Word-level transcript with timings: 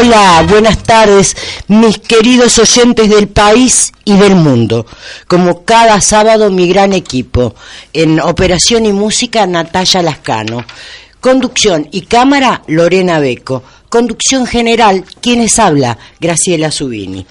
Hola, 0.07 0.45
buenas 0.47 0.83
tardes, 0.83 1.35
mis 1.67 1.97
queridos 1.97 2.57
oyentes 2.59 3.09
del 3.09 3.27
país 3.27 3.91
y 4.05 4.15
del 4.15 4.35
mundo. 4.35 4.85
Como 5.27 5.65
cada 5.65 5.99
sábado, 5.99 6.49
mi 6.49 6.69
gran 6.69 6.93
equipo. 6.93 7.53
En 7.91 8.21
Operación 8.21 8.85
y 8.85 8.93
Música, 8.93 9.45
Natalia 9.45 10.01
Lascano. 10.01 10.63
Conducción 11.19 11.89
y 11.91 12.03
cámara, 12.03 12.63
Lorena 12.67 13.19
Beco. 13.19 13.63
Conducción 13.89 14.45
general, 14.47 15.03
quienes 15.19 15.59
habla, 15.59 15.97
Graciela 16.21 16.71
Subini. 16.71 17.25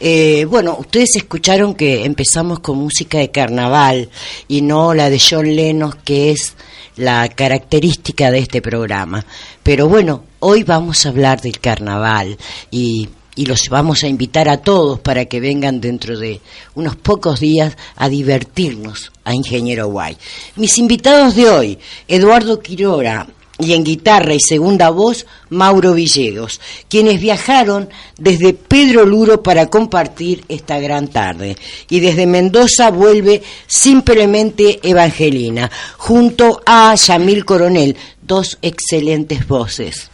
Eh, 0.00 0.46
bueno, 0.50 0.78
ustedes 0.80 1.14
escucharon 1.14 1.76
que 1.76 2.04
empezamos 2.04 2.58
con 2.58 2.76
música 2.76 3.18
de 3.18 3.30
carnaval 3.30 4.10
y 4.48 4.62
no 4.62 4.94
la 4.94 5.10
de 5.10 5.20
John 5.20 5.54
Lennon, 5.54 5.94
que 6.04 6.32
es 6.32 6.56
la 6.96 7.28
característica 7.28 8.30
de 8.30 8.38
este 8.38 8.62
programa. 8.62 9.24
Pero 9.62 9.88
bueno, 9.88 10.24
hoy 10.40 10.64
vamos 10.64 11.04
a 11.04 11.10
hablar 11.10 11.40
del 11.40 11.60
carnaval 11.60 12.36
y, 12.70 13.08
y 13.36 13.46
los 13.46 13.68
vamos 13.68 14.02
a 14.02 14.08
invitar 14.08 14.48
a 14.48 14.58
todos 14.58 15.00
para 15.00 15.24
que 15.24 15.40
vengan 15.40 15.80
dentro 15.80 16.18
de 16.18 16.40
unos 16.74 16.96
pocos 16.96 17.40
días 17.40 17.76
a 17.96 18.08
divertirnos 18.08 19.12
a 19.24 19.34
Ingeniero 19.34 19.88
Guay. 19.88 20.16
Mis 20.56 20.78
invitados 20.78 21.34
de 21.34 21.48
hoy, 21.48 21.78
Eduardo 22.08 22.60
Quirora, 22.60 23.26
y 23.60 23.74
en 23.74 23.84
guitarra 23.84 24.34
y 24.34 24.40
segunda 24.40 24.90
voz 24.90 25.26
Mauro 25.50 25.94
Villegas, 25.94 26.60
quienes 26.88 27.20
viajaron 27.20 27.88
desde 28.18 28.54
Pedro 28.54 29.04
Luro 29.04 29.42
para 29.42 29.66
compartir 29.66 30.44
esta 30.48 30.78
gran 30.78 31.08
tarde. 31.08 31.56
Y 31.88 32.00
desde 32.00 32.26
Mendoza 32.26 32.90
vuelve 32.90 33.42
simplemente 33.66 34.80
Evangelina, 34.82 35.70
junto 35.96 36.62
a 36.64 36.94
Yamil 36.94 37.44
Coronel, 37.44 37.96
dos 38.22 38.58
excelentes 38.62 39.46
voces. 39.46 40.10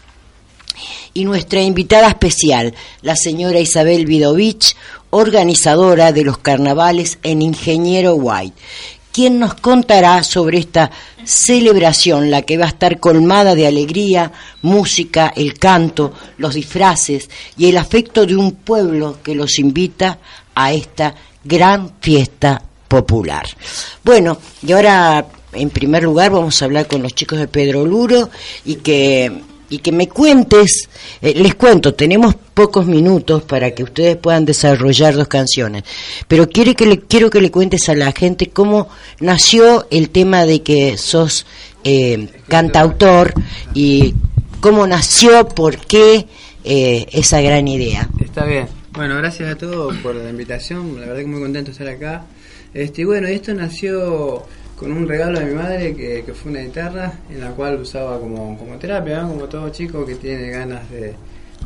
Y 1.15 1.25
nuestra 1.25 1.63
invitada 1.63 2.09
especial, 2.09 2.75
la 3.01 3.17
señora 3.17 3.59
Isabel 3.59 4.05
Vidovich, 4.05 4.77
organizadora 5.11 6.13
de 6.13 6.25
los 6.25 6.39
carnavales 6.39 7.19
en 7.23 7.41
Ingeniero 7.41 8.15
White, 8.15 8.57
quien 9.17 9.39
nos 9.39 9.55
contará 9.55 10.23
sobre 10.23 10.59
esta 10.59 10.91
celebración, 11.25 12.31
la 12.31 12.43
que 12.43 12.59
va 12.59 12.67
a 12.67 12.69
estar 12.69 13.01
colmada 13.01 13.55
de 13.55 13.67
alegría, 13.67 14.31
música, 14.61 15.33
el 15.35 15.59
canto, 15.59 16.13
los 16.37 16.53
disfraces 16.53 17.31
y 17.57 17.71
el 17.71 17.79
afecto 17.79 18.27
de 18.27 18.37
un 18.37 18.57
pueblo 18.57 19.17
que 19.23 19.35
los 19.35 19.59
invita 19.59 20.19
a 20.55 20.71
esta 20.75 21.15
gran 21.43 21.93
fiesta 21.99 22.63
popular. 22.87 23.47
Bueno, 24.05 24.37
y 24.63 24.73
ahora 24.73 25.25
en 25.55 25.71
primer 25.71 26.03
lugar 26.03 26.31
vamos 26.31 26.61
a 26.61 26.67
hablar 26.67 26.87
con 26.87 27.03
los 27.03 27.15
chicos 27.15 27.39
de 27.39 27.49
Pedro 27.49 27.87
Luro 27.87 28.29
y 28.67 28.75
que 28.75 29.33
y 29.69 29.79
que 29.79 29.93
me 29.93 30.09
cuentes, 30.09 30.89
eh, 31.21 31.35
les 31.37 31.55
cuento, 31.55 31.95
tenemos 31.95 32.35
pocos 32.55 32.87
minutos 32.87 33.43
para 33.43 33.73
que 33.73 33.83
ustedes 33.83 34.17
puedan 34.17 34.45
desarrollar 34.45 35.15
dos 35.15 35.29
canciones, 35.29 35.85
pero 36.29 36.49
quiero 36.49 36.75
que 36.75 36.87
le, 36.87 37.01
quiero 37.01 37.31
que 37.31 37.41
le 37.41 37.51
cuentes 37.51 37.89
a 37.89 37.95
la 37.95 38.13
gente 38.13 38.49
cómo 38.49 38.89
nació 39.21 39.87
el 39.91 40.11
tema 40.11 40.47
de 40.47 40.63
que 40.63 40.97
sos 40.97 41.47
eh, 41.85 42.29
cantautor 42.49 43.35
y 43.75 44.15
cómo 44.61 44.87
nació, 44.87 45.47
por 45.49 45.79
qué 45.79 46.27
eh, 46.65 47.07
esa 47.13 47.41
gran 47.41 47.69
idea. 47.69 48.09
Está 48.21 48.45
bien. 48.45 48.67
Bueno, 48.93 49.17
gracias 49.17 49.53
a 49.53 49.57
todos 49.57 49.95
por 49.99 50.15
la 50.15 50.31
invitación. 50.31 50.99
La 50.99 51.07
verdad 51.07 51.21
que 51.21 51.27
muy 51.27 51.41
contento 51.41 51.67
de 51.67 51.73
estar 51.73 51.89
acá. 51.89 52.25
Este, 52.73 53.03
y 53.03 53.05
bueno, 53.05 53.29
esto 53.29 53.55
nació 53.55 54.45
con 54.77 54.93
un 54.93 55.09
regalo 55.09 55.41
de 55.41 55.47
mi 55.47 55.55
madre 55.55 55.95
que, 55.95 56.23
fue 56.35 56.53
una 56.53 56.61
guitarra 56.61 57.13
en 57.31 57.41
la 57.41 57.51
cual 57.51 57.81
usaba 57.81 58.19
como, 58.21 58.57
como 58.59 58.77
terapia, 58.77 59.23
como 59.23 59.47
todo 59.47 59.71
chico 59.71 60.05
que 60.05 60.17
tiene 60.17 60.51
ganas 60.51 60.91
de, 60.91 61.15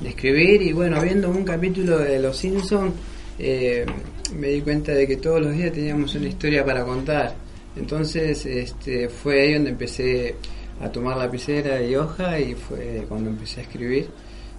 de 0.01 0.09
escribir 0.09 0.63
y 0.63 0.73
bueno, 0.73 1.01
viendo 1.03 1.29
un 1.31 1.45
capítulo 1.45 1.99
de 1.99 2.21
Los 2.21 2.37
Simpsons 2.37 2.95
eh, 3.43 3.87
me 4.35 4.49
di 4.49 4.61
cuenta 4.61 4.93
de 4.93 5.07
que 5.07 5.17
todos 5.17 5.41
los 5.41 5.55
días 5.55 5.73
teníamos 5.73 6.15
una 6.15 6.29
historia 6.29 6.65
para 6.65 6.85
contar. 6.85 7.35
Entonces 7.75 8.45
este, 8.45 9.09
fue 9.09 9.41
ahí 9.41 9.55
donde 9.55 9.71
empecé 9.71 10.37
a 10.81 10.91
tomar 10.91 11.17
lapicera 11.17 11.83
y 11.83 11.97
hoja 11.97 12.39
y 12.39 12.55
fue 12.55 13.05
cuando 13.09 13.31
empecé 13.31 13.61
a 13.61 13.63
escribir. 13.63 14.09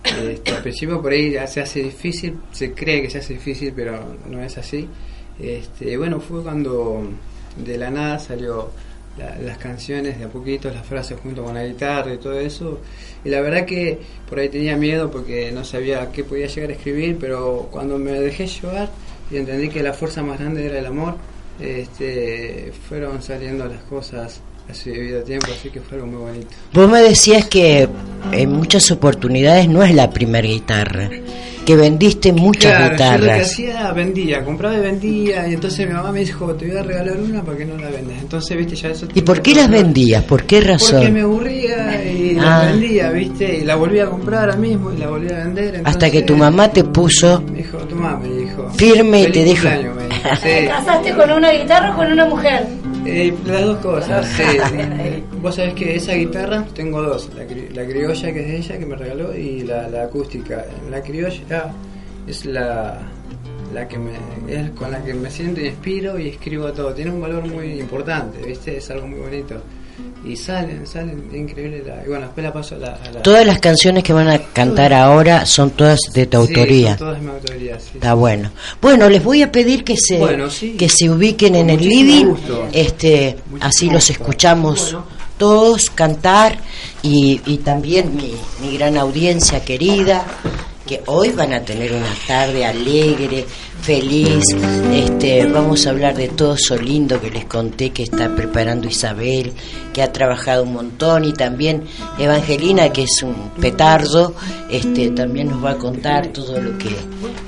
Este, 0.03 0.51
al 0.51 0.63
principio 0.63 0.99
por 0.99 1.11
ahí 1.11 1.35
se 1.47 1.61
hace 1.61 1.83
difícil, 1.83 2.39
se 2.51 2.73
cree 2.73 3.03
que 3.03 3.09
se 3.11 3.19
hace 3.19 3.33
difícil, 3.33 3.71
pero 3.75 4.17
no 4.27 4.41
es 4.41 4.57
así. 4.57 4.87
Este, 5.39 5.95
bueno, 5.95 6.19
fue 6.19 6.41
cuando 6.41 7.03
de 7.57 7.77
la 7.77 7.89
nada 7.89 8.19
salió 8.19 8.69
la- 9.17 9.35
las 9.39 9.57
canciones 9.57 10.17
de 10.17 10.25
a 10.25 10.29
poquito, 10.29 10.69
las 10.71 10.85
frases 10.85 11.19
junto 11.21 11.43
con 11.43 11.53
la 11.53 11.65
guitarra 11.65 12.13
y 12.13 12.17
todo 12.17 12.39
eso. 12.39 12.79
Y 13.25 13.29
la 13.29 13.41
verdad 13.41 13.65
que 13.65 13.99
por 14.29 14.39
ahí 14.39 14.49
tenía 14.49 14.77
miedo 14.77 15.11
porque 15.11 15.51
no 15.51 15.63
sabía 15.65 16.09
qué 16.11 16.23
podía 16.23 16.47
llegar 16.47 16.69
a 16.69 16.73
escribir, 16.73 17.17
pero 17.19 17.67
cuando 17.71 17.97
me 17.97 18.11
dejé 18.13 18.47
llevar 18.47 18.89
y 19.29 19.37
entendí 19.37 19.69
que 19.69 19.83
la 19.83 19.93
fuerza 19.93 20.23
más 20.23 20.39
grande 20.39 20.65
era 20.65 20.79
el 20.79 20.85
amor, 20.85 21.15
este, 21.59 22.71
fueron 22.87 23.21
saliendo 23.21 23.65
las 23.65 23.81
cosas 23.83 24.41
su 24.73 24.89
debido 24.89 25.21
tiempo, 25.23 25.47
así 25.57 25.69
que 25.69 25.79
fue 25.81 25.97
algo 25.97 26.07
muy 26.11 26.19
bonito. 26.21 26.47
Vos 26.73 26.89
me 26.89 27.01
decías 27.01 27.45
que 27.45 27.87
en 28.31 28.51
muchas 28.51 28.89
oportunidades 28.91 29.67
no 29.69 29.83
es 29.83 29.93
la 29.93 30.09
primera 30.09 30.47
guitarra, 30.47 31.09
que 31.65 31.75
vendiste 31.75 32.33
muchas 32.33 32.71
Claro, 32.71 32.85
yo 32.85 32.91
lo 32.91 32.97
que 32.97 33.03
guitarras. 33.03 33.51
hacía, 33.51 33.91
vendía, 33.91 34.43
compraba 34.43 34.75
y 34.77 34.79
vendía, 34.81 35.47
y 35.47 35.53
entonces 35.53 35.87
mi 35.87 35.93
mamá 35.93 36.11
me 36.11 36.19
dijo, 36.21 36.53
te 36.55 36.67
voy 36.67 36.77
a 36.77 36.83
regalar 36.83 37.17
una 37.17 37.43
para 37.43 37.57
que 37.57 37.65
no 37.65 37.77
la 37.77 37.89
vendas. 37.89 38.17
Entonces, 38.21 38.57
viste, 38.57 38.75
ya 38.75 38.89
eso... 38.89 39.07
¿Y 39.13 39.21
por 39.21 39.41
qué 39.41 39.53
las 39.55 39.69
vendías? 39.69 40.23
¿Por 40.23 40.43
qué 40.43 40.57
Porque 40.57 40.71
razón? 40.71 41.13
me 41.13 41.21
aburría 41.21 42.03
y 42.03 42.35
Ah. 42.39 42.63
la 42.63 42.71
vendía, 42.71 43.09
viste, 43.11 43.57
y 43.59 43.61
la 43.63 43.75
volví 43.75 43.99
a 43.99 44.07
comprar 44.07 44.41
ahora 44.41 44.55
mismo 44.55 44.91
y 44.91 44.97
la 44.97 45.07
volví 45.07 45.31
a 45.31 45.37
vender. 45.45 45.75
Hasta 45.75 45.89
entonces- 45.89 46.11
que 46.11 46.21
tu 46.23 46.35
mamá 46.37 46.71
te 46.71 46.83
puso 46.83 47.41
Me 47.41 47.57
dijo, 47.59 47.77
toma, 47.79 48.17
me 48.17 48.29
dijo. 48.29 48.69
Firme 48.71 49.19
y 49.21 49.23
"Feliz 49.25 49.33
te 49.33 49.43
dijo". 49.43 49.61
cumpleaños", 49.69 49.95
me 49.95 50.03
dijo, 50.03 50.29
¿Te 50.43 50.61
sí. 50.61 50.67
casaste 50.67 51.13
con 51.13 51.31
una 51.31 51.51
guitarra 51.51 51.93
o 51.93 51.95
con 51.97 52.11
una 52.11 52.25
mujer? 52.25 52.65
Eh, 53.05 53.33
las 53.45 53.61
dos 53.65 53.77
cosas, 53.79 54.25
sí. 54.27 54.43
Eh, 54.73 55.23
Vos 55.41 55.55
sabés 55.55 55.73
que 55.73 55.95
esa 55.95 56.13
guitarra 56.13 56.63
tengo 56.75 57.01
dos, 57.01 57.29
la, 57.35 57.43
cri- 57.47 57.69
la 57.73 57.83
criolla 57.85 58.31
que 58.31 58.39
es 58.41 58.47
de 58.47 58.57
ella 58.57 58.77
que 58.77 58.85
me 58.85 58.95
regaló 58.95 59.35
y 59.35 59.61
la, 59.61 59.87
la 59.87 60.03
acústica. 60.03 60.65
La 60.91 61.01
criolla 61.01 61.73
es 62.27 62.45
la, 62.45 62.99
la 63.73 63.87
que 63.87 63.97
me, 63.97 64.11
es 64.47 64.69
con 64.71 64.91
la 64.91 65.03
que 65.03 65.13
me 65.15 65.31
siento 65.31 65.59
y 65.61 65.67
inspiro 65.67 66.19
y 66.19 66.29
escribo 66.29 66.71
todo. 66.73 66.93
Tiene 66.93 67.09
un 67.11 67.21
valor 67.21 67.47
muy 67.47 67.79
importante, 67.79 68.45
¿viste? 68.45 68.77
Es 68.77 68.91
algo 68.91 69.07
muy 69.07 69.19
bonito. 69.19 69.55
Y 70.23 70.35
salen, 70.35 70.85
salen, 70.85 71.23
es 71.31 71.37
increíble. 71.39 71.83
La, 71.85 72.03
y 72.05 72.07
bueno, 72.07 72.25
después 72.25 72.43
la 72.43 72.53
paso 72.53 72.75
a 72.75 72.77
la... 72.77 72.87
a 72.93 73.11
la- 73.11 73.21
Todas 73.23 73.43
las 73.45 73.59
canciones 73.59 74.03
que 74.03 74.13
van 74.13 74.27
a 74.29 74.37
cantar 74.37 74.93
ahora 74.93 75.45
son 75.47 75.71
todas 75.71 75.99
de 76.13 76.27
tu 76.27 76.45
Sí, 76.45 76.53
autoría. 76.53 76.89
son 76.89 76.97
todas 76.99 77.19
de 77.19 77.25
mi 77.25 77.31
autoría, 77.31 77.79
sí. 77.79 77.89
Está 77.95 78.13
bueno. 78.13 78.51
Bueno, 78.81 79.09
les 79.09 79.23
voy 79.23 79.41
a 79.41 79.51
pedir 79.51 79.83
que 79.83 79.97
se 79.97 80.19
Bueno, 80.19 80.49
sí. 80.49 80.75
que 80.77 80.89
se 80.89 81.09
ubiquen 81.09 81.55
en 81.55 81.71
el 81.71 81.79
living, 81.81 82.25
gusto. 82.27 82.67
este, 82.71 83.37
Muchísimo 83.49 83.65
así 83.67 83.89
los 83.89 84.09
escuchamos 84.11 84.91
Bueno. 84.91 85.05
todos 85.37 85.89
cantar 85.89 86.59
y, 87.01 87.41
y 87.47 87.57
también 87.57 88.15
mi, 88.15 88.33
mi 88.61 88.77
gran 88.77 88.97
audiencia 88.97 89.61
querida 89.65 90.23
que 90.91 91.01
hoy 91.05 91.29
van 91.29 91.53
a 91.53 91.61
tener 91.61 91.93
una 91.93 92.13
tarde 92.27 92.65
alegre, 92.65 93.45
feliz. 93.81 94.43
Este, 94.91 95.45
vamos 95.45 95.87
a 95.87 95.91
hablar 95.91 96.17
de 96.17 96.27
todo 96.27 96.55
eso 96.55 96.75
lindo 96.75 97.21
que 97.21 97.31
les 97.31 97.45
conté 97.45 97.91
que 97.91 98.03
está 98.03 98.35
preparando 98.35 98.89
Isabel, 98.89 99.53
que 99.93 100.03
ha 100.03 100.11
trabajado 100.11 100.63
un 100.63 100.73
montón 100.73 101.23
y 101.23 101.31
también 101.31 101.85
Evangelina 102.19 102.91
que 102.91 103.03
es 103.03 103.23
un 103.23 103.51
petardo, 103.61 104.35
este 104.69 105.11
también 105.11 105.51
nos 105.51 105.63
va 105.63 105.71
a 105.71 105.77
contar 105.77 106.27
todo 106.33 106.59
lo 106.59 106.77
que 106.77 106.93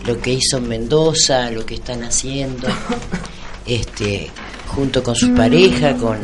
lo 0.05 0.21
que 0.21 0.35
hizo 0.35 0.59
en 0.59 0.69
Mendoza, 0.69 1.51
lo 1.51 1.65
que 1.65 1.75
están 1.75 2.03
haciendo. 2.03 2.69
Este, 3.65 4.29
junto 4.67 5.01
con 5.01 5.15
su 5.15 5.33
pareja, 5.33 5.95
con 5.95 6.17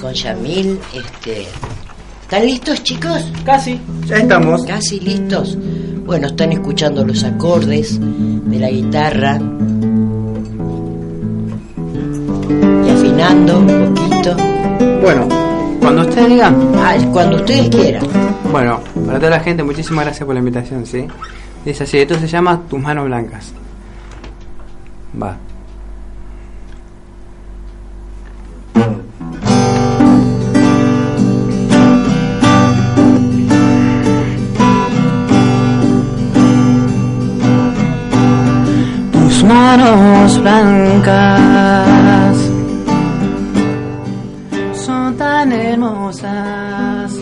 con 0.00 0.14
Yamil, 0.14 0.80
este 0.94 1.46
¿Están 2.32 2.46
listos, 2.46 2.82
chicos? 2.82 3.30
Casi, 3.44 3.78
ya 4.06 4.16
estamos. 4.16 4.64
Casi 4.64 4.98
listos. 5.00 5.58
Bueno, 6.04 6.26
están 6.26 6.52
escuchando 6.52 7.04
los 7.04 7.24
acordes 7.24 7.98
de 8.00 8.58
la 8.58 8.70
guitarra 8.70 9.38
y 12.86 12.90
afinando 12.90 13.58
un 13.60 13.94
poquito. 13.94 14.36
Bueno, 15.00 15.28
cuando 15.80 16.02
ustedes 16.02 16.28
digan, 16.28 16.72
Ah, 16.76 16.96
cuando 17.12 17.36
ustedes 17.36 17.68
quieran. 17.68 18.04
Bueno, 18.50 18.80
para 19.06 19.18
toda 19.18 19.30
la 19.30 19.40
gente, 19.40 19.62
muchísimas 19.62 20.04
gracias 20.04 20.26
por 20.26 20.34
la 20.34 20.40
invitación, 20.40 20.84
¿sí? 20.84 21.06
Dice 21.64 21.84
así, 21.84 21.98
esto 21.98 22.18
se 22.18 22.26
llama 22.26 22.60
Tus 22.68 22.80
manos 22.80 23.06
blancas. 23.06 23.52
Va. 25.20 25.36
Blancas 40.42 42.36
son 44.74 45.16
tan 45.16 45.52
hermosas 45.52 47.12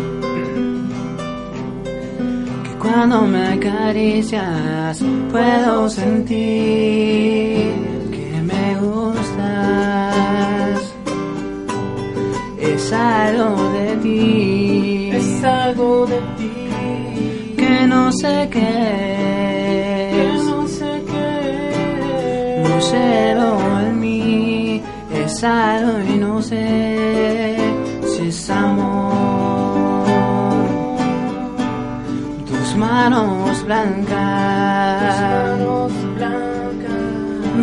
que 2.64 2.70
cuando 2.78 3.26
me 3.26 3.48
acaricias 3.54 5.02
puedo 5.30 5.88
sentir 5.90 7.74
que 8.10 8.42
me 8.50 8.74
gustas. 8.80 10.80
Es 12.58 12.92
algo 12.92 13.70
de 13.72 13.96
ti, 13.96 15.10
es 15.12 15.44
algo 15.44 16.06
de 16.06 16.20
ti. 16.38 16.54
Que 17.56 17.86
no 17.86 18.10
sé 18.12 18.48
qué 18.50 19.09
mí 24.00 24.82
es 25.12 25.44
algo 25.44 26.00
y 26.00 26.16
no 26.18 26.42
sé 26.42 27.56
si 28.06 28.28
es 28.28 28.50
amor. 28.50 30.06
Tus 32.46 32.76
manos 32.76 33.64
blancas, 33.64 35.14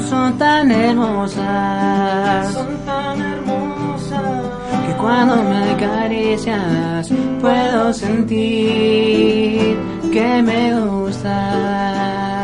son 0.09 0.37
tan 0.37 0.71
hermosas, 0.71 2.53
son 2.53 2.77
tan 2.85 3.21
hermosas 3.21 4.45
que 4.85 4.93
cuando 4.93 5.35
me 5.43 5.71
acaricias 5.71 7.11
puedo 7.41 7.93
sentir 7.93 9.77
que 10.11 10.41
me 10.43 10.79
gustan. 10.79 12.36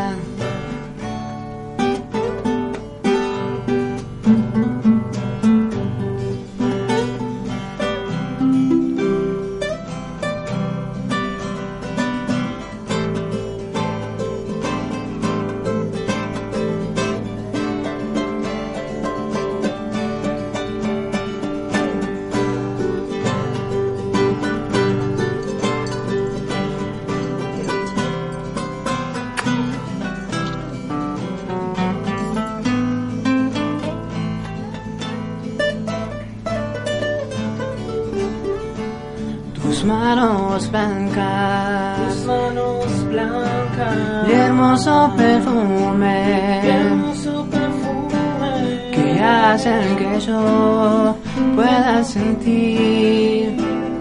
Blancas, 41.14 42.14
tus 42.14 42.26
manos 42.26 43.08
blancas, 43.08 44.28
y 44.28 44.32
hermoso 44.32 45.12
perfume, 45.16 46.68
hermoso 46.68 47.46
perfume, 47.50 48.90
que 48.92 49.20
hacen 49.20 49.96
que 49.96 50.20
yo 50.20 51.16
pueda 51.54 52.04
sentir 52.04 53.56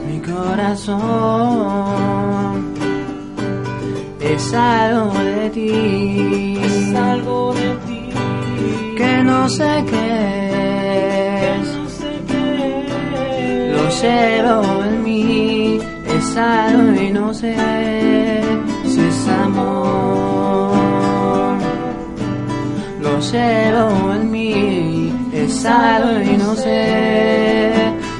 mi 0.07 0.19
corazón. 0.19 1.03
Es 4.19 4.53
algo 4.53 5.13
de 5.13 5.49
ti, 5.49 6.57
es 6.63 6.95
algo 6.95 7.53
de 7.53 7.75
ti, 7.85 8.09
que 8.97 9.23
no 9.23 9.49
sé 9.49 9.83
qué 9.89 11.57
es, 11.59 11.67
no 11.75 11.89
sé 11.89 12.21
qué 12.27 13.73
lo 13.75 13.89
llevo 13.89 14.83
en 14.85 15.02
pasado 16.33 16.95
y 16.95 17.11
no 17.11 17.33
sé 17.33 17.55
si 18.85 19.01
es 19.01 19.27
amor. 19.27 20.73
Lo 23.01 23.19
llevo 23.19 24.13
en 24.13 24.31
mí, 24.31 25.13
es 25.31 25.65
algo 25.65 26.21
y 26.21 26.37
no 26.37 26.55
sé 26.55 27.71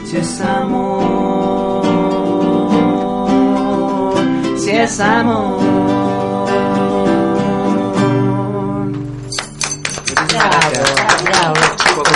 si 0.06 0.18
es 0.18 0.42
amor. 0.42 1.84
Si 4.58 4.70
es 4.70 5.00
amor. 5.00 5.62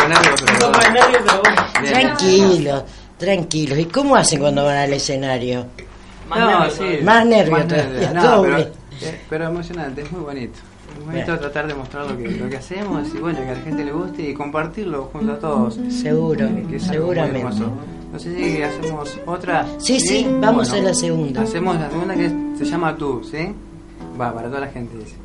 Nervios, 0.08 1.22
pero. 1.26 1.92
Tranquilos, 1.92 2.84
tranquilos. 3.18 3.80
¿Y 3.80 3.86
cómo 3.86 4.16
hacen 4.16 4.40
cuando 4.40 4.64
van 4.64 4.78
al 4.78 4.94
escenario? 4.94 5.66
Más 6.30 6.40
No, 6.40 6.48
nervio 6.60 6.70
sí. 6.72 6.78
todavía. 6.78 7.04
Más 7.04 7.26
nervio 7.26 7.52
Más 7.52 7.66
nervio. 7.68 8.14
No, 8.14 8.42
pero, 8.42 8.58
eh, 8.60 8.72
pero 9.30 9.46
emocionante, 9.48 10.02
es 10.02 10.12
muy 10.12 10.22
bonito. 10.22 10.60
Es 11.00 11.06
bonito 11.06 11.26
Bueno. 11.26 11.40
tratar 11.40 11.68
de 11.68 11.76
mostrar 11.76 12.10
lo 12.10 12.18
que, 12.18 12.28
lo 12.30 12.50
que 12.50 12.58
hacemos 12.58 13.08
y 13.14 13.18
bueno, 13.20 13.40
que 13.40 13.50
a 13.50 13.54
la 13.54 13.60
gente 13.62 13.86
le 13.86 13.92
guste 13.92 14.22
y 14.30 14.34
compartirlo 14.34 15.10
junto 15.14 15.34
a 15.34 15.40
todos. 15.40 15.80
Seguro, 15.90 16.48
Que- 16.48 16.54
muy 16.54 16.80
seguramente. 16.80 17.50
No 18.12 18.20
sé 18.20 18.36
si 18.36 18.62
hacemos 18.62 19.20
otra. 19.26 19.66
Sí, 19.80 20.00
sí, 20.00 20.28
vamos 20.40 20.72
a 20.72 20.78
la 20.78 20.94
segunda. 20.94 21.42
Hacemos 21.42 21.76
la 21.80 21.90
segunda 21.90 22.16
que 22.16 22.30
se 22.58 22.66
llama 22.66 22.96
Tú, 22.96 23.22
¿sí? 23.30 23.54
Va, 24.20 24.34
para 24.34 24.48
toda 24.48 24.62
la 24.62 24.68
gente 24.68 24.98
dice. 24.98 25.16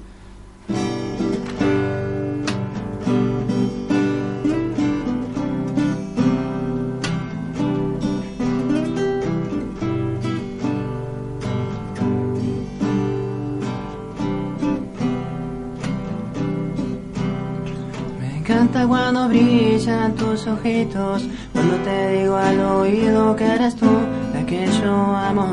Cuando 18.88 19.28
brillan 19.28 20.14
tus 20.14 20.46
ojitos, 20.46 21.22
cuando 21.52 21.76
te 21.76 22.18
digo 22.18 22.36
al 22.36 22.60
oído 22.60 23.34
que 23.36 23.44
eres 23.44 23.76
tú 23.76 23.86
la 24.34 24.44
que 24.44 24.66
yo 24.66 24.92
amo. 24.92 25.46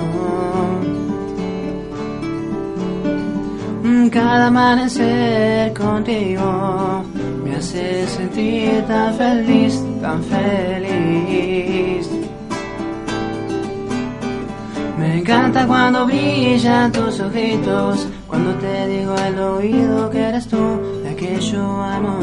Cada 4.11 4.47
amanecer 4.47 5.71
contigo 5.73 7.03
me 7.43 7.55
hace 7.55 8.07
sentir 8.07 8.83
tan 8.87 9.13
feliz, 9.13 9.79
tan 10.01 10.23
feliz. 10.23 12.09
Me 14.97 15.19
encanta 15.19 15.67
cuando 15.67 16.07
brillan 16.07 16.91
tus 16.91 17.19
ojitos, 17.19 18.07
cuando 18.27 18.53
te 18.55 18.87
digo 18.87 19.13
al 19.13 19.39
oído 19.39 20.09
que 20.09 20.19
eres 20.19 20.47
tú 20.47 20.88
que 21.19 21.39
yo 21.41 21.61
amo. 21.81 22.17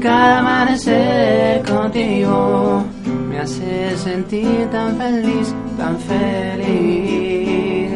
Cada 0.00 0.38
amanecer 0.40 1.62
contigo 1.64 2.84
me 3.28 3.38
hace 3.40 3.96
sentir 3.96 4.68
tan 4.70 4.96
feliz, 4.96 5.54
tan 5.78 5.98
feliz. 5.98 7.90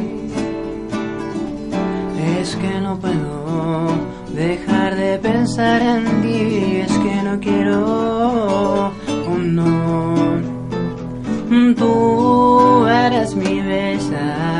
Es 2.41 2.57
que 2.57 2.81
no 2.81 2.99
puedo 2.99 3.89
dejar 4.35 4.97
de 4.97 5.19
pensar 5.19 5.83
en 5.83 6.23
ti, 6.23 6.81
es 6.87 6.93
que 7.05 7.23
no 7.23 7.39
quiero, 7.39 8.91
oh 9.29 9.39
no. 9.39 10.15
Tú 11.77 12.87
eres 12.87 13.37
mi 13.37 13.61
bella, 13.61 14.58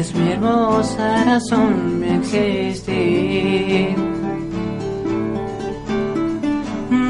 eres 0.00 0.14
mi 0.14 0.32
hermosa 0.32 1.24
razón, 1.24 2.00
mi 2.00 2.08
existir. 2.08 3.94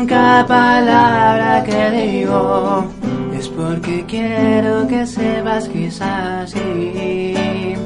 Cada 0.09 0.45
palabra 0.45 1.63
que 1.65 1.91
digo 1.91 2.85
es 3.33 3.49
porque 3.49 4.05
quiero 4.09 4.89
que 4.89 5.07
sepas 5.07 5.69
que 5.69 5.87
es 5.87 6.01
así. 6.01 7.77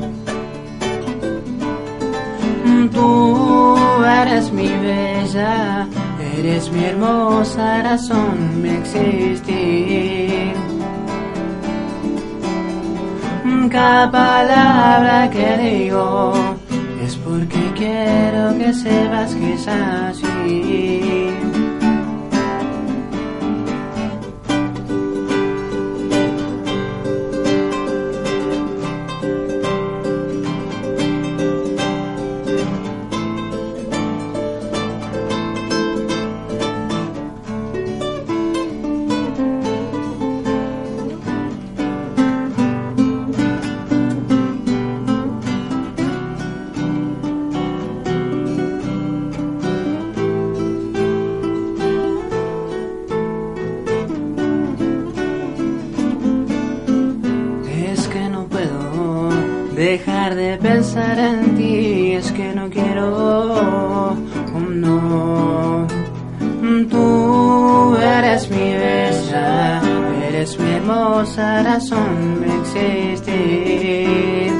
Tú 2.90 3.76
eres 4.22 4.50
mi 4.52 4.68
bella, 4.68 5.86
eres 6.38 6.72
mi 6.72 6.82
hermosa 6.82 7.82
razón, 7.82 8.62
mi 8.62 8.70
existir. 8.70 10.13
Mm, 13.64 13.68
Cada 13.70 14.10
palabra 14.10 15.30
que 15.30 15.56
digo 15.56 16.32
es 17.02 17.16
porque 17.16 17.58
quiero 17.74 18.56
que 18.58 18.72
sepas 18.74 19.34
que 19.34 19.54
es 19.54 19.68
así. 19.68 21.53
Pensar 60.58 61.18
en 61.18 61.56
ti, 61.56 62.12
es 62.12 62.30
que 62.32 62.54
no 62.54 62.68
quiero, 62.70 64.14
oh 64.54 64.60
no. 64.70 65.86
Tú 66.90 67.96
eres 67.96 68.50
mi 68.50 68.72
bella, 68.74 69.80
eres 70.28 70.58
mi 70.58 70.70
hermosa 70.72 71.62
razón 71.62 72.40
de 72.40 72.48
existir. 72.60 74.52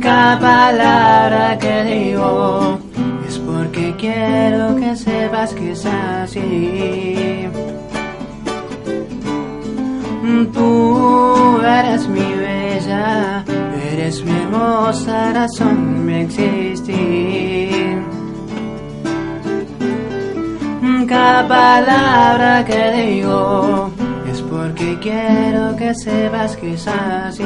Cada 0.00 0.38
palabra 0.38 1.58
que 1.58 1.84
digo 1.84 2.78
es 3.26 3.38
porque 3.38 3.94
quiero 3.98 4.76
que 4.76 4.94
sepas 4.94 5.52
que 5.54 5.72
es 5.72 5.84
así. 5.86 7.48
Tú 10.52 11.60
eres 11.60 12.08
mi 12.08 12.20
bella, 12.20 12.45
eres 12.88 14.24
mi 14.24 14.32
hermosa 14.32 15.32
razón, 15.32 16.06
mi 16.06 16.14
existir. 16.14 18.02
Cada 21.08 21.46
palabra 21.46 22.64
que 22.64 22.90
digo 22.92 23.90
es 24.30 24.42
porque 24.42 24.98
quiero 25.00 25.76
que 25.76 25.94
sepas 25.94 26.56
que 26.56 26.74
es 26.74 26.86
así. 26.88 27.44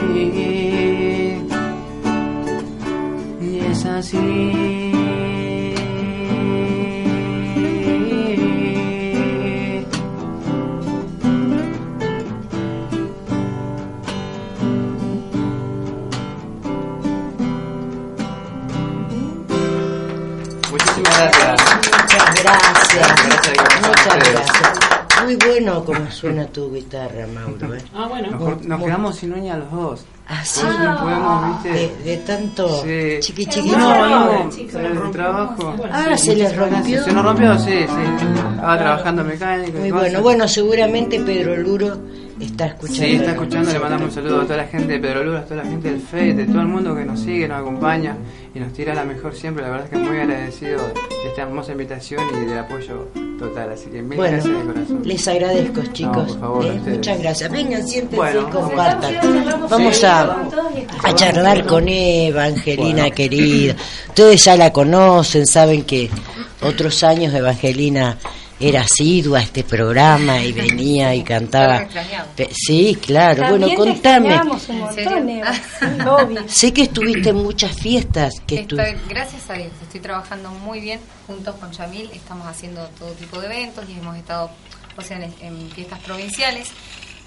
Y 3.42 3.59
es 3.70 3.85
así. 3.85 4.89
Gracias. 22.94 23.26
Gracias, 23.26 23.54
gracias. 23.54 23.88
Muchas 23.88 24.32
gracias. 24.32 24.78
Muy 25.25 25.37
bueno 25.37 25.85
como 25.85 26.11
suena 26.11 26.47
tu 26.47 26.73
guitarra, 26.73 27.26
Mauro. 27.26 27.75
¿eh? 27.75 27.82
Ah, 27.94 28.06
bueno. 28.09 28.30
Nos, 28.38 28.62
nos 28.64 28.82
quedamos 28.82 29.16
sin 29.16 29.32
uña 29.35 29.56
los 29.59 29.70
dos. 29.70 30.04
Eso 30.42 30.62
no 30.78 30.97
podemos, 31.02 31.62
de, 31.64 31.70
¿viste? 31.73 32.02
de 32.04 32.16
tanto 32.18 32.82
Sí. 32.85 33.16
chiqui 33.20 33.47
chiqui. 33.47 33.70
No, 33.70 34.09
no, 34.09 34.44
no, 34.44 35.04
el 35.04 35.11
trabajo. 35.11 35.75
Ah, 35.92 36.16
se 36.16 36.37
les 36.37 36.56
rompió. 36.56 37.04
Se 37.04 37.12
nos 37.12 37.25
rompió, 37.25 37.59
sí, 37.59 37.66
sí. 37.87 38.26
Estaba 38.54 38.78
trabajando 38.78 39.25
mecánico. 39.25 39.78
Muy 39.78 39.90
bueno, 39.90 40.23
bueno, 40.23 40.49
seguramente 40.49 41.20
Pedro 41.20 41.56
Luro 41.56 41.99
está 42.40 42.66
escuchando. 42.66 43.02
Sí, 43.04 43.14
está 43.16 43.30
escuchando, 43.32 43.73
le 43.73 43.78
mandamos 43.78 44.09
un 44.09 44.14
saludo 44.14 44.40
a 44.40 44.44
toda 44.44 44.56
la 44.56 44.66
gente 44.66 44.92
de 44.94 44.99
Pedro 44.99 45.25
Lula, 45.25 45.40
a 45.40 45.44
toda 45.44 45.62
la 45.62 45.68
gente 45.70 45.90
del 45.90 46.00
FED, 46.00 46.35
de 46.37 46.47
todo 46.47 46.61
el 46.61 46.68
mundo 46.68 46.94
que 46.94 47.04
nos 47.04 47.20
sigue, 47.20 47.47
nos 47.49 47.61
acompaña 47.61 48.16
y 48.54 48.59
nos 48.61 48.73
tira 48.73 48.94
la 48.94 49.04
mejor 49.04 49.35
siempre. 49.35 49.62
La 49.62 49.70
verdad 49.70 49.87
es 49.87 49.90
que 49.90 49.99
muy 50.04 50.18
agradecido 50.18 50.78
de 50.78 51.28
esta 51.28 51.42
hermosa 51.42 51.73
invitación 51.73 52.23
y 52.42 52.47
del 52.47 52.59
apoyo 52.59 53.09
total. 53.38 53.73
Así 53.73 53.87
que 53.90 54.02
mil 54.02 54.16
Bueno, 54.18 54.37
gracias 54.37 54.59
de 54.59 54.64
corazón. 54.73 55.00
les 55.04 55.28
agradezco, 55.28 55.82
chicos. 55.92 56.32
por 56.32 56.40
favor, 56.40 56.64
Eh, 56.66 56.80
muchas 56.87 57.18
gracias. 57.20 57.50
Vengan, 57.50 57.87
siéntense 57.88 58.16
Bueno, 58.16 58.47
y 58.49 58.52
compartan. 58.52 59.14
vamos. 59.70 60.04
A, 60.04 60.25
vamos 60.26 61.14
charlar 61.14 61.66
con 61.66 61.88
Eva, 61.88 62.44
Angelina 62.44 63.11
querida. 63.11 63.75
Ustedes 64.09 64.44
ya 64.44 64.56
la 64.56 64.73
conocen, 64.73 65.47
saben 65.47 65.82
que 65.85 66.11
otros 66.62 67.02
años 67.04 67.32
Evangelina 67.35 68.16
era 68.61 68.83
asidua 68.83 69.38
a 69.38 69.43
este 69.43 69.64
programa 69.64 70.45
y 70.45 70.52
venía 70.52 71.14
y 71.14 71.23
cantaba. 71.23 71.87
Te 72.37 72.50
Sí, 72.52 72.97
claro. 73.00 73.43
También 73.43 73.61
bueno, 73.61 73.67
te 73.69 73.75
contame. 73.93 74.29
extrañamos 74.29 74.69
un 74.69 74.75
¿En 74.76 74.81
montón? 74.83 75.29
Eva. 75.31 75.52
Sí. 76.47 76.67
Sé 76.67 76.73
que 76.73 76.83
estuviste 76.83 77.31
en 77.31 77.37
muchas 77.37 77.75
fiestas. 77.75 78.35
Que 78.47 78.67
estu- 78.67 78.79
Estoy, 78.81 79.00
gracias 79.09 79.49
a 79.49 79.55
Dios, 79.55 79.69
estoy 79.83 80.00
trabajando 80.00 80.50
muy 80.50 80.81
bien 80.81 81.00
juntos 81.26 81.55
con 81.57 81.73
Yamil, 81.73 82.11
estamos 82.12 82.47
haciendo 82.47 82.87
todo 82.99 83.11
tipo 83.12 83.40
de 83.40 83.47
eventos 83.47 83.85
y 83.88 83.99
hemos 83.99 84.17
estado, 84.17 84.50
o 84.97 85.00
sea, 85.02 85.17
en, 85.17 85.33
en 85.40 85.71
fiestas 85.71 85.99
provinciales. 86.00 86.69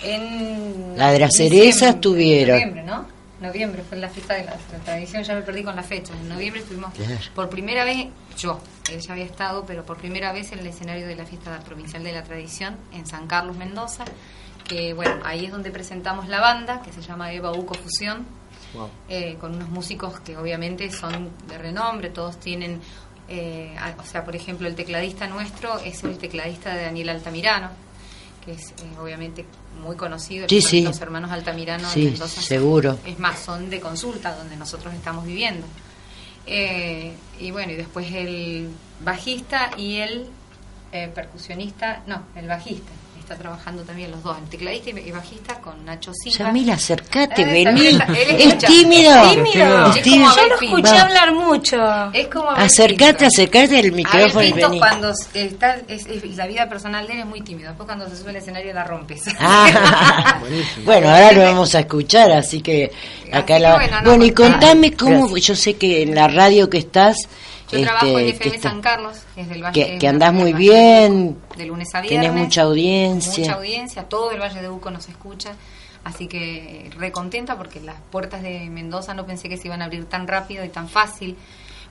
En 0.03 0.93
La 0.97 1.11
de 1.11 1.19
las 1.19 1.35
cerezas 1.35 1.99
tuvieron. 2.01 2.57
Noviembre, 2.59 2.83
¿no? 2.83 3.07
Noviembre 3.43 3.83
fue 3.87 3.97
la 3.99 4.09
fiesta 4.09 4.33
de 4.33 4.45
la, 4.45 4.51
la 4.71 4.79
tradición, 4.83 5.21
ya 5.23 5.35
me 5.35 5.41
perdí 5.43 5.63
con 5.63 5.75
la 5.75 5.83
fecha. 5.83 6.13
En 6.13 6.27
noviembre 6.29 6.61
estuvimos 6.61 6.93
Claro. 6.93 7.15
por 7.35 7.49
primera 7.49 7.83
vez, 7.85 8.07
yo, 8.37 8.59
él 8.91 8.99
ya 8.99 9.13
había 9.13 9.25
estado, 9.25 9.63
pero 9.65 9.85
por 9.85 9.97
primera 9.97 10.31
vez 10.33 10.51
en 10.51 10.59
el 10.59 10.67
escenario 10.67 11.05
de 11.05 11.15
la 11.15 11.25
fiesta 11.25 11.59
provincial 11.59 12.03
de 12.03 12.11
la 12.13 12.23
tradición 12.23 12.75
en 12.91 13.05
San 13.05 13.27
Carlos, 13.27 13.55
Mendoza. 13.55 14.05
Que 14.67 14.93
bueno, 14.93 15.19
ahí 15.25 15.45
es 15.45 15.51
donde 15.51 15.69
presentamos 15.71 16.27
la 16.29 16.39
banda, 16.39 16.81
que 16.81 16.91
se 16.93 17.01
llama 17.01 17.31
Eva 17.33 17.51
Uco 17.51 17.73
Fusión, 17.75 18.25
eh, 19.09 19.35
con 19.39 19.53
unos 19.55 19.69
músicos 19.69 20.19
que 20.21 20.35
obviamente 20.37 20.89
son 20.89 21.29
de 21.47 21.57
renombre, 21.57 22.09
todos 22.09 22.39
tienen, 22.39 22.79
eh, 23.27 23.75
a- 23.77 23.93
o 24.01 24.05
sea, 24.05 24.23
por 24.23 24.35
ejemplo, 24.35 24.67
el 24.67 24.75
tecladista 24.75 25.27
nuestro 25.27 25.77
es 25.79 26.03
el 26.05 26.17
tecladista 26.17 26.73
de 26.73 26.83
Daniel 26.85 27.09
Altamirano, 27.09 27.69
que 28.43 28.53
es 28.53 28.71
eh, 28.71 28.73
obviamente 29.01 29.45
muy 29.81 29.95
conocido, 29.95 30.47
Sí, 30.49 30.55
los, 30.61 30.65
sí. 30.69 30.81
los 30.81 31.01
hermanos 31.01 31.31
Altamirano 31.31 31.89
Sí, 31.89 32.05
de 32.05 32.11
Mendoza. 32.11 32.41
seguro. 32.41 32.97
Es 33.05 33.19
más, 33.19 33.39
son 33.39 33.69
de 33.69 33.79
consulta 33.79 34.35
donde 34.35 34.55
nosotros 34.55 34.93
estamos 34.93 35.25
viviendo. 35.25 35.65
Eh, 36.45 37.13
y 37.39 37.51
bueno, 37.51 37.71
y 37.71 37.75
después 37.75 38.11
el 38.11 38.69
bajista 39.03 39.71
y 39.77 39.97
el 39.97 40.27
eh, 40.91 41.09
percusionista, 41.13 42.03
no, 42.07 42.23
el 42.35 42.47
bajista. 42.47 42.91
Está 43.23 43.35
trabajando 43.37 43.83
también 43.83 44.11
los 44.11 44.21
dos, 44.21 44.37
el 44.37 44.49
tecladista 44.49 44.89
y 44.89 45.09
bajista 45.11 45.55
con 45.61 45.85
Nacho 45.85 46.11
Silva. 46.13 46.47
Yamila, 46.47 46.73
acercate, 46.73 47.45
vení. 47.45 47.87
Él 47.87 48.03
Es 48.37 48.57
tímido. 48.57 49.13
Tímido. 49.31 49.85
Es 49.95 50.01
tímido. 50.03 50.29
como 50.29 50.35
Yo 50.35 50.47
lo 50.49 50.55
escuché 50.61 50.91
Va. 50.93 51.01
hablar 51.03 51.33
mucho. 51.33 51.77
Es 52.11 52.27
como 52.27 52.49
Pinto. 52.49 52.61
acércate 53.25 53.77
al 53.79 53.91
micrófono 53.93 54.43
y 54.43 54.51
vení. 54.51 54.77
cuando 54.77 55.13
está, 55.33 55.77
es, 55.87 56.05
es- 56.05 56.35
la 56.35 56.47
vida 56.47 56.67
personal 56.67 57.07
de 57.07 57.13
él 57.13 57.19
es 57.19 57.25
muy 57.25 57.39
tímido. 57.41 57.69
Después 57.69 57.87
cuando 57.87 58.09
se 58.09 58.17
sube 58.17 58.31
al 58.31 58.35
escenario 58.35 58.73
la 58.73 58.83
rompes. 58.83 59.23
Ah, 59.39 60.39
bueno, 60.83 61.09
ahora 61.09 61.31
lo 61.31 61.41
vamos 61.43 61.73
a 61.75 61.79
escuchar, 61.79 62.29
así 62.33 62.61
que 62.61 62.91
acá 63.31 63.53
Así 63.55 63.63
la... 63.63 63.75
bueno, 63.75 64.01
no, 64.01 64.09
bueno, 64.09 64.25
y 64.25 64.31
contame 64.31 64.91
ah, 64.93 64.97
cómo, 64.99 65.27
gracias. 65.27 65.45
yo 65.47 65.55
sé 65.55 65.75
que 65.77 66.01
en 66.03 66.13
la 66.13 66.27
radio 66.27 66.69
que 66.69 66.77
estás, 66.79 67.17
Yo 67.71 67.81
trabajo 67.81 68.19
en 68.19 68.27
este, 68.27 68.37
FM 68.43 68.55
está- 68.57 68.69
San 68.69 68.81
Carlos, 68.81 69.17
que 69.35 69.41
es 69.41 69.49
del 69.49 69.63
Valle 69.63 69.73
que- 69.93 69.97
que 69.97 70.07
andás 70.07 70.33
muy 70.33 70.53
bien, 70.53 71.37
Uco, 71.47 71.55
de 71.57 71.65
lunes 71.65 71.89
a 71.95 72.01
tenés 72.01 72.19
viernes. 72.21 72.43
mucha 72.43 72.61
audiencia. 72.63 73.43
Mucha 73.43 73.53
audiencia, 73.53 74.03
todo 74.09 74.31
el 74.31 74.39
Valle 74.41 74.61
de 74.61 74.69
Uco 74.69 74.91
nos 74.91 75.07
escucha. 75.09 75.53
Así 76.03 76.27
que 76.27 76.89
recontenta 76.97 77.57
porque 77.57 77.79
las 77.79 77.95
puertas 78.11 78.43
de 78.43 78.69
Mendoza 78.69 79.13
no 79.13 79.25
pensé 79.25 79.47
que 79.47 79.55
se 79.57 79.67
iban 79.69 79.81
a 79.81 79.85
abrir 79.85 80.05
tan 80.05 80.27
rápido 80.27 80.65
y 80.65 80.69
tan 80.69 80.89
fácil. 80.89 81.37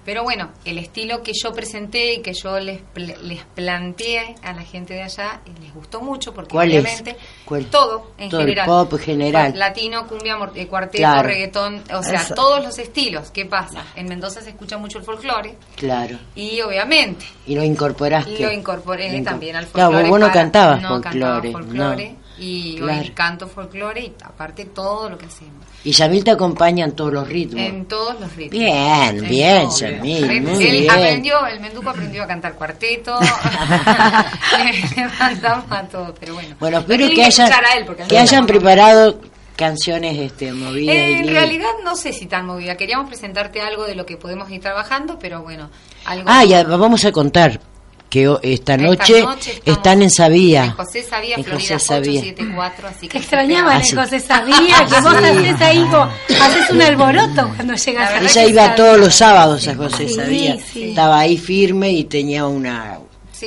Pero 0.05 0.25
bueno, 0.25 0.51
el 0.65 0.79
estilo 0.79 1.23
que 1.23 1.33
yo 1.35 1.53
presenté 1.53 2.15
y 2.15 2.23
que 2.23 2.33
yo 2.35 2.59
les, 2.59 2.81
pl- 2.81 3.17
les 3.23 3.45
planteé 3.45 4.35
a 4.43 4.53
la 4.53 4.63
gente 4.63 4.95
de 4.95 5.03
allá 5.03 5.41
eh, 5.47 5.51
les 5.61 5.73
gustó 5.73 6.01
mucho 6.01 6.33
porque 6.35 6.57
obviamente 6.59 7.17
¿Cuál? 7.45 7.67
todo 7.67 8.13
en 8.19 8.29
Todo 8.29 8.41
el 8.41 8.47
general. 8.47 8.67
pop 8.67 8.93
en 8.95 8.99
general. 8.99 9.53
Latino, 9.57 10.07
cumbia, 10.09 10.37
eh, 10.55 10.67
cuarteto, 10.67 10.99
Claro. 10.99 11.29
reggaetón, 11.29 11.83
o 11.95 12.03
sea, 12.03 12.21
Eso. 12.21 12.35
todos 12.35 12.63
los 12.65 12.79
estilos. 12.79 13.31
¿Qué 13.31 13.45
pasa? 13.47 13.85
En 13.95 14.07
Mendoza 14.07 14.41
se 14.41 14.51
escucha 14.51 14.77
mucho 14.77 14.99
el 14.99 15.05
folclore 15.05 15.57
Claro, 15.77 16.19
y 16.35 16.61
obviamente 16.63 17.25
y 17.47 17.55
lo 17.55 17.63
incorporaste. 17.63 18.39
lo 18.41 18.51
incorporé 18.53 19.11
Lo 19.13 19.19
incor- 19.19 19.25
también 19.25 19.57
al 19.57 19.67
Claro, 19.69 19.91
folclore. 19.93 20.09
vos 20.11 20.21
no 20.21 20.27
para- 20.27 20.41
cantabas 20.41 20.83
no 20.83 20.89
folclore, 20.89 21.21
cantaba 21.21 21.43
folclore 21.53 22.09
no. 22.13 22.22
Y 22.43 22.77
Claro. 22.79 23.01
hoy 23.01 23.11
canto 23.11 23.47
folclore 23.47 24.01
y 24.01 24.13
aparte 24.25 24.65
todo 24.65 25.09
lo 25.11 25.17
que 25.19 25.27
hacemos. 25.27 25.65
Y 25.85 25.93
Yamil 25.93 26.23
te 26.25 26.31
acompaña 26.31 26.85
en 26.85 26.93
toos 26.93 27.13
los 27.13 27.29
ritmos. 27.29 27.61
En 27.61 27.87
todos 27.87 28.19
los 28.21 28.35
ritmos. 28.37 28.51
Bien, 28.61 29.19
En 29.19 29.29
bien. 29.29 29.69
Yamil, 29.71 30.25
Él- 30.31 30.43
muy 30.43 30.65
él 30.65 30.71
bien. 30.81 30.91
aprendió, 30.91 31.47
el 31.47 31.61
Menduco 31.61 31.91
aprendió 31.91 32.23
a 32.23 32.27
cantar 32.27 32.55
cuarteto, 32.55 33.19
le 34.97 35.09
mandamos 35.19 35.65
a 35.71 35.83
todo, 35.85 36.15
pero 36.19 36.35
bueno. 36.35 36.57
Bueno, 36.61 36.79
espero 36.79 37.09
que 37.09 37.25
hayan, 37.25 37.47
escuchar 37.49 37.65
a 37.65 37.77
él, 37.79 37.85
porque 37.87 38.03
a 38.03 38.05
mí 38.05 38.11
que 38.11 38.19
hayan 38.19 38.47
preparado 38.47 39.21
canciones 39.57 40.19
este, 40.19 40.53
movidas. 40.53 40.95
en 40.97 41.29
realidad 41.29 41.69
no 41.85 41.95
sé 41.97 42.13
si 42.13 42.27
tan 42.27 42.47
movida. 42.47 42.77
Queríamos 42.77 43.09
presentarte 43.09 43.61
algo 43.61 43.85
de 43.85 43.95
lo 43.95 44.07
que 44.07 44.17
podemos 44.17 44.51
ir 44.51 44.61
trabajando, 44.61 45.19
pero 45.19 45.43
bueno, 45.43 45.71
algo. 46.05 46.25
Ah, 46.27 46.45
ya 46.45 46.65
vamos 46.65 47.05
a 47.05 47.13
contar 47.13 47.61
que 48.13 48.29
o- 48.29 48.39
esta 48.43 48.77
noche, 48.77 49.23
noche 49.23 49.53
estamos 49.53 49.79
están 49.79 50.03
en 50.03 50.11
Sabía. 50.11 50.65
En 50.67 50.71
José 50.73 51.03
Sabía, 51.03 51.37
En 51.37 51.45
Florida 51.45 51.75
José 51.75 51.87
Sabía. 51.87 52.21
874, 52.21 52.89
así 52.89 53.01
que 53.09 53.13
Te 53.13 53.19
extrañaban 53.19 53.81
Ah, 53.81 53.83
en. 53.89 53.97
José 53.97 54.21
Sabía, 54.21 54.87
que 54.87 55.01
vos 55.01 55.15
haces 55.15 55.61
ahí, 55.63 55.79
como- 55.91 56.11
haces 56.45 56.71
un 56.71 56.83
alboroto 56.83 57.51
cuando 57.57 57.75
llegas 57.75 58.11
a 58.11 58.19
Ella 58.21 58.45
iba 58.47 58.75
todos 58.75 58.99
los 58.99 59.15
sábados 59.15 59.67
a 59.67 59.75
José 59.75 60.09
Sí, 60.09 60.15
Sabía. 60.15 60.59
sí. 60.73 60.83
Estaba 60.91 61.21
ahí 61.21 61.39
firme 61.39 61.91
y 61.91 62.05
tenía 62.05 62.45
una, 62.47 62.99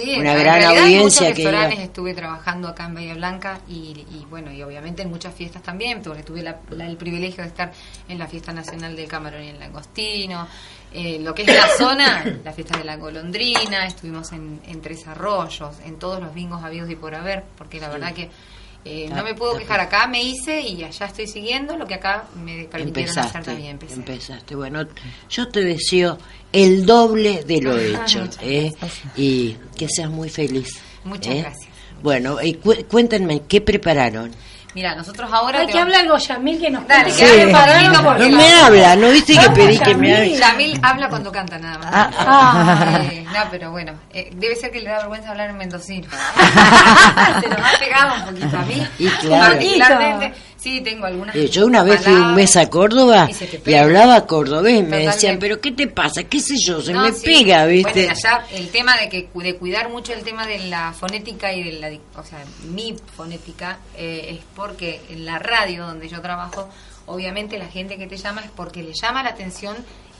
Sí, 0.04 0.16
una 0.20 0.34
en 0.34 0.40
gran 0.40 0.60
realidad 0.62 0.72
en 0.74 0.80
audiencia 0.84 1.22
muchos 1.22 1.36
que 1.36 1.42
iba. 1.42 1.52
restaurantes 1.52 1.80
estuve 1.86 2.14
trabajando 2.14 2.68
acá 2.68 2.86
en 2.86 2.94
Bahía 2.96 3.14
Blanca 3.16 3.60
y, 3.70 4.06
y 4.12 4.26
bueno, 4.30 4.52
y 4.52 4.62
obviamente 4.62 5.04
en 5.04 5.10
muchas 5.10 5.34
fiestas 5.34 5.64
también, 5.64 6.02
porque 6.02 6.24
tuve 6.24 6.42
la- 6.44 6.60
la- 6.72 6.88
el 6.88 6.98
privilegio 6.98 7.44
de 7.44 7.50
estar 7.50 7.72
en 8.10 8.18
la 8.20 8.28
fiesta 8.28 8.52
nacional 8.52 8.96
del 8.96 9.08
camarón 9.08 9.44
y 9.44 9.50
el 9.50 9.60
langostino, 9.60 10.48
eh, 10.94 11.20
lo 11.22 11.34
que 11.34 11.44
es 11.44 11.48
la 11.48 11.68
zona, 11.78 12.26
la 12.44 12.52
fiesta 12.54 12.78
de 12.78 12.84
la 12.84 12.98
golondrina, 12.98 13.86
estuvimos 13.86 14.32
en, 14.34 14.62
en 14.68 14.82
Tres 14.82 15.08
Arroyos, 15.08 15.76
en 15.86 15.98
todos 15.98 16.22
los 16.22 16.34
bingos 16.34 16.64
habidos 16.64 16.90
y 16.90 16.96
por 16.96 17.16
haber, 17.16 17.44
porque 17.58 17.80
la 17.80 17.90
verdad 17.90 18.14
que 18.14 18.30
eh, 18.88 19.10
no 19.10 19.24
me 19.24 19.34
puedo 19.34 19.58
quejar, 19.58 19.80
acá 19.80 20.06
me 20.06 20.22
hice 20.22 20.62
y 20.62 20.84
allá 20.84 21.08
estoy 21.08 21.26
siguiendo 21.26 21.76
lo 21.76 21.88
que 21.88 21.96
acá 21.96 22.26
me 22.36 22.66
permitieron 22.66 23.10
hacer 23.18 23.24
Empezaste, 23.24 23.46
también. 23.52 23.72
empecé. 23.72 23.94
empezaste. 23.96 24.54
Bueno, 24.56 24.86
yo 25.30 25.48
te 25.48 25.62
deseo 25.64 26.20
el 26.56 26.86
doble 26.86 27.44
de 27.44 27.62
lo 27.62 27.78
hecho 27.78 28.28
¿eh? 28.42 28.72
y 29.16 29.56
que 29.78 29.88
seas 29.90 30.10
muy 30.10 30.30
feliz. 30.30 30.80
Muchas 31.04 31.34
¿eh? 31.36 31.42
gracias. 31.42 31.70
Bueno, 32.02 32.42
y 32.42 32.54
cu- 32.56 32.86
cuéntenme, 32.90 33.42
¿qué 33.48 33.62
prepararon? 33.62 34.32
Mira, 34.74 34.94
nosotros 34.94 35.30
ahora... 35.32 35.60
Hay 35.62 35.68
que 35.68 35.80
hablar 35.80 36.02
algo, 36.02 36.18
Yamil, 36.18 36.60
que 36.60 36.70
nos 36.70 36.86
Dale, 36.86 37.10
que 37.16 37.24
hable 37.24 37.54
poquito, 37.54 38.04
porque- 38.04 38.30
No 38.30 38.38
me 38.38 38.54
habla, 38.54 38.96
¿no 38.98 39.10
viste 39.10 39.34
que 39.38 39.50
pedí 39.52 39.80
que 39.80 39.96
me 39.96 40.10
Yamil. 40.10 40.14
hable? 40.14 40.38
Yamil 40.38 40.80
habla 40.84 41.08
cuando 41.10 41.32
canta 41.32 41.58
nada 41.58 41.78
más. 41.78 41.88
Ah, 41.94 42.12
ah. 42.20 43.02
Eh, 43.10 43.24
no, 43.26 43.40
pero 43.50 43.72
bueno, 43.72 43.94
eh, 44.12 44.32
debe 44.36 44.54
ser 44.58 44.72
que 44.72 44.82
le 44.82 44.90
da 44.90 44.98
vergüenza 44.98 45.32
hablar 45.32 45.50
en 45.52 45.58
mendocino. 45.58 46.08
Se 47.42 47.48
nos 47.50 47.60
ha 47.60 47.80
pegado 47.80 48.16
un 48.16 48.26
poquito 48.26 48.58
a 48.58 48.62
mí. 48.64 48.88
Y 49.00 49.08
claro. 49.08 49.54
Particularmente, 49.54 50.34
sí, 50.66 50.82
tengo 50.82 51.06
algunas. 51.06 51.36
Eh, 51.36 51.48
Yo 51.48 51.66
una 51.68 51.84
vez 51.84 52.02
fui 52.02 52.12
un 52.12 52.34
mes 52.34 52.56
a 52.56 52.68
Córdoba 52.70 53.30
Y 53.66 53.74
hablaba 53.76 54.26
cordobés 54.26 54.74
y 54.74 54.78
me 54.78 54.84
Totalmente. 54.84 55.12
decían, 55.14 55.38
pero 55.40 55.62
¿qué 55.62 55.72
te 55.72 55.86
pasa? 55.88 56.24
¿Qué 56.24 56.40
sé 56.40 56.56
yo? 56.58 56.82
Se 56.82 56.92
No, 56.92 57.04
me 57.04 57.12
sí. 57.14 57.26
pega, 57.26 57.66
¿viste? 57.68 57.92
Bueno, 58.06 58.12
allá 58.12 58.46
el 58.52 58.70
tema 58.70 58.98
de 58.98 59.08
que 59.10 59.30
de 59.34 59.56
cuidar 59.58 59.90
mucho 59.90 60.12
el 60.14 60.24
tema 60.24 60.48
de 60.48 60.58
la 60.68 60.92
fonética 60.94 61.54
y 61.54 61.64
de 61.64 61.74
la, 61.74 61.90
o 62.20 62.24
sea, 62.24 62.44
mi 62.74 62.96
fonética 63.16 63.78
eh, 63.96 64.30
es 64.32 64.40
porque 64.56 65.02
en 65.10 65.24
la 65.26 65.38
radio 65.38 65.86
donde 65.86 66.10
yo 66.10 66.20
trabajo, 66.22 66.68
obviamente 67.06 67.58
la 67.60 67.68
gente 67.68 67.98
que 67.98 68.08
te 68.08 68.18
llama 68.18 68.42
es 68.42 68.50
porque 68.56 68.82
le 68.82 68.94
llama 68.94 69.22
la 69.24 69.30
atención 69.30 69.76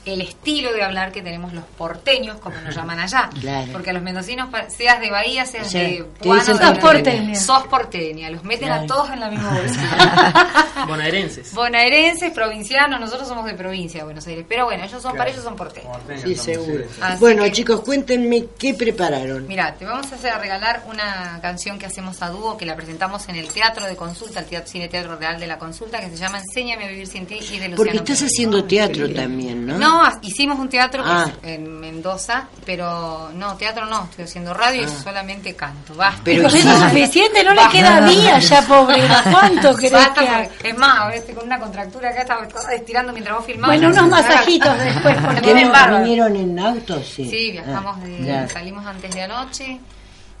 el 0.06 0.20
estilo 0.20 0.72
de 0.72 0.82
hablar 0.82 1.12
que 1.12 1.20
tenemos 1.20 1.52
los 1.52 1.64
porteños, 1.64 2.38
como 2.40 2.56
nos 2.60 2.74
llaman 2.76 2.98
allá. 3.00 3.28
Claro. 3.40 3.72
Porque 3.72 3.90
a 3.90 3.92
los 3.92 4.02
mendocinos, 4.02 4.48
seas 4.68 5.00
de 5.00 5.10
Bahía, 5.10 5.44
seas 5.46 5.70
sea, 5.70 5.82
de 5.82 6.04
de- 6.22 6.40
Sos 6.44 6.78
porteña. 6.78 7.34
Sos 7.34 7.66
porteña. 7.66 8.30
Los 8.30 8.44
meten 8.44 8.70
a 8.70 8.86
todos 8.86 9.10
en 9.10 9.20
la 9.20 9.28
misma 9.30 9.52
bolsa. 9.58 10.84
Bonaerenses. 10.86 11.52
Bonaerenses, 11.54 12.32
provincianos, 12.32 13.00
nosotros 13.00 13.28
somos 13.28 13.44
de 13.46 13.54
provincia 13.54 14.00
de 14.00 14.04
Buenos 14.04 14.26
Aires. 14.26 14.44
Pero 14.48 14.64
bueno, 14.66 14.84
ellos 14.84 15.02
son, 15.02 15.16
para 15.16 15.30
ellos 15.30 15.42
son 15.42 15.56
porteños. 15.56 15.96
Sí, 16.22 16.34
seguro. 16.36 16.84
Así 17.00 17.18
Bueno, 17.20 17.42
que- 17.44 17.52
chicos, 17.52 17.80
cuéntenme 17.80 18.46
qué 18.58 18.74
prepararon. 18.74 19.46
Mira, 19.46 19.74
te 19.74 19.84
vamos 19.84 20.10
a 20.12 20.14
hacer 20.14 20.32
a 20.32 20.38
regalar 20.38 20.84
una 20.88 21.38
canción 21.42 21.78
que 21.78 21.86
hacemos 21.86 22.22
a 22.22 22.28
dúo, 22.30 22.56
que 22.56 22.66
la 22.66 22.76
presentamos 22.76 23.28
en 23.28 23.36
el 23.36 23.48
Teatro 23.48 23.86
de 23.86 23.96
Consulta, 23.96 24.40
el 24.40 24.46
teatro, 24.46 24.70
Cine 24.70 24.88
Teatro 24.88 25.16
Real 25.16 25.40
de 25.40 25.46
la 25.46 25.58
Consulta, 25.58 26.00
que 26.00 26.08
se 26.10 26.16
llama 26.16 26.38
Enséñame 26.38 26.84
a 26.84 26.88
vivir 26.88 27.06
sin 27.06 27.26
ti 27.26 27.34
y 27.36 27.38
de 27.58 27.68
Luciano 27.68 27.76
Porque 27.76 27.96
estás 27.96 28.18
Pérez. 28.18 28.32
haciendo 28.32 28.64
teatro 28.64 29.10
también, 29.12 29.66
¿no? 29.66 29.78
No, 29.78 29.95
No, 30.04 30.18
hicimos 30.22 30.58
un 30.58 30.68
teatro 30.68 31.02
Ah. 31.04 31.26
en 31.42 31.80
Mendoza, 31.80 32.48
pero 32.64 33.30
no, 33.34 33.56
teatro 33.56 33.86
no, 33.86 34.04
estoy 34.04 34.24
haciendo 34.24 34.52
radio 34.54 34.82
y 34.82 34.88
solamente 34.88 35.54
canto. 35.54 35.94
Basta. 35.94 36.20
Pero 36.24 36.46
eso 36.48 36.56
es 36.56 36.64
suficiente, 36.80 37.42
no 37.44 37.50
le 37.50 37.56
Basta. 37.56 37.72
queda 37.72 38.00
día 38.06 38.38
ya, 38.38 38.62
pobre. 38.62 39.02
¿Cuánto 39.30 39.68
Basta, 39.72 39.80
que 39.80 40.48
porque- 40.50 40.68
Es 40.70 40.78
más, 40.78 40.98
ahora 41.00 41.14
estoy 41.16 41.34
con 41.34 41.44
una 41.46 41.58
contractura 41.58 42.10
acá, 42.10 42.22
estaba 42.22 42.72
estirando 42.74 43.12
mientras 43.12 43.36
vos 43.36 43.46
filmabas. 43.46 43.76
Bueno, 43.78 43.92
unos 43.92 44.08
masajitos 44.10 44.78
después. 44.78 45.16
Porque- 45.16 45.54
¿Vinieron, 46.06 46.36
en 46.36 46.58
auto? 46.58 47.02
Sí, 47.02 47.28
Sí, 47.28 47.52
viajamos, 47.52 47.96
Ah, 48.00 48.04
de- 48.06 48.48
salimos 48.48 48.84
antes 48.86 49.14
de 49.14 49.22
anoche 49.22 49.80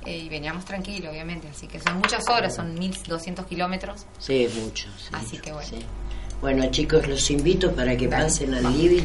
eh, 0.04 0.16
y 0.18 0.28
veníamos 0.28 0.64
tranquilos, 0.64 1.10
obviamente. 1.10 1.48
Así 1.48 1.66
que 1.66 1.80
son 1.80 1.96
muchas 1.98 2.28
horas, 2.28 2.54
son 2.54 2.74
1200 2.78 3.46
kilómetros. 3.46 4.06
Sí, 4.18 4.48
mucho. 4.62 4.86
sí. 4.98 5.08
Así 5.12 5.38
que 5.38 5.52
bueno. 5.52 5.68
Sí. 5.68 5.84
Bueno, 6.40 6.66
chicos, 6.70 7.08
los 7.08 7.30
invito 7.30 7.72
para 7.72 7.96
que 7.96 8.08
pasen 8.08 8.54
al 8.54 8.64
living. 8.76 9.02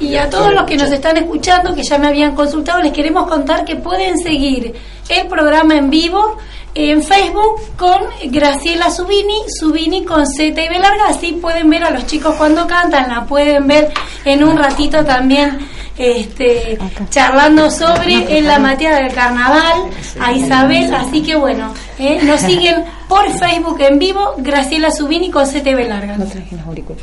Y 0.00 0.16
a 0.16 0.28
todos 0.28 0.52
los 0.52 0.64
que 0.64 0.76
nos 0.76 0.90
están 0.92 1.16
escuchando, 1.16 1.74
que 1.74 1.82
ya 1.82 1.98
me 1.98 2.08
habían 2.08 2.34
consultado, 2.34 2.82
les 2.82 2.92
queremos 2.92 3.26
contar 3.26 3.64
que 3.64 3.76
pueden 3.76 4.18
seguir 4.18 4.74
el 5.08 5.26
programa 5.26 5.76
en 5.76 5.88
vivo 5.88 6.36
en 6.74 7.02
Facebook 7.02 7.60
con 7.76 8.00
Graciela 8.24 8.90
Subini, 8.90 9.42
Subini 9.60 10.04
con 10.04 10.26
Z 10.26 10.60
y 10.60 10.68
B 10.68 10.78
larga, 10.78 11.08
así 11.08 11.32
pueden 11.32 11.70
ver 11.70 11.84
a 11.84 11.90
los 11.90 12.06
chicos 12.06 12.34
cuando 12.34 12.66
cantan, 12.66 13.08
la 13.08 13.24
pueden 13.24 13.66
ver 13.68 13.92
en 14.24 14.42
un 14.42 14.58
ratito 14.58 15.04
también 15.04 15.58
este, 15.96 16.78
charlando 17.10 17.70
sobre 17.70 18.38
en 18.38 18.46
la 18.46 18.58
materia 18.58 18.96
del 18.96 19.12
carnaval 19.12 19.90
a 20.20 20.32
Isabel, 20.32 20.92
así 20.94 21.22
que 21.22 21.36
bueno, 21.36 21.72
eh, 21.98 22.20
nos 22.24 22.40
siguen 22.40 22.84
por 23.08 23.30
Facebook 23.38 23.80
en 23.80 23.98
vivo, 23.98 24.34
Graciela 24.38 24.90
Subini 24.90 25.30
con 25.30 25.46
Z 25.46 25.68
y 25.68 25.74
B 25.74 25.88
larga. 25.88 26.16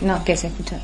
No, 0.02 0.24
que 0.24 0.36
se 0.36 0.48
escucha. 0.48 0.78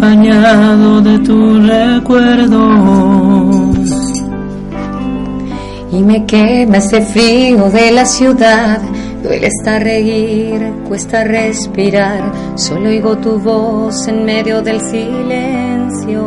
Acompañado 0.00 1.02
de 1.02 1.18
tu 1.18 1.60
recuerdo. 1.60 2.70
Y 5.92 6.02
me 6.02 6.24
quema 6.24 6.78
ese 6.78 7.02
frío 7.02 7.68
de 7.70 7.92
la 7.92 8.06
ciudad. 8.06 8.80
Duele 9.22 9.48
hasta 9.48 9.78
reír, 9.78 10.72
cuesta 10.88 11.24
respirar. 11.24 12.32
Solo 12.54 12.88
oigo 12.88 13.18
tu 13.18 13.38
voz 13.38 14.08
en 14.08 14.24
medio 14.24 14.62
del 14.62 14.80
silencio. 14.80 16.22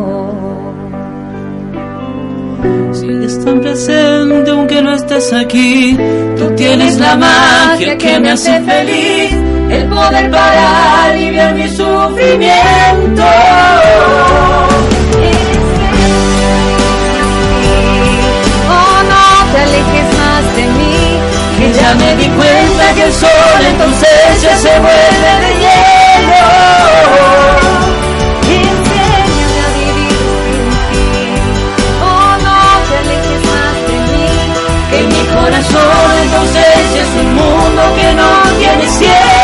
Sigues 2.91 3.43
tan 3.43 3.59
presente 3.59 4.51
aunque 4.51 4.81
no 4.83 4.93
estés 4.93 5.33
aquí. 5.33 5.97
Tú 6.38 6.51
tienes 6.55 6.99
la 6.99 7.15
magia 7.15 7.97
que 7.97 8.19
me 8.19 8.31
hace 8.31 8.62
feliz. 8.62 9.33
El 9.73 9.86
poder 9.89 10.29
para 10.29 11.05
aliviar 11.05 11.55
mi 11.55 11.67
sufrimiento. 11.67 13.23
Oh, 18.69 18.97
no 19.12 19.25
te 19.51 19.57
alejes 19.65 20.07
más 20.19 20.43
de 20.57 20.65
mí. 20.77 20.97
Que 21.57 21.73
ya 21.73 21.89
me 21.95 22.15
di 22.17 22.27
cuenta 22.38 22.93
que 22.93 23.03
el 23.03 23.13
sol 23.13 23.62
entonces 23.67 24.41
ya 24.43 24.55
se 24.57 24.79
vuelve 24.79 25.31
de 25.43 25.51
hielo. 25.63 26.43
Enséñame 28.53 29.59
a 29.65 29.69
vivir 29.79 30.19
sin 30.45 30.69
ti. 30.89 31.07
Oh, 32.09 32.33
no 32.45 32.59
te 32.88 32.95
alejes 33.03 33.41
más 33.53 33.77
de 33.89 33.97
mí. 34.12 34.33
Que 34.91 34.99
mi 35.13 35.23
corazón 35.33 36.12
entonces 36.21 36.75
es 37.01 37.09
un 37.21 37.29
mundo 37.33 37.81
que 37.97 38.13
no 38.13 38.29
tiene 38.59 38.88
cielo. 38.99 39.42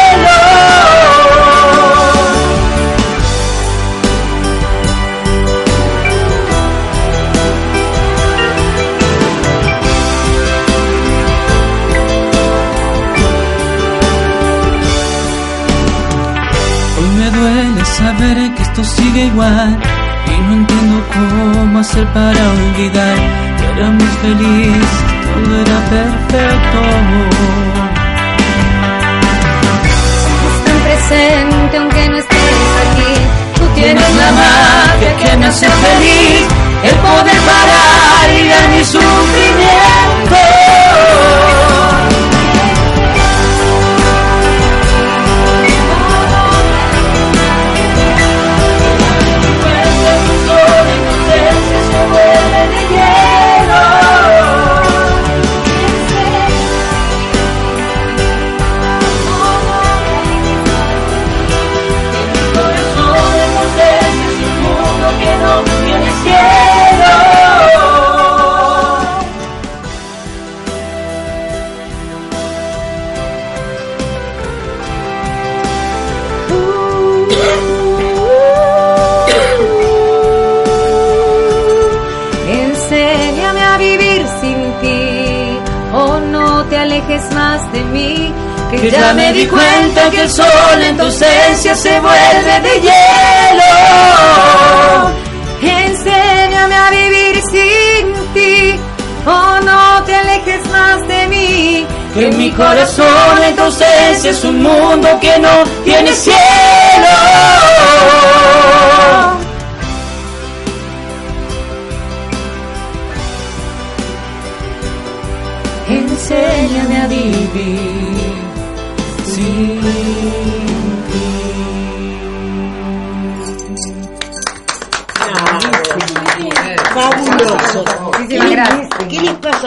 Esto 18.80 19.02
sigue 19.02 19.26
igual 19.26 19.78
y 20.28 20.42
no 20.42 20.54
entiendo 20.54 21.04
cómo 21.14 21.80
hacer 21.80 22.06
para 22.14 22.50
olvidar 22.50 23.18
que 23.58 23.66
éramos 23.76 24.10
felices, 24.22 24.90
todo 25.34 25.62
era 25.62 25.80
perfecto. 25.90 26.80
Estás 30.36 30.58
tan 30.66 30.80
presente 30.84 31.78
aunque 31.78 32.10
no 32.10 32.18
estés 32.18 32.38
aquí. 32.86 33.14
Tú 33.56 33.64
Tienes 33.76 34.16
la 34.16 34.32
magia 34.32 35.18
que 35.18 35.38
me 35.38 35.46
hace 35.46 35.68
feliz, 35.68 36.48
el 36.84 36.96
poder 36.96 37.40
para 37.50 37.78
aliviar 38.24 38.70
mi 38.70 38.84
sufrimiento. 38.84 40.36
Que 88.82 88.90
ya 88.90 89.14
me 89.14 89.34
di 89.34 89.46
cuenta 89.46 90.10
que 90.10 90.22
el 90.22 90.30
sol 90.30 90.82
en 90.82 90.96
tu 90.96 91.04
ausencia 91.04 91.76
se 91.76 92.00
vuelve 92.00 92.60
de 92.62 92.80
hielo. 92.80 93.74
Enséñame 95.62 96.76
a 96.76 96.90
vivir 96.90 97.42
sin 97.52 98.14
ti. 98.34 98.80
Oh, 99.26 99.60
no 99.66 100.04
te 100.06 100.16
alejes 100.16 100.66
más 100.72 101.06
de 101.10 101.28
mí. 101.28 101.86
Que 102.14 102.28
en 102.28 102.38
mi 102.38 102.52
corazón 102.52 103.44
en 103.44 103.56
tu 103.58 103.64
ausencia 103.64 104.32
es 104.32 104.44
un 104.46 104.64
mundo 104.64 105.20
que 105.20 105.38
no 105.40 105.66
tiene 105.84 106.14
cielo. 106.14 106.38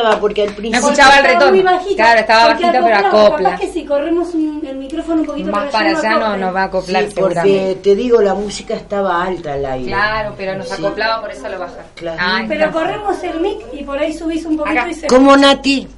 ¿Qué 0.02 0.08
les 0.08 0.08
pasaba? 0.08 0.20
Porque 0.20 0.42
al 0.42 0.48
Me 0.48 0.54
principio... 0.54 0.80
escuchaba 0.90 1.10
el 1.18 1.26
Estaba 1.26 1.32
retorno. 1.34 1.54
muy 1.54 1.62
bajito, 1.62 1.96
Claro, 1.96 2.20
estaba 2.20 2.46
bajito, 2.48 2.70
pero 2.72 2.96
acopla. 2.96 3.50
Capaz 3.50 3.60
que 3.60 3.72
si 3.72 3.84
corremos 3.84 4.34
un- 4.34 4.62
el 4.66 4.76
micrófono 4.76 5.20
un 5.20 5.26
poquito 5.26 5.50
Más 5.50 5.70
para 5.72 5.90
allá 5.98 6.10
no, 6.18 6.36
no 6.36 6.52
va 6.52 6.62
a 6.62 6.64
acoplar 6.64 7.04
Sí, 7.04 7.14
porque 7.16 7.78
te 7.82 7.94
digo, 7.94 8.20
la 8.20 8.34
música 8.34 8.74
estaba 8.74 9.22
alta 9.24 9.52
al 9.54 9.64
aire. 9.64 9.88
Claro, 9.88 10.34
pero 10.36 10.56
nos 10.56 10.68
Sí. 10.68 10.74
acoplaba, 10.74 11.20
por 11.20 11.30
eso 11.30 11.48
lo 11.48 11.58
baja. 11.58 11.74
Claro. 11.94 12.44
Pero 12.48 12.64
está. 12.66 12.72
corremos 12.78 13.22
el 13.22 13.40
mic 13.40 13.58
y 13.72 13.82
por 13.84 13.98
ahí 13.98 14.12
subís 14.12 14.44
un 14.44 14.56
poquito 14.56 14.80
Acá. 14.80 14.90
y 14.90 14.94
se... 14.94 15.06
¿Cómo, 15.06 15.36
Nati? 15.36 15.88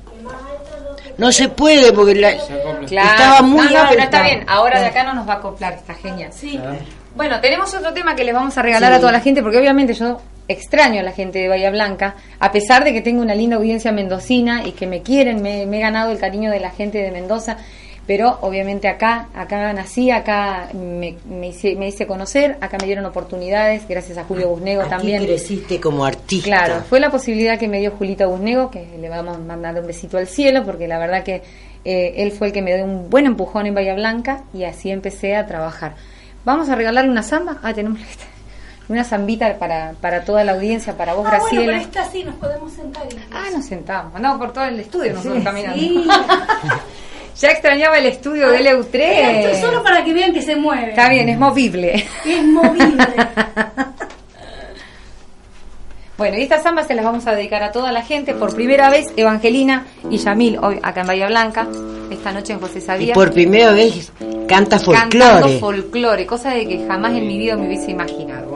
No 1.17 1.31
se 1.31 1.49
puede 1.49 1.93
porque 1.93 2.15
la- 2.17 2.33
Claro. 2.87 3.09
estaba 3.11 3.43
muy 3.43 3.67
no, 3.69 3.83
no, 3.85 3.89
pero 3.91 4.03
está 4.03 4.23
bien. 4.23 4.45
Ahora 4.49 4.81
de 4.81 4.87
acá 4.87 5.05
no 5.05 5.15
nos 5.15 5.29
va 5.29 5.35
a 5.35 5.37
acoplar, 5.37 5.75
está 5.75 5.95
genial. 5.95 6.31
Sí. 6.33 6.59
Bueno, 7.15 7.41
tenemos 7.41 7.73
otro 7.73 7.93
tema 7.93 8.17
que 8.17 8.25
les 8.25 8.35
vamos 8.35 8.59
a 8.59 8.63
regalar 8.63 8.93
a 8.93 8.99
toda 8.99 9.13
la 9.13 9.21
gente, 9.21 9.41
porque 9.43 9.59
obviamente 9.59 9.95
yo 9.95 10.21
extraño 10.49 11.01
a 11.01 11.03
la 11.03 11.13
gente 11.13 11.39
de 11.39 11.49
Bahía 11.49 11.71
Blanca, 11.71 12.17
a 12.39 12.53
pesar 12.53 12.85
de 12.85 12.93
que 12.93 13.01
tengo 13.01 13.23
una 13.23 13.35
linda 13.35 13.57
audiencia 13.57 13.93
mendocina 13.93 14.67
y 14.67 14.73
que 14.73 14.87
me 14.87 15.03
quieren, 15.03 15.43
me, 15.43 15.67
me 15.67 15.79
he 15.79 15.81
ganado 15.81 16.13
el 16.13 16.19
cariño 16.19 16.51
de 16.51 16.61
la 16.61 16.71
gente 16.71 16.99
de 16.99 17.11
Mendoza, 17.11 17.57
pero 18.07 18.39
obviamente 18.43 18.87
acá, 18.87 19.29
acá 19.35 19.73
nací, 19.73 20.11
acá 20.11 20.69
me, 20.75 21.17
me 21.25 21.49
hice, 21.49 21.75
me 21.77 21.89
hice 21.89 22.07
conocer, 22.07 22.59
acá 22.61 22.77
me 22.79 22.87
dieron 22.87 23.07
oportunidades, 23.07 23.89
gracias 23.89 24.19
a 24.19 24.25
Julio 24.25 24.49
Busnego 24.51 24.83
Aquí 24.83 24.91
también. 24.91 25.25
creciste 25.25 25.81
como 25.81 26.05
artista. 26.05 26.45
Claro, 26.45 26.83
fue 26.89 27.01
la 27.01 27.11
posibilidad 27.11 27.59
que 27.59 27.67
me 27.67 27.81
dio 27.81 27.93
Julito 27.93 28.29
Busnego, 28.29 28.71
que 28.71 28.87
le 29.01 29.09
vamos 29.09 29.37
a 29.37 29.41
mandar 29.41 29.81
un 29.81 29.87
besito 29.87 30.19
al 30.19 30.27
cielo, 30.27 30.65
porque 30.65 30.87
la 30.87 30.99
verdad 30.99 31.25
que 31.25 31.43
eh, 31.87 32.15
él 32.19 32.33
fue 32.33 32.49
el 32.49 32.53
que 32.53 32.61
me 32.61 32.75
dio 32.75 32.85
un 32.85 33.09
buen 33.09 33.25
empujón 33.25 33.65
en 33.67 33.75
Bahía 33.75 33.95
Blanca 33.95 34.45
y 34.53 34.65
así 34.65 34.91
empecé 34.91 35.37
a 35.37 35.47
trabajar. 35.47 35.95
Vamos 36.45 36.69
a 36.69 36.75
regalarle 36.75 37.11
una 37.11 37.23
samba. 37.23 37.59
Ah, 37.63 37.73
tenemos 37.73 38.01
una 38.89 39.05
zambita 39.05 39.59
para, 39.59 39.93
para 40.01 40.25
toda 40.25 40.45
la 40.45 40.53
audiencia, 40.53 40.97
para 40.97 41.15
vos, 41.15 41.25
Ah, 41.27 41.39
bueno, 41.41 41.45
Graciela. 41.45 41.67
pero 41.73 41.79
esta 41.85 42.11
sí 42.11 42.25
nos 42.25 42.35
podemos 42.37 42.73
sentar. 42.73 43.05
incluso. 43.05 43.27
Ah, 43.33 43.47
nos 43.55 43.65
sentamos. 43.65 44.15
Andamos 44.15 44.39
por 44.39 44.53
todo 44.53 44.65
el 44.65 44.81
estudio 44.81 45.13
nosotros 45.15 45.39
Sí. 45.39 45.45
caminando. 45.45 45.79
Sí. 45.81 46.07
ya 47.41 47.49
extrañaba 47.51 47.99
el 47.99 48.07
estudio 48.07 48.51
de 48.51 48.61
LU3. 48.61 48.95
Esto 48.95 49.49
es 49.49 49.61
solo 49.61 49.83
para 49.83 50.05
que 50.05 50.13
vean 50.13 50.33
que 50.33 50.43
se 50.43 50.55
mueve. 50.57 50.91
Está 50.91 51.09
bien, 51.09 51.29
es 51.29 51.39
movible. 51.39 52.07
Es 52.27 52.45
movible. 52.45 53.07
Bueno, 56.17 56.39
y 56.39 56.43
estas 56.43 56.63
zambas 56.63 56.87
se 56.87 56.95
las 56.95 57.05
vamos 57.05 57.27
a 57.27 57.35
dedicar 57.35 57.65
a 57.65 57.73
toda 57.73 57.91
la 57.91 58.03
gente. 58.03 58.35
Por 58.35 58.55
primera 58.55 58.89
vez, 58.89 59.07
Evangelina 59.17 59.85
y 60.09 60.19
Yamil, 60.19 60.59
hoy 60.63 60.79
acá 60.81 61.01
en 61.01 61.09
Bahía 61.09 61.27
Blanca, 61.27 61.67
esta 62.09 62.31
noche 62.31 62.53
en 62.53 62.61
José 62.61 62.79
Y 62.79 62.83
Sabía. 62.83 63.15
por 63.15 63.33
primera 63.33 63.73
vez 63.73 64.13
canta 64.49 64.79
Cantando 64.79 65.49
folclore. 65.49 65.59
folclore, 65.59 66.27
cosa 66.27 66.51
de 66.51 66.69
que 66.69 66.87
jamás 66.87 67.15
en 67.15 67.27
mi 67.27 67.37
vida 67.37 67.57
me 67.57 67.67
hubiese 67.67 67.91
imaginado. 67.91 68.54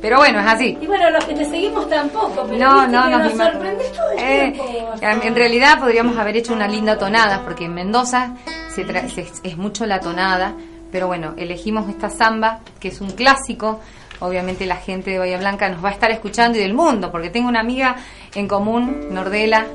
Pero 0.00 0.18
bueno, 0.18 0.38
es 0.40 0.46
así. 0.46 0.78
Y 0.80 0.86
bueno, 0.86 1.10
los 1.10 1.24
que 1.24 1.34
te 1.34 1.44
seguimos 1.44 1.88
tampoco, 1.88 2.44
pero 2.48 2.56
No, 2.58 2.86
no, 2.86 3.04
que 3.04 3.16
nos 3.24 3.32
sorprendes 3.36 3.92
todo 3.92 4.10
el 4.12 4.18
Eh, 4.18 4.52
tiempo. 5.00 5.24
en 5.26 5.34
realidad 5.34 5.80
podríamos 5.80 6.16
haber 6.18 6.36
hecho 6.36 6.52
una 6.52 6.68
linda 6.68 6.96
tonada, 6.98 7.42
porque 7.44 7.64
en 7.64 7.74
Mendoza 7.74 8.34
se 8.72 8.86
tra- 8.86 9.08
se- 9.08 9.26
es 9.42 9.56
mucho 9.56 9.86
la 9.86 9.98
tonada, 10.00 10.54
pero 10.92 11.08
bueno, 11.08 11.34
elegimos 11.36 11.88
esta 11.88 12.10
samba, 12.10 12.60
que 12.78 12.88
es 12.88 13.00
un 13.00 13.10
clásico. 13.10 13.80
Obviamente 14.20 14.66
la 14.66 14.76
gente 14.76 15.10
de 15.12 15.18
Bahía 15.18 15.38
Blanca 15.38 15.68
nos 15.68 15.84
va 15.84 15.90
a 15.90 15.92
estar 15.92 16.10
escuchando 16.10 16.58
y 16.58 16.60
del 16.62 16.74
mundo, 16.74 17.10
porque 17.10 17.30
tengo 17.30 17.48
una 17.48 17.60
amiga 17.60 17.96
en 18.34 18.46
común, 18.48 19.08
Nordela, 19.10 19.66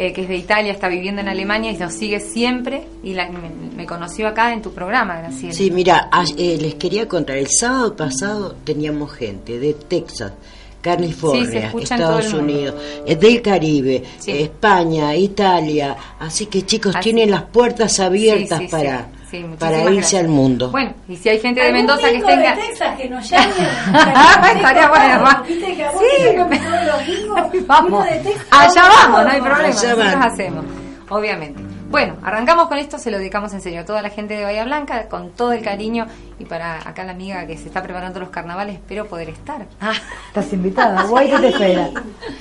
eh, 0.00 0.12
que 0.12 0.22
es 0.22 0.28
de 0.28 0.36
Italia, 0.36 0.70
está 0.72 0.86
viviendo 0.88 1.20
en 1.20 1.28
Alemania 1.28 1.72
y 1.72 1.76
nos 1.76 1.92
sigue 1.92 2.20
siempre 2.20 2.84
y 3.02 3.14
la- 3.14 3.28
me, 3.30 3.50
me 3.76 3.84
conoció 3.84 4.28
acá 4.28 4.52
en 4.52 4.62
tu 4.62 4.72
programa, 4.72 5.18
Graciela. 5.18 5.52
Sí, 5.52 5.70
mira, 5.72 6.08
a- 6.12 6.24
eh, 6.36 6.56
les 6.60 6.76
quería 6.76 7.08
contar, 7.08 7.36
el 7.36 7.48
sábado 7.48 7.96
pasado 7.96 8.54
teníamos 8.64 9.10
gente 9.12 9.58
de 9.58 9.74
Texas, 9.74 10.32
California, 10.80 11.72
Estados. 11.76 12.32
Unidos, 12.32 12.74
eh, 13.04 13.16
del 13.16 13.42
Caribe, 13.42 14.02
Sí. 14.18 14.30
España, 14.30 15.14
Italia, 15.16 15.96
así 16.20 16.46
que 16.46 16.62
chicos, 16.64 16.94
Así- 16.94 17.10
tienen 17.10 17.30
las 17.32 17.42
puertas 17.42 17.98
abiertas 18.00 18.60
sí, 18.60 18.68
para, 18.68 19.08
sí. 19.30 19.44
Para 19.58 19.78
irse 19.78 19.92
gracias. 19.94 20.22
al 20.22 20.28
mundo. 20.28 20.70
Bueno, 20.70 20.94
y 21.08 21.16
si 21.16 21.28
hay 21.28 21.40
gente 21.40 21.60
de 21.60 21.66
¿Algún 21.66 21.86
Mendoza 21.86 22.08
que 22.10 22.20
tenga... 22.22 22.54
de 22.54 22.62
Texas 22.62 22.96
que 22.96 23.08
nos 23.08 23.28
llame. 23.30 23.46
Estaría 24.56 24.88
bueno, 24.88 25.24
Sí. 25.46 27.58
Vamos, 27.66 28.06
allá 28.50 28.82
vamos, 28.88 29.24
no 29.24 29.30
hay 29.30 29.40
problema, 29.40 29.68
Allá 29.68 29.94
nosotros 29.94 30.14
hacemos, 30.20 30.64
obviamente. 31.08 31.62
Bueno, 31.90 32.16
arrancamos 32.22 32.68
con 32.68 32.76
esto, 32.76 32.98
se 32.98 33.10
lo 33.10 33.18
dedicamos 33.18 33.52
en 33.54 33.62
serio 33.62 33.80
a 33.80 33.84
toda 33.84 34.02
la 34.02 34.10
gente 34.10 34.36
de 34.36 34.44
Bahía 34.44 34.64
Blanca, 34.64 35.08
con 35.08 35.30
todo 35.30 35.52
el 35.52 35.62
cariño, 35.62 36.06
y 36.38 36.44
para 36.44 36.76
acá 36.86 37.04
la 37.04 37.12
amiga 37.12 37.46
que 37.46 37.56
se 37.56 37.68
está 37.68 37.82
preparando 37.82 38.20
los 38.20 38.28
carnavales, 38.28 38.74
espero 38.74 39.06
poder 39.06 39.30
estar. 39.30 39.66
Ah, 39.80 39.94
Estás 40.28 40.52
invitada. 40.52 41.04
Guay 41.04 41.30
te 41.30 41.48
espera. 41.48 41.88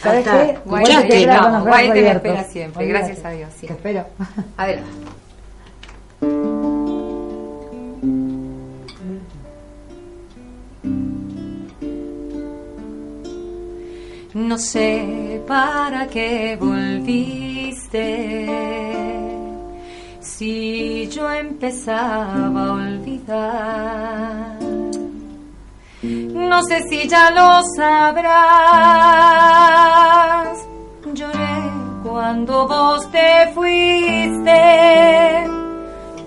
¿Sabes 0.02 0.28
qué? 0.28 0.60
Guay 0.66 0.84
te 0.84 1.08
te 1.08 2.12
espera 2.12 2.44
siempre, 2.44 2.84
Olvídate. 2.84 3.06
gracias 3.08 3.26
a 3.26 3.30
Dios, 3.30 3.50
sí. 3.58 3.68
Te 3.68 3.74
espero. 3.74 4.06
Adelante. 4.58 5.17
No 14.38 14.56
sé 14.60 15.42
para 15.48 16.06
qué 16.06 16.56
volviste. 16.60 18.06
Si 20.20 21.10
yo 21.10 21.28
empezaba 21.32 22.68
a 22.68 22.74
olvidar. 22.74 24.60
No 26.04 26.62
sé 26.62 26.84
si 26.88 27.08
ya 27.08 27.32
lo 27.32 27.64
sabrás. 27.76 28.28
Lloré 31.16 31.72
cuando 32.04 32.68
vos 32.68 33.10
te 33.12 33.52
fuiste. 33.56 35.48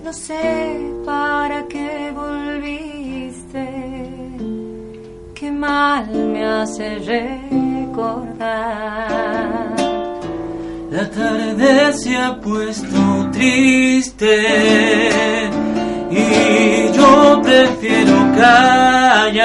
No 0.03 0.11
sé 0.11 0.81
para 1.05 1.65
qué 1.69 2.11
volviste. 2.13 3.69
Qué 5.33 5.49
mal 5.49 6.11
me 6.11 6.43
hace 6.45 6.99
recordar. 7.91 9.75
La 10.89 11.09
tarde 11.09 11.93
se 11.93 12.17
ha 12.17 12.39
puesto 12.39 13.29
triste 13.31 14.29
y 16.09 16.91
yo 16.93 17.41
prefiero 17.41 18.31
callar. 18.35 19.41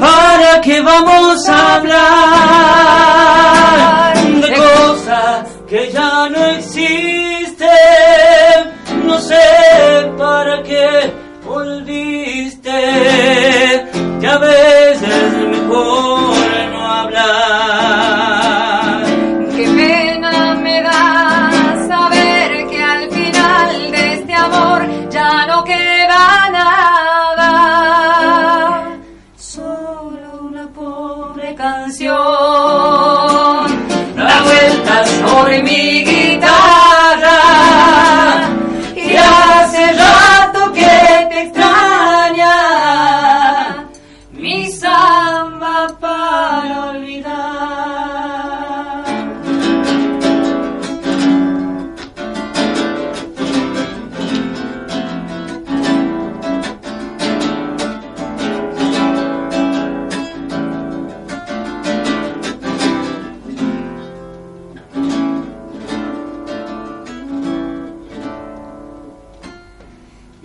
¿Para 0.00 0.60
qué 0.60 0.80
vamos 0.80 1.48
a 1.48 1.76
hablar 1.76 2.02
de 4.40 4.54
cosas 4.54 5.46
que 5.68 5.90
ya 5.92 6.28
no 6.28 6.44
existen? 6.46 6.71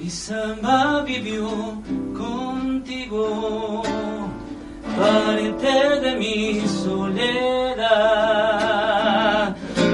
Mi 0.07 0.13
samba 0.13 1.03
vivió 1.05 1.49
contigo, 2.15 3.83
parte 4.97 5.99
de 5.99 6.15
mi 6.15 6.65
soledad. 6.65 7.83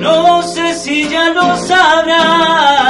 No 0.02 0.44
sé 0.44 0.76
si 0.76 1.10
ya 1.10 1.30
lo 1.32 1.58
sabrás, 1.58 2.83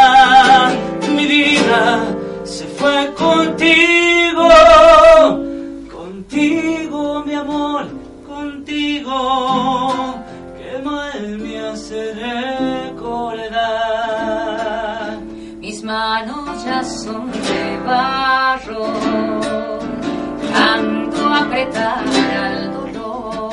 tanto 20.53 21.27
apretar 21.27 22.03
al 22.37 22.71
dolor. 22.71 23.51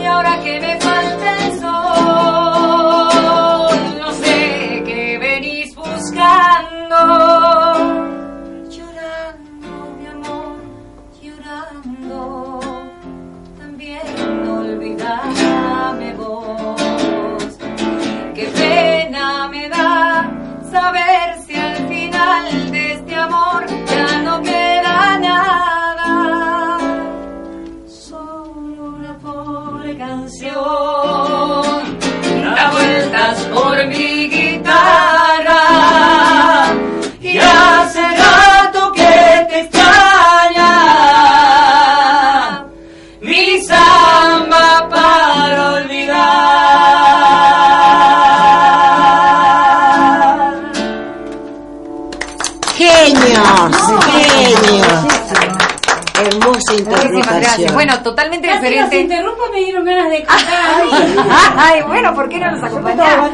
Y 0.00 0.04
ahora 0.04 0.40
que 0.40 0.60
me 0.60 0.80
falta 0.80 1.13
gracias. 57.56 57.72
Bueno, 57.74 58.02
totalmente 58.02 58.46
Casi 58.48 58.58
diferente. 58.60 58.94
los 58.96 59.02
interrumpo 59.04 59.42
me 59.52 59.58
dieron 59.60 59.84
ganas 59.84 60.10
de 60.10 60.22
cantar. 60.22 60.84
Ay, 61.56 61.82
bueno, 61.86 62.14
¿por 62.14 62.28
qué 62.28 62.38
no 62.38 62.50
nos 62.52 62.62
acompañás? 62.62 63.30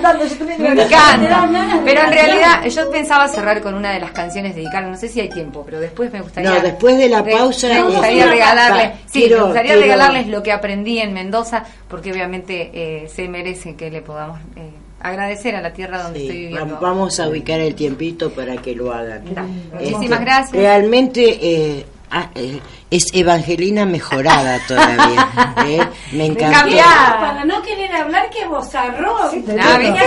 Me 0.59 0.83
encanta. 0.83 1.49
Pero 1.85 2.01
en 2.03 2.13
realidad 2.13 2.65
yo 2.67 2.91
pensaba 2.91 3.29
cerrar 3.29 3.61
con 3.61 3.75
una 3.75 3.93
de 3.93 4.01
las 4.01 4.11
canciones 4.13 4.55
dedicadas, 4.55 4.91
no 4.91 4.97
sé 4.97 5.09
si 5.09 5.21
hay 5.21 5.29
tiempo, 5.29 5.63
pero 5.65 5.81
después 5.81 6.13
me 6.13 6.21
gustaría... 6.21 6.51
No, 6.51 6.61
después 6.61 6.97
de 6.99 7.09
la 7.09 7.25
pausa, 7.25 7.69
Me 7.69 7.83
gustaría 7.83 8.27
regalarles, 8.27 8.91
sí, 9.07 9.21
quiero- 9.21 9.39
me 9.39 9.45
gustaría 9.47 9.71
quiero- 9.73 9.83
regalarles 9.83 10.27
lo 10.29 10.43
que 10.43 10.53
aprendí 10.53 10.99
en 10.99 11.13
Mendoza, 11.13 11.65
porque 11.89 12.13
obviamente 12.13 12.71
eh, 12.73 13.09
se 13.09 13.29
merece 13.29 13.75
que 13.77 13.91
le 13.91 14.03
podamos 14.03 14.39
eh, 14.57 14.71
agradecer 15.01 15.57
a 15.57 15.61
la 15.63 15.73
tierra 15.73 16.03
donde 16.03 16.21
estoy 16.23 16.37
viviendo. 16.39 16.75
va- 16.75 16.81
vamos 16.81 17.19
a 17.21 17.29
ubicar 17.29 17.61
el 17.61 17.75
tiempito 17.75 18.31
para 18.31 18.57
que 18.59 18.75
lo 18.75 18.93
hagan. 18.93 19.23
Este, 19.27 19.41
Muchísimas 19.91 20.21
gracias. 20.21 20.53
Realmente 20.53 21.39
eh, 21.43 21.87
ah, 22.11 22.31
eh, 22.35 22.61
es 22.91 23.07
Evangelina 23.13 23.87
mejorada 23.87 24.59
todavía. 24.67 25.55
¿eh? 25.67 25.81
Me 26.13 26.27
encantó. 26.27 26.59
Cambiada. 26.59 27.21
Para 27.21 27.45
no 27.45 27.63
querer 27.63 27.93
hablar, 27.93 28.29
que 28.31 28.47
vozarrón. 28.47 29.45
Ah, 29.61 29.79
¿viste? 29.79 30.05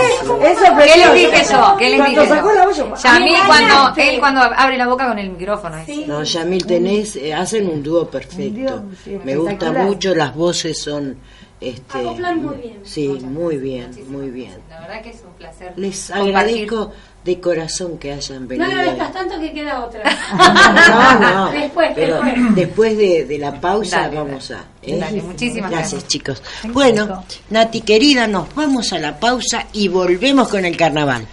Eso 0.50 0.76
¿Qué 0.76 0.98
les 0.98 1.14
dije 1.14 1.52
yo? 1.52 1.76
¿Qué 1.78 1.90
les 1.90 2.00
Cuando 2.00 2.20
dije 2.20 2.34
sacó 2.34 2.50
yo? 2.72 2.94
Yamil 3.02 3.32
Me 3.32 3.46
cuando, 3.46 4.02
él 4.02 4.20
cuando 4.20 4.40
abre 4.42 4.76
la 4.76 4.86
boca 4.86 5.08
con 5.08 5.18
el 5.18 5.30
micrófono. 5.30 5.76
Sí. 5.86 6.04
No, 6.06 6.22
Yamil, 6.22 6.66
tenés, 6.66 7.16
eh, 7.16 7.32
hacen 7.32 7.68
un 7.68 7.82
dúo 7.82 8.08
perfecto. 8.08 8.84
Sí, 9.02 9.18
Me 9.24 9.36
gusta 9.36 9.72
mucho, 9.72 10.14
las 10.14 10.34
voces 10.34 10.78
son... 10.80 11.16
Este, 11.64 11.98
Acoplan 11.98 12.42
muy 12.44 12.56
bien. 12.56 12.78
Sí, 12.84 13.08
muy 13.08 13.56
bien, 13.56 13.90
muy 14.08 14.30
bien. 14.30 14.52
La 14.68 14.80
verdad 14.80 15.02
que 15.02 15.10
es 15.10 15.22
un 15.26 15.32
placer. 15.34 15.72
Les 15.76 16.06
compartir. 16.08 16.36
agradezco 16.36 16.92
de 17.24 17.40
corazón 17.40 17.98
que 17.98 18.12
hayan 18.12 18.42
No 18.42 18.48
venido. 18.48 18.66
agradezcas 18.70 19.12
tanto 19.12 19.40
que 19.40 19.52
queda 19.52 19.84
otra. 19.84 20.02
No, 21.20 21.46
no. 21.46 21.52
Después, 21.52 21.90
pero 21.94 22.20
después. 22.22 22.54
después 22.54 22.98
de, 22.98 23.24
de 23.24 23.38
la 23.38 23.60
pausa 23.60 24.00
Dale, 24.02 24.16
vamos 24.16 24.50
a. 24.50 24.64
¿eh? 24.82 24.98
Dale, 24.98 25.22
muchísimas 25.22 25.70
gracias, 25.70 26.02
gracias. 26.02 26.08
chicos. 26.08 26.42
Bueno, 26.64 27.24
Nati 27.50 27.80
querida, 27.80 28.26
nos 28.26 28.54
vamos 28.54 28.92
a 28.92 28.98
la 28.98 29.18
pausa 29.18 29.66
y 29.72 29.88
volvemos 29.88 30.48
con 30.48 30.64
el 30.64 30.76
carnaval. 30.76 31.26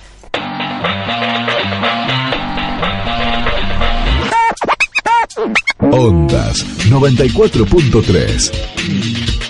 Ondas 5.92 6.66
94.3 6.90 9.41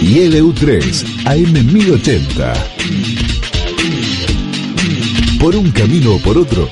y 0.00 0.20
LU3 0.28 1.26
AM 1.26 1.72
1080. 1.72 2.52
Por 5.40 5.56
un 5.56 5.70
camino 5.70 6.14
o 6.14 6.18
por 6.18 6.38
otro, 6.38 6.68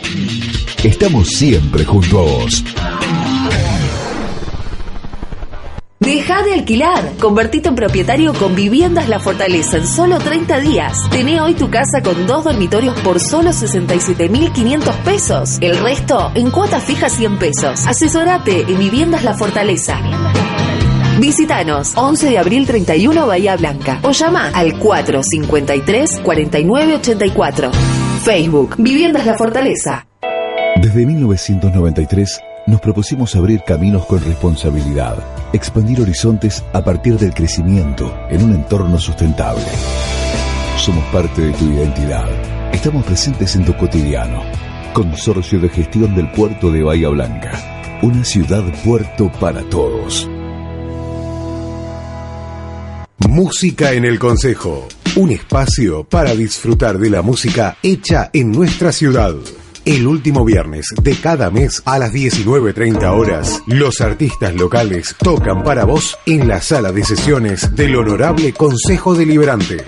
estamos 0.82 1.28
siempre 1.28 1.84
junto 1.84 2.18
a 2.18 2.22
vos. 2.22 2.64
Deja 6.04 6.42
de 6.42 6.52
alquilar. 6.52 7.12
Convertite 7.18 7.70
en 7.70 7.74
propietario 7.76 8.34
con 8.34 8.54
Viviendas 8.54 9.08
La 9.08 9.20
Fortaleza 9.20 9.78
en 9.78 9.86
solo 9.86 10.18
30 10.18 10.60
días. 10.60 10.98
Tené 11.10 11.40
hoy 11.40 11.54
tu 11.54 11.70
casa 11.70 12.02
con 12.02 12.26
dos 12.26 12.44
dormitorios 12.44 12.98
por 13.00 13.20
solo 13.20 13.50
67.500 13.50 14.94
pesos. 15.02 15.58
El 15.62 15.78
resto 15.78 16.30
en 16.34 16.50
cuotas 16.50 16.84
fijas 16.84 17.12
100 17.12 17.38
pesos. 17.38 17.86
Asesorate 17.86 18.62
en 18.68 18.78
Viviendas 18.78 19.24
La 19.24 19.32
Fortaleza. 19.32 19.98
Visítanos 21.20 21.92
11 21.96 22.28
de 22.28 22.38
abril 22.38 22.66
31 22.66 23.26
Bahía 23.26 23.56
Blanca 23.56 24.00
o 24.02 24.10
llama 24.10 24.50
al 24.52 24.78
453 24.78 26.20
4984. 26.22 27.70
Facebook 28.24 28.74
Viviendas 28.78 29.24
La 29.24 29.36
Fortaleza. 29.36 30.06
Desde 30.80 31.06
1993 31.06 32.40
nos 32.66 32.80
propusimos 32.80 33.36
abrir 33.36 33.62
caminos 33.62 34.06
con 34.06 34.24
responsabilidad, 34.24 35.16
expandir 35.52 36.00
horizontes 36.00 36.64
a 36.72 36.82
partir 36.82 37.16
del 37.18 37.32
crecimiento 37.32 38.12
en 38.30 38.42
un 38.42 38.54
entorno 38.54 38.98
sustentable. 38.98 39.64
Somos 40.76 41.04
parte 41.12 41.42
de 41.42 41.52
tu 41.52 41.64
identidad. 41.66 42.28
Estamos 42.72 43.04
presentes 43.04 43.54
en 43.54 43.64
tu 43.64 43.76
cotidiano. 43.76 44.42
Consorcio 44.92 45.60
de 45.60 45.68
Gestión 45.68 46.14
del 46.14 46.30
Puerto 46.32 46.70
de 46.70 46.82
Bahía 46.82 47.08
Blanca. 47.10 47.52
Una 48.02 48.24
ciudad 48.24 48.64
puerto 48.84 49.30
para 49.40 49.62
todos. 49.70 50.28
Música 53.34 53.92
en 53.92 54.04
el 54.04 54.18
Consejo. 54.20 54.86
Un 55.16 55.32
espacio 55.32 56.04
para 56.04 56.36
disfrutar 56.36 57.00
de 57.00 57.10
la 57.10 57.20
música 57.20 57.76
hecha 57.82 58.30
en 58.32 58.52
nuestra 58.52 58.92
ciudad. 58.92 59.34
El 59.84 60.06
último 60.06 60.44
viernes 60.44 60.86
de 61.02 61.16
cada 61.16 61.50
mes 61.50 61.82
a 61.84 61.98
las 61.98 62.12
19.30 62.12 63.10
horas, 63.10 63.60
los 63.66 64.00
artistas 64.00 64.54
locales 64.54 65.16
tocan 65.18 65.64
para 65.64 65.84
vos 65.84 66.16
en 66.26 66.46
la 66.46 66.60
sala 66.60 66.92
de 66.92 67.02
sesiones 67.02 67.74
del 67.74 67.96
Honorable 67.96 68.52
Consejo 68.52 69.16
Deliberante. 69.16 69.78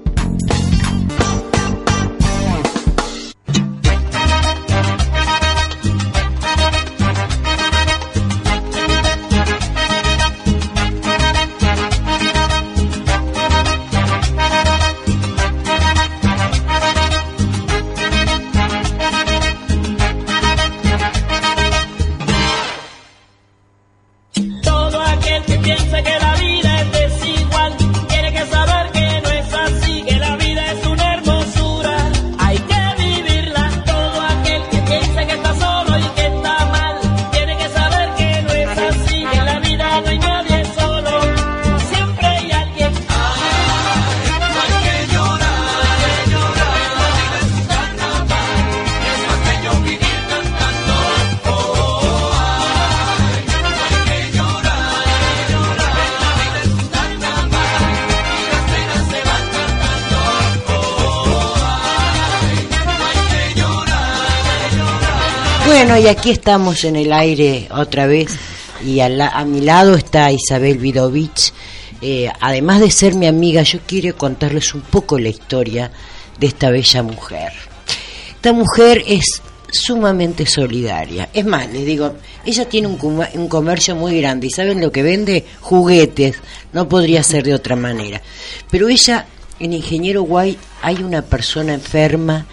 Bueno, 65.74 65.98
y 65.98 66.08
aquí 66.08 66.32
estamos 66.32 66.84
en 66.84 66.98
el 66.98 67.14
aire 67.14 67.70
otra 67.72 68.06
vez. 68.06 68.28
Y 68.86 69.00
a, 69.00 69.08
la- 69.08 69.30
a 69.30 69.46
mi 69.46 69.62
lado 69.62 69.96
está 69.96 70.30
Isabel 70.30 70.78
Vidovich. 70.78 71.54
Eh, 72.02 72.30
además 72.42 72.82
de 72.82 72.92
ser 72.92 73.16
mi 73.16 73.26
amiga, 73.26 73.64
yo 73.64 73.80
quiero 73.88 74.16
contarles 74.18 74.74
un 74.76 74.82
poco 74.82 75.18
la 75.18 75.30
historia 75.30 75.90
de 76.38 76.48
esta 76.48 76.70
bella 76.72 77.04
mujer. 77.04 77.54
Esta 78.36 78.52
mujer 78.52 79.02
es 79.08 79.42
sumamente 79.72 80.46
solidaria. 80.46 81.30
Es 81.34 81.46
más, 81.46 81.72
les 81.72 81.86
digo, 81.86 82.16
ella 82.46 82.66
tiene 82.68 82.88
un, 82.88 83.24
un 83.34 83.48
comercio 83.48 83.96
muy 83.96 84.20
grande 84.20 84.48
y 84.48 84.52
¿saben 84.52 84.82
lo 84.82 84.92
que 84.92 85.04
vende? 85.04 85.46
Juguetes. 85.62 86.36
No 86.74 86.90
podría 86.90 87.24
ser 87.24 87.44
de 87.44 87.54
otra 87.54 87.78
manera. 87.78 88.22
Pero 88.70 88.90
ella, 88.90 89.26
en 89.58 89.72
Ingeniero 89.72 90.24
Guay, 90.24 90.58
hay 90.82 90.98
una 91.02 91.22
persona 91.22 91.74
enferma 91.74 92.46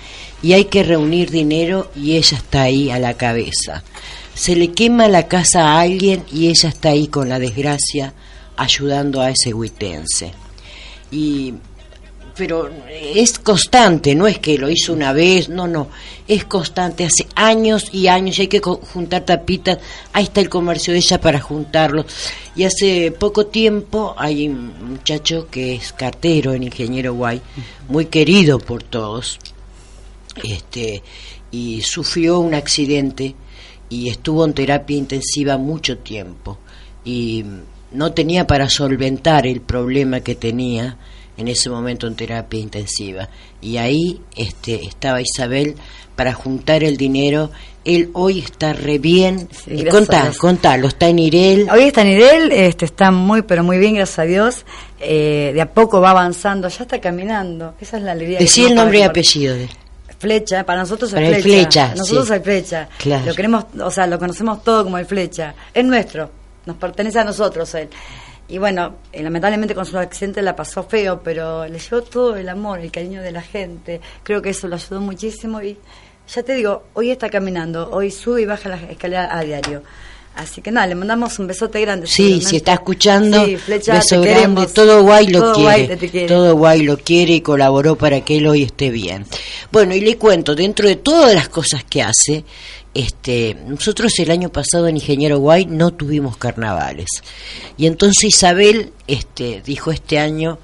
y 0.43 0.53
hay 0.53 0.67
que 0.67 0.83
reunir 0.83 1.31
dinero 1.31 1.91
y 1.95 2.17
ella 2.17 2.37
está 2.37 2.63
ahí 2.63 2.91
a 2.91 2.99
la 2.99 3.15
cabeza. 3.15 3.83
Se 4.35 4.55
le 4.55 4.73
quema 4.73 5.09
la 5.09 5.27
casa 5.27 5.63
a 5.63 5.81
alguien 5.81 6.25
y 6.33 6.49
ella 6.49 6.69
está 6.69 6.91
ahí 6.91 7.09
con 7.09 7.29
la 7.29 7.39
desgracia 7.39 8.15
ayudando 8.57 9.21
a 9.21 9.31
ese 9.31 9.53
huitense. 9.53 10.33
Y 11.11 11.55
pero 12.39 12.71
es 12.89 13.41
constante, 13.41 14.15
no 14.15 14.29
es 14.29 14.39
que 14.39 14.57
lo 14.59 14.71
hizo 14.71 14.93
una 14.93 15.13
vez, 15.13 15.49
no, 15.49 15.67
no, 15.67 15.89
es 16.29 16.45
constante, 16.45 17.05
hace 17.05 17.27
años 17.35 17.89
y 17.93 18.07
años 18.07 18.39
y 18.39 18.43
hay 18.43 18.47
que 18.47 18.61
juntar 18.61 19.25
tapitas, 19.25 19.79
ahí 20.13 20.25
está 20.25 20.41
el 20.41 20.49
comercio 20.49 20.93
de 20.93 21.01
ella 21.01 21.21
para 21.21 21.41
juntarlos. 21.41 22.07
Y 22.55 22.63
hace 22.63 23.11
poco 23.11 23.47
tiempo 23.47 24.15
hay 24.17 24.49
un 24.49 24.73
muchacho 24.89 25.49
que 25.51 25.75
es 25.75 25.93
cartero 25.93 26.53
en 26.53 26.63
Ingeniero 26.63 27.13
Guay, 27.15 27.43
muy 27.89 28.07
querido 28.07 28.61
por 28.61 28.85
todos, 28.85 29.41
este, 30.45 31.03
y 31.51 31.83
sufrió 31.83 32.41
un 32.41 32.55
accidente 32.55 33.35
y 33.89 34.09
estuvo 34.09 34.45
en 34.45 34.53
terapia 34.53 34.97
intensiva 34.97 35.57
mucho 35.57 35.99
tiempo 35.99 36.59
y 37.05 37.45
no 37.93 38.13
tenía 38.13 38.47
para 38.47 38.69
solventar 38.69 39.47
el 39.47 39.61
problema 39.61 40.21
que 40.21 40.35
tenía 40.35 40.99
en 41.37 41.49
ese 41.49 41.71
momento 41.71 42.07
en 42.07 42.17
terapia 42.17 42.61
intensiva 42.61 43.29
y 43.63 43.79
ahí 43.79 44.21
este 44.37 44.85
estaba 44.85 45.23
Isabel 45.23 45.77
para 46.17 46.35
juntar 46.35 46.85
el 46.85 46.97
dinero 46.97 47.51
él 47.85 48.11
hoy 48.13 48.41
está 48.41 48.75
re 48.75 48.99
bien 48.99 49.49
Sí, 49.65 49.85
contá, 49.87 50.31
contalo 50.37 50.89
está 50.89 51.09
en 51.09 51.19
Irel 51.21 51.69
Hoy 51.71 51.85
está 51.85 52.03
en 52.03 52.09
Irel, 52.09 52.53
este, 52.53 52.85
está 52.85 53.11
muy, 53.11 53.43
pero 53.43 53.65
muy 53.65 53.79
bien, 53.79 53.95
gracias 53.95 54.19
a 54.19 54.23
Dios. 54.23 54.65
Eh, 55.01 55.53
de 55.55 55.61
a 55.63 55.73
poco 55.73 56.01
va 56.01 56.11
avanzando, 56.11 56.69
ya 56.69 56.83
está 56.83 57.01
caminando. 57.01 57.75
Esa 57.81 57.97
es 57.97 58.03
la 58.03 58.13
alegría. 58.13 58.39
decí 58.39 58.65
el 58.65 58.75
nombre 58.75 58.99
y 58.99 59.03
apellido 59.03 59.55
de 59.55 59.65
él. 59.65 59.71
Flecha, 60.19 60.65
para 60.65 60.81
nosotros 60.81 61.13
es 61.13 61.15
Para 61.15 61.27
flecha. 61.29 61.43
Flecha, 61.43 61.95
Nosotros 61.95 62.27
sí. 62.29 62.35
es 62.35 62.43
flecha. 62.43 62.89
Claro. 62.99 63.27
Lo 63.27 63.35
queremos, 63.35 63.65
o 63.81 63.91
sea, 63.91 64.07
lo 64.07 64.19
conocemos 64.19 64.65
todo 64.65 64.85
como 64.85 64.99
el 64.99 65.07
flecha. 65.07 65.55
Es 65.73 65.85
nuestro, 65.85 66.31
nos 66.67 66.77
pertenece 66.77 67.21
a 67.21 67.25
nosotros 67.25 67.73
él. 67.75 67.89
Y 68.49 68.59
bueno, 68.59 68.97
eh, 69.13 69.23
lamentablemente 69.23 69.75
con 69.75 69.85
su 69.85 69.99
accidente 69.99 70.41
la 70.43 70.57
pasó 70.57 70.83
feo, 70.83 71.21
pero 71.23 71.67
le 71.67 71.79
llevó 71.79 72.03
todo 72.03 72.37
el 72.37 72.49
amor, 72.49 72.81
el 72.81 72.91
cariño 72.91 73.23
de 73.23 73.31
la 73.31 73.43
gente. 73.43 74.01
Creo 74.23 74.41
que 74.41 74.51
eso 74.51 74.67
lo 74.69 74.77
ayudó 74.77 75.01
muchísimo 75.01 75.61
y 75.61 75.77
ya 76.27 76.43
te 76.43 76.55
digo, 76.55 76.85
hoy 76.95 77.11
está 77.11 77.29
caminando, 77.31 77.91
hoy 77.91 78.11
sube 78.11 78.43
y 78.43 78.47
baja 78.47 78.71
la 78.71 78.77
escalera 78.77 79.37
a 79.37 79.43
diario. 79.43 79.83
Así 80.39 80.63
que 80.63 80.71
nada, 80.71 80.87
le 80.87 80.95
mandamos 80.95 81.37
un 81.41 81.49
besote 81.49 81.81
grande. 81.81 82.07
Sí, 82.07 82.41
si 82.41 82.57
está 82.57 82.75
escuchando, 82.75 83.45
Sí, 83.45 83.57
Flecha, 83.57 83.95
beso 83.95 84.21
grande, 84.21 84.35
queremos. 84.35 84.73
todo 84.73 85.03
guay 85.03 85.27
lo 85.27 85.41
Todo 85.41 85.55
quiere, 85.55 85.87
guay 85.87 85.97
te 85.99 86.09
quiere. 86.09 86.27
todo 86.29 86.55
guay 86.57 86.83
lo 86.83 86.97
quiere 86.97 87.33
y 87.35 87.41
colaboró 87.41 87.99
para 87.99 88.21
que 88.25 88.37
él 88.37 88.47
hoy 88.47 88.63
esté 88.63 88.91
bien. 88.91 89.27
Bueno, 89.73 89.97
y 89.97 90.01
le 90.01 90.17
cuento, 90.17 90.55
dentro 90.55 90.87
de 90.87 90.95
todas 90.95 91.35
las 91.35 91.49
cosas 91.49 91.83
que 91.83 92.03
hace, 92.03 92.45
este, 92.95 93.57
nosotros 93.67 94.13
el 94.21 94.31
año 94.31 94.51
pasado 94.51 94.87
en 94.87 94.97
Ingeniero 94.97 95.39
Guay 95.41 95.67
no 95.67 95.93
tuvimos 95.93 96.37
carnavales. 96.37 97.09
Y 97.77 97.87
entonces 97.87 98.23
Isabel 98.25 98.93
este, 99.09 99.61
dijo 99.67 99.91
este 99.91 100.21
año, 100.21 100.59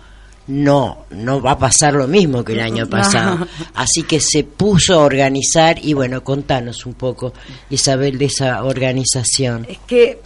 no, 0.46 1.06
no 1.10 1.40
va 1.40 1.52
a 1.52 1.58
pasar 1.58 1.94
lo 1.94 2.06
mismo 2.06 2.44
que 2.44 2.52
el 2.52 2.60
año 2.60 2.84
No. 2.84 2.90
pasado. 2.90 3.46
Así 3.74 4.02
que 4.02 4.20
se 4.20 4.44
puso 4.44 4.94
a 4.94 4.98
organizar 5.04 5.78
y 5.82 5.94
bueno, 5.94 6.22
contanos 6.22 6.84
un 6.86 6.94
poco, 6.94 7.32
Isabel, 7.70 8.18
de 8.18 8.26
esa 8.26 8.62
organización. 8.64 9.66
Es 9.68 9.78
que 9.86 10.20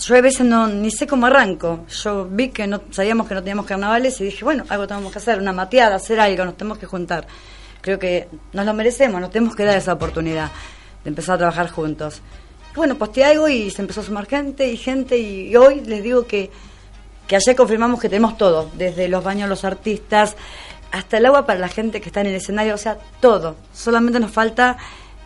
yo 0.00 0.14
a 0.16 0.20
veces 0.20 0.46
no 0.46 0.68
ni 0.68 0.90
sé 0.90 1.06
cómo 1.06 1.26
arranco. 1.26 1.84
Yo 2.02 2.26
vi 2.30 2.48
que 2.48 2.66
no 2.66 2.82
sabíamos 2.90 3.26
que 3.28 3.34
no 3.34 3.40
teníamos 3.42 3.66
carnavales 3.66 4.20
y 4.20 4.24
dije, 4.24 4.44
bueno, 4.44 4.64
algo 4.68 4.86
tenemos 4.86 5.12
que 5.12 5.18
hacer, 5.18 5.38
una 5.38 5.52
mateada, 5.52 5.96
hacer 5.96 6.20
algo, 6.20 6.44
nos 6.44 6.56
tenemos 6.56 6.78
que 6.78 6.86
juntar. 6.86 7.26
Creo 7.80 7.98
que 7.98 8.28
nos 8.52 8.64
lo 8.66 8.74
merecemos, 8.74 9.20
nos 9.20 9.30
tenemos 9.30 9.54
que 9.54 9.64
dar 9.64 9.76
esa 9.76 9.92
oportunidad 9.92 10.50
de 11.04 11.10
empezar 11.10 11.34
a 11.34 11.38
trabajar 11.38 11.68
juntos. 11.70 12.20
Y 12.72 12.76
bueno, 12.76 12.96
posteé 12.96 13.24
algo 13.24 13.48
y 13.48 13.70
se 13.70 13.82
empezó 13.82 14.00
a 14.00 14.04
sumar 14.04 14.26
gente 14.26 14.70
y 14.70 14.76
gente 14.76 15.18
y, 15.18 15.48
y 15.48 15.56
hoy 15.56 15.80
les 15.80 16.02
digo 16.02 16.26
que, 16.26 16.50
que 17.28 17.36
ayer 17.36 17.54
confirmamos 17.54 18.00
que 18.00 18.08
tenemos 18.08 18.36
todo, 18.36 18.68
desde 18.74 19.06
los 19.08 19.22
baños 19.22 19.48
los 19.48 19.64
artistas 19.64 20.34
hasta 20.90 21.18
el 21.18 21.26
agua 21.26 21.46
para 21.46 21.60
la 21.60 21.68
gente 21.68 22.00
que 22.00 22.08
está 22.08 22.22
en 22.22 22.28
el 22.28 22.34
escenario, 22.34 22.74
o 22.74 22.78
sea, 22.78 22.96
todo. 23.20 23.54
Solamente 23.74 24.18
nos 24.18 24.30
falta 24.30 24.76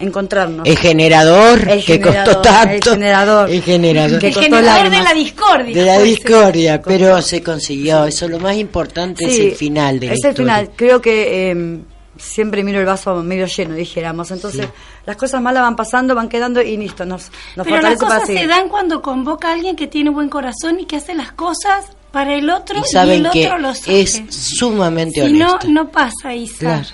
encontrarnos. 0.00 0.66
El 0.66 0.76
generador 0.76 1.60
El 1.60 1.84
que 1.84 1.98
generador, 1.98 2.24
costó 2.34 2.42
tanto. 2.42 2.90
El 2.90 2.96
generador. 2.96 3.50
El 3.50 3.62
generador. 3.62 4.18
Que 4.18 4.26
El 4.28 4.34
generador 4.34 4.90
de 4.90 5.02
la 5.02 5.14
discordia. 5.14 5.76
De 5.76 5.86
la 5.86 5.98
discordia, 6.00 6.82
pero 6.82 7.22
se 7.22 7.42
consiguió. 7.42 8.04
Eso 8.06 8.26
lo 8.28 8.40
más 8.40 8.56
importante 8.56 9.24
es 9.24 9.38
el 9.38 9.52
final 9.52 10.00
de 10.00 10.08
la 10.08 10.12
Es 10.14 10.24
el 10.24 10.30
historia. 10.30 10.54
final. 10.56 10.70
Creo 10.74 11.00
que 11.00 11.50
eh, 11.52 11.78
siempre 12.22 12.62
miro 12.62 12.80
el 12.80 12.86
vaso 12.86 13.22
medio 13.22 13.46
lleno, 13.46 13.74
dijéramos. 13.74 14.30
Entonces, 14.30 14.68
las 15.04 15.16
cosas 15.16 15.42
malas 15.42 15.62
van 15.62 15.76
pasando, 15.76 16.14
van 16.14 16.28
quedando 16.28 16.62
y 16.62 16.76
listo. 16.76 17.04
Nos, 17.04 17.30
nos 17.56 17.66
Pero 17.66 17.82
las 17.82 17.98
para 17.98 18.20
cosas 18.20 18.26
se 18.26 18.46
dan 18.46 18.68
cuando 18.68 19.02
convoca 19.02 19.48
a 19.48 19.52
alguien 19.54 19.76
que 19.76 19.86
tiene 19.86 20.10
buen 20.10 20.28
corazón 20.28 20.80
y 20.80 20.86
que 20.86 20.96
hace 20.96 21.14
las 21.14 21.32
cosas 21.32 21.86
para 22.10 22.34
el 22.34 22.48
otro 22.50 22.78
Y 22.78 22.80
y, 22.82 22.84
saben 22.92 23.26
el 23.26 23.32
que 23.32 23.46
otro 23.46 23.58
lo 23.58 23.74
sabe. 23.74 24.02
es 24.02 24.22
sumamente 24.28 25.26
Si 25.26 25.32
no, 25.32 25.50
honesto. 25.50 25.68
no 25.68 25.88
pasa, 25.90 26.34
Isa. 26.34 26.58
Claro. 26.58 26.88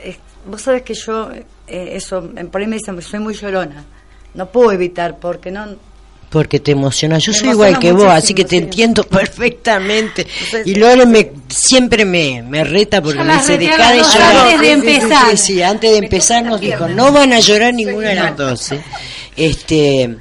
Eh, 0.00 0.16
vos 0.46 0.62
sabés 0.62 0.82
que 0.82 0.94
yo, 0.94 1.30
eh, 1.32 1.44
eso, 1.68 2.28
por 2.50 2.60
ahí 2.60 2.66
me 2.66 2.76
dicen 2.76 3.00
soy 3.02 3.20
muy 3.20 3.34
llorona. 3.34 3.84
No 4.34 4.46
puedo 4.46 4.72
evitar, 4.72 5.18
porque 5.18 5.50
no. 5.50 5.66
Porque 6.32 6.58
te 6.60 6.72
emociona. 6.72 7.18
Yo 7.18 7.32
soy 7.32 7.50
emociona 7.50 7.52
igual 7.52 7.78
que 7.78 7.92
vos, 7.92 8.06
así 8.06 8.32
que 8.34 8.44
te 8.44 8.50
sí. 8.50 8.56
entiendo 8.56 9.04
perfectamente. 9.08 10.26
Entonces, 10.44 10.66
y 10.66 10.74
Lore 10.76 11.04
me, 11.06 11.30
siempre 11.48 12.04
me, 12.06 12.42
me 12.42 12.64
reta 12.64 13.00
porque 13.02 13.22
me 13.22 13.34
dice, 13.36 13.58
deja 13.58 13.92
de 13.92 13.98
llorar. 13.98 14.36
antes 14.36 14.60
de 14.60 14.72
empezar. 14.72 15.36
Sí, 15.36 15.62
antes 15.62 15.90
de 15.92 15.98
empezar 15.98 16.42
nos 16.44 16.60
dijo, 16.60 16.88
no 16.88 17.12
van 17.12 17.32
a 17.34 17.38
llorar 17.40 17.74
ninguna 17.74 18.08
de 18.08 18.14
las 18.14 18.36
dos. 18.36 18.72
¿eh? 18.72 18.82
Este, 19.36 20.16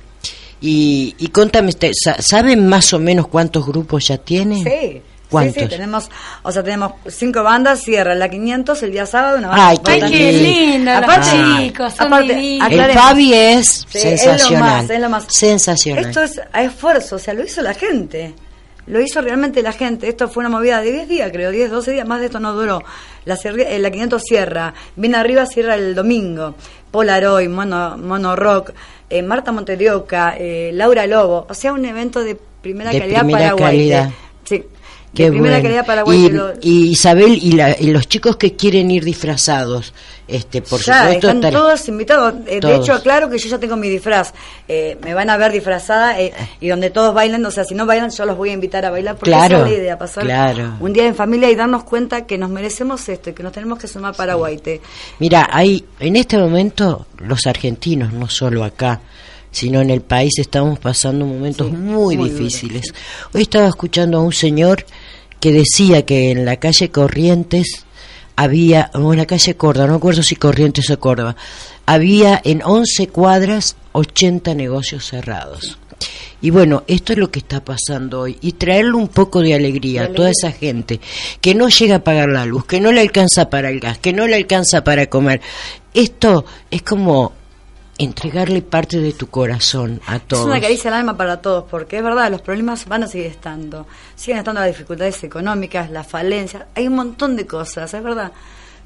y, 0.61 1.15
y 1.17 1.27
contame, 1.29 1.71
sa- 1.93 2.21
¿saben 2.21 2.67
más 2.67 2.93
o 2.93 2.99
menos 2.99 3.27
cuántos 3.27 3.65
grupos 3.65 4.07
ya 4.07 4.17
tienen? 4.17 4.63
Sí. 4.63 5.01
¿Cuántos? 5.31 5.55
Sí, 5.55 5.61
sí, 5.61 5.67
tenemos, 5.67 6.09
o 6.43 6.51
sea, 6.51 6.61
tenemos 6.61 6.91
cinco 7.07 7.41
bandas, 7.41 7.81
cierra 7.81 8.13
la 8.13 8.29
500 8.29 8.83
el 8.83 8.91
día 8.91 9.05
sábado, 9.05 9.37
una 9.37 9.47
banda 9.47 9.67
Ay, 9.69 9.77
qué 9.77 9.99
qué 9.99 10.31
lindo, 10.33 10.91
los 10.91 11.03
Aparte, 11.03 11.29
chicos, 11.57 11.93
son 11.93 12.07
aparte. 12.07 12.57
El. 12.57 12.91
Fabi 12.91 13.33
es 13.33 13.85
Sí, 13.89 13.97
es 13.97 14.25
lo 14.25 14.31
sensacional. 14.31 14.59
más, 14.59 14.89
es 14.89 14.99
lo 14.99 15.09
más. 15.09 15.25
Sensacional. 15.29 16.05
Esto 16.05 16.21
es 16.21 16.41
a 16.51 16.63
esfuerzo, 16.63 17.15
o 17.15 17.19
sea, 17.19 17.33
lo 17.33 17.43
hizo 17.43 17.61
la 17.61 17.73
gente. 17.73 18.35
Lo 18.87 18.99
hizo 18.99 19.21
realmente 19.21 19.61
la 19.61 19.71
gente. 19.71 20.09
Esto 20.09 20.27
fue 20.27 20.41
una 20.41 20.49
movida 20.49 20.81
de 20.81 20.91
10 20.91 21.07
días, 21.07 21.31
creo, 21.31 21.51
10, 21.51 21.71
12 21.71 21.91
días, 21.91 22.07
más 22.07 22.19
de 22.19 22.25
esto 22.25 22.39
no 22.39 22.53
duró. 22.53 22.83
La, 23.25 23.35
eh, 23.35 23.79
la 23.79 23.91
500 23.91 24.21
cierra, 24.21 24.73
viene 24.95 25.17
arriba, 25.17 25.45
cierra 25.45 25.75
el 25.75 25.95
domingo. 25.95 26.55
Polaroid, 26.89 27.47
Mono, 27.47 27.97
Mono 27.97 28.35
Rock, 28.35 28.71
eh, 29.09 29.21
Marta 29.21 29.51
Monterioca, 29.51 30.35
eh, 30.37 30.71
Laura 30.73 31.05
Lobo. 31.07 31.45
O 31.47 31.53
sea, 31.53 31.71
un 31.73 31.85
evento 31.85 32.23
de 32.23 32.35
primera 32.35 32.91
De 32.91 32.99
calidad 32.99 33.21
primera 33.21 33.55
calidad. 33.55 34.11
Sí, 35.13 35.17
Qué 35.17 35.23
de 35.25 35.31
primera 35.31 35.55
bueno. 35.59 35.63
calidad 35.83 35.85
para 35.85 36.57
y, 36.61 36.89
Isabel 36.91 37.37
y, 37.41 37.51
la- 37.51 37.75
y 37.77 37.87
los 37.91 38.07
chicos 38.07 38.37
que 38.37 38.55
quieren 38.55 38.89
ir 38.91 39.03
disfrazados, 39.03 39.93
este, 40.25 40.61
por 40.61 40.79
ya, 40.81 40.99
supuesto, 41.01 41.29
están 41.31 41.51
todos 41.51 41.87
invitados. 41.89 42.33
Eh, 42.47 42.61
Todos. 42.61 42.73
De 42.77 42.79
hecho, 42.81 42.93
aclaro 42.93 43.29
que 43.29 43.37
yo 43.37 43.49
ya 43.49 43.59
tengo 43.59 43.75
mi 43.75 43.89
disfraz. 43.89 44.33
Eh, 44.69 44.97
me 45.03 45.13
van 45.13 45.29
a 45.29 45.35
ver 45.35 45.51
disfrazada 45.51 46.17
eh, 46.17 46.31
y 46.61 46.69
donde 46.69 46.91
todos 46.91 47.13
bailan, 47.13 47.45
o 47.45 47.51
sea, 47.51 47.65
si 47.65 47.75
no 47.75 47.85
bailan, 47.85 48.09
yo 48.09 48.25
los 48.25 48.37
voy 48.37 48.51
a 48.51 48.53
invitar 48.53 48.85
a 48.85 48.89
bailar 48.89 49.15
porque 49.17 49.31
Claro, 49.31 49.57
esa 49.57 49.65
es 49.65 49.71
la 49.73 49.77
idea, 49.79 49.97
pasar 49.97 50.23
claro. 50.23 50.75
un 50.79 50.93
día 50.93 51.05
en 51.05 51.15
familia 51.15 51.51
y 51.51 51.55
darnos 51.55 51.83
cuenta 51.83 52.25
que 52.25 52.37
nos 52.37 52.49
merecemos 52.49 53.09
esto 53.09 53.31
y 53.31 53.33
que 53.33 53.43
nos 53.43 53.51
tenemos 53.51 53.79
que 53.79 53.87
sumar 53.89 54.15
para 54.15 54.35
Guaite. 54.35 54.79
Mira, 55.19 55.49
hay 55.51 55.83
en 55.99 56.15
este 56.15 56.37
momento 56.37 57.05
los 57.17 57.45
argentinos, 57.47 58.13
no 58.13 58.29
solo 58.29 58.63
acá, 58.63 59.01
sino 59.51 59.81
en 59.81 59.89
el 59.89 59.99
país 59.99 60.39
estamos 60.39 60.79
pasando 60.79 61.25
momentos 61.25 61.69
muy, 61.69 62.15
muy 62.15 62.29
difíciles. 62.29 62.93
Hoy 63.33 63.41
estaba 63.41 63.67
escuchando 63.67 64.19
a 64.19 64.21
un 64.21 64.31
señor 64.31 64.85
que 65.41 65.51
decía 65.51 66.05
que 66.05 66.31
en 66.31 66.45
la 66.45 66.55
calle 66.57 66.89
Corrientes 66.89 67.85
había, 68.37 68.91
o 68.93 69.11
en 69.11 69.19
la 69.19 69.25
calle 69.25 69.55
Córdoba, 69.55 69.87
no 69.87 69.95
recuerdo 69.95 70.23
si 70.23 70.35
Corrientes 70.35 70.89
o 70.89 70.99
Córdoba, 70.99 71.35
había 71.85 72.39
en 72.45 72.61
11 72.63 73.07
cuadras 73.07 73.75
80 73.91 74.55
negocios 74.55 75.05
cerrados. 75.05 75.77
Y 76.41 76.49
bueno, 76.49 76.83
esto 76.87 77.13
es 77.13 77.19
lo 77.19 77.29
que 77.29 77.39
está 77.39 77.63
pasando 77.63 78.21
hoy. 78.21 78.37
Y 78.41 78.53
traerle 78.53 78.93
un 78.93 79.09
poco 79.09 79.41
de 79.41 79.53
alegría 79.53 80.05
a 80.05 80.13
toda 80.13 80.31
esa 80.31 80.51
gente 80.51 80.99
que 81.39 81.53
no 81.53 81.69
llega 81.69 81.97
a 81.97 82.03
pagar 82.03 82.29
la 82.29 82.45
luz, 82.45 82.65
que 82.65 82.79
no 82.79 82.91
le 82.91 83.01
alcanza 83.01 83.49
para 83.49 83.69
el 83.69 83.79
gas, 83.79 83.99
que 83.99 84.13
no 84.13 84.25
le 84.25 84.35
alcanza 84.35 84.83
para 84.83 85.07
comer. 85.07 85.41
Esto 85.93 86.45
es 86.71 86.81
como 86.81 87.33
entregarle 87.97 88.61
parte 88.61 88.99
de 88.99 89.13
tu 89.13 89.27
corazón 89.27 90.01
a 90.07 90.19
todos. 90.19 90.43
Es 90.43 90.47
una 90.47 90.61
caricia 90.61 90.89
al 90.89 90.97
alma 90.97 91.17
para 91.17 91.41
todos, 91.41 91.65
porque 91.69 91.97
es 91.97 92.03
verdad, 92.03 92.31
los 92.31 92.41
problemas 92.41 92.85
van 92.87 93.03
a 93.03 93.07
seguir 93.07 93.27
estando. 93.27 93.85
Siguen 94.15 94.39
estando 94.39 94.61
las 94.61 94.69
dificultades 94.69 95.23
económicas, 95.23 95.89
las 95.91 96.07
falencias, 96.07 96.63
hay 96.75 96.87
un 96.87 96.95
montón 96.95 97.35
de 97.35 97.45
cosas, 97.45 97.93
es 97.93 98.03
verdad. 98.03 98.31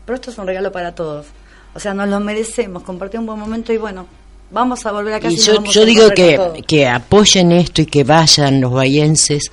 Pero 0.06 0.16
esto 0.16 0.32
es 0.32 0.38
un 0.38 0.48
regalo 0.48 0.72
para 0.72 0.94
todos. 0.94 1.28
O 1.74 1.80
sea, 1.80 1.94
nos 1.94 2.08
lo 2.10 2.20
merecemos, 2.20 2.84
compartir 2.84 3.20
un 3.20 3.26
buen 3.26 3.40
momento 3.40 3.74
y 3.74 3.78
bueno, 3.78 4.08
vamos 4.52 4.86
a 4.86 4.92
volver 4.92 5.16
a 5.16 5.20
casa. 5.20 5.34
Y 5.34 5.38
yo, 5.38 5.86
digo 5.86 6.10
que, 6.10 6.64
que 6.68 6.88
apoyen 6.88 7.52
esto 7.52 7.82
y 7.82 7.86
que 7.86 8.04
vayan 8.04 8.62
los 8.62 8.72
bayenses, 8.72 9.52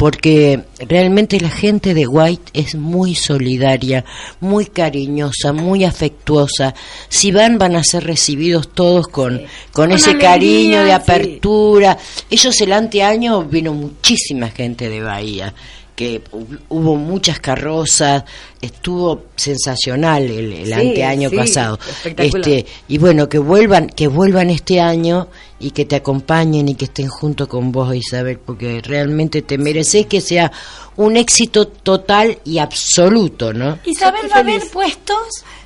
porque 0.00 0.64
realmente 0.78 1.38
la 1.40 1.50
gente 1.50 1.92
de 1.92 2.06
White 2.06 2.52
es 2.54 2.74
muy 2.74 3.14
solidaria, 3.14 4.02
muy 4.40 4.64
cariñosa, 4.64 5.52
muy 5.52 5.84
afectuosa. 5.84 6.74
Si 7.10 7.32
van, 7.32 7.58
van 7.58 7.76
a 7.76 7.84
ser 7.84 8.04
recibidos 8.04 8.72
todos 8.72 9.08
con, 9.08 9.36
con, 9.36 9.46
Con 9.74 9.92
ese 9.92 10.12
alegría, 10.12 10.30
cariño 10.30 10.78
de 10.80 10.86
sí. 10.86 10.92
apertura. 10.92 11.98
Ellos 12.30 12.58
el 12.62 12.72
anteaño 12.72 13.44
vino 13.44 13.74
muchísima 13.74 14.48
gente 14.48 14.88
de 14.88 15.02
Bahía 15.02 15.52
que 16.00 16.22
hu- 16.32 16.58
hubo 16.70 16.96
muchas 16.96 17.40
carrozas, 17.40 18.24
estuvo 18.62 19.24
sensacional 19.36 20.22
el, 20.22 20.50
el 20.54 20.66
Sí, 20.68 20.72
anteaño 20.72 21.28
sí, 21.28 21.36
pasado. 21.36 21.78
Este, 22.16 22.64
y 22.88 22.96
bueno, 22.96 23.28
que 23.28 23.38
vuelvan, 23.38 23.88
que 23.90 24.08
vuelvan 24.08 24.48
este 24.48 24.80
año 24.80 25.28
y 25.58 25.72
que 25.72 25.84
te 25.84 25.96
acompañen 25.96 26.70
y 26.70 26.74
que 26.74 26.86
estén 26.86 27.08
junto 27.08 27.46
con 27.46 27.70
vos, 27.70 27.94
Isabel, 27.94 28.38
porque 28.38 28.80
realmente 28.80 29.42
te 29.42 29.58
mereces 29.58 30.06
que 30.06 30.22
sea 30.22 30.50
un 30.96 31.18
éxito 31.18 31.68
total 31.68 32.38
y 32.46 32.56
absoluto, 32.58 33.52
¿no? 33.52 33.78
Isabel 33.84 34.22
va 34.32 34.36
a 34.36 34.38
haber 34.40 34.62
puestos 34.70 35.18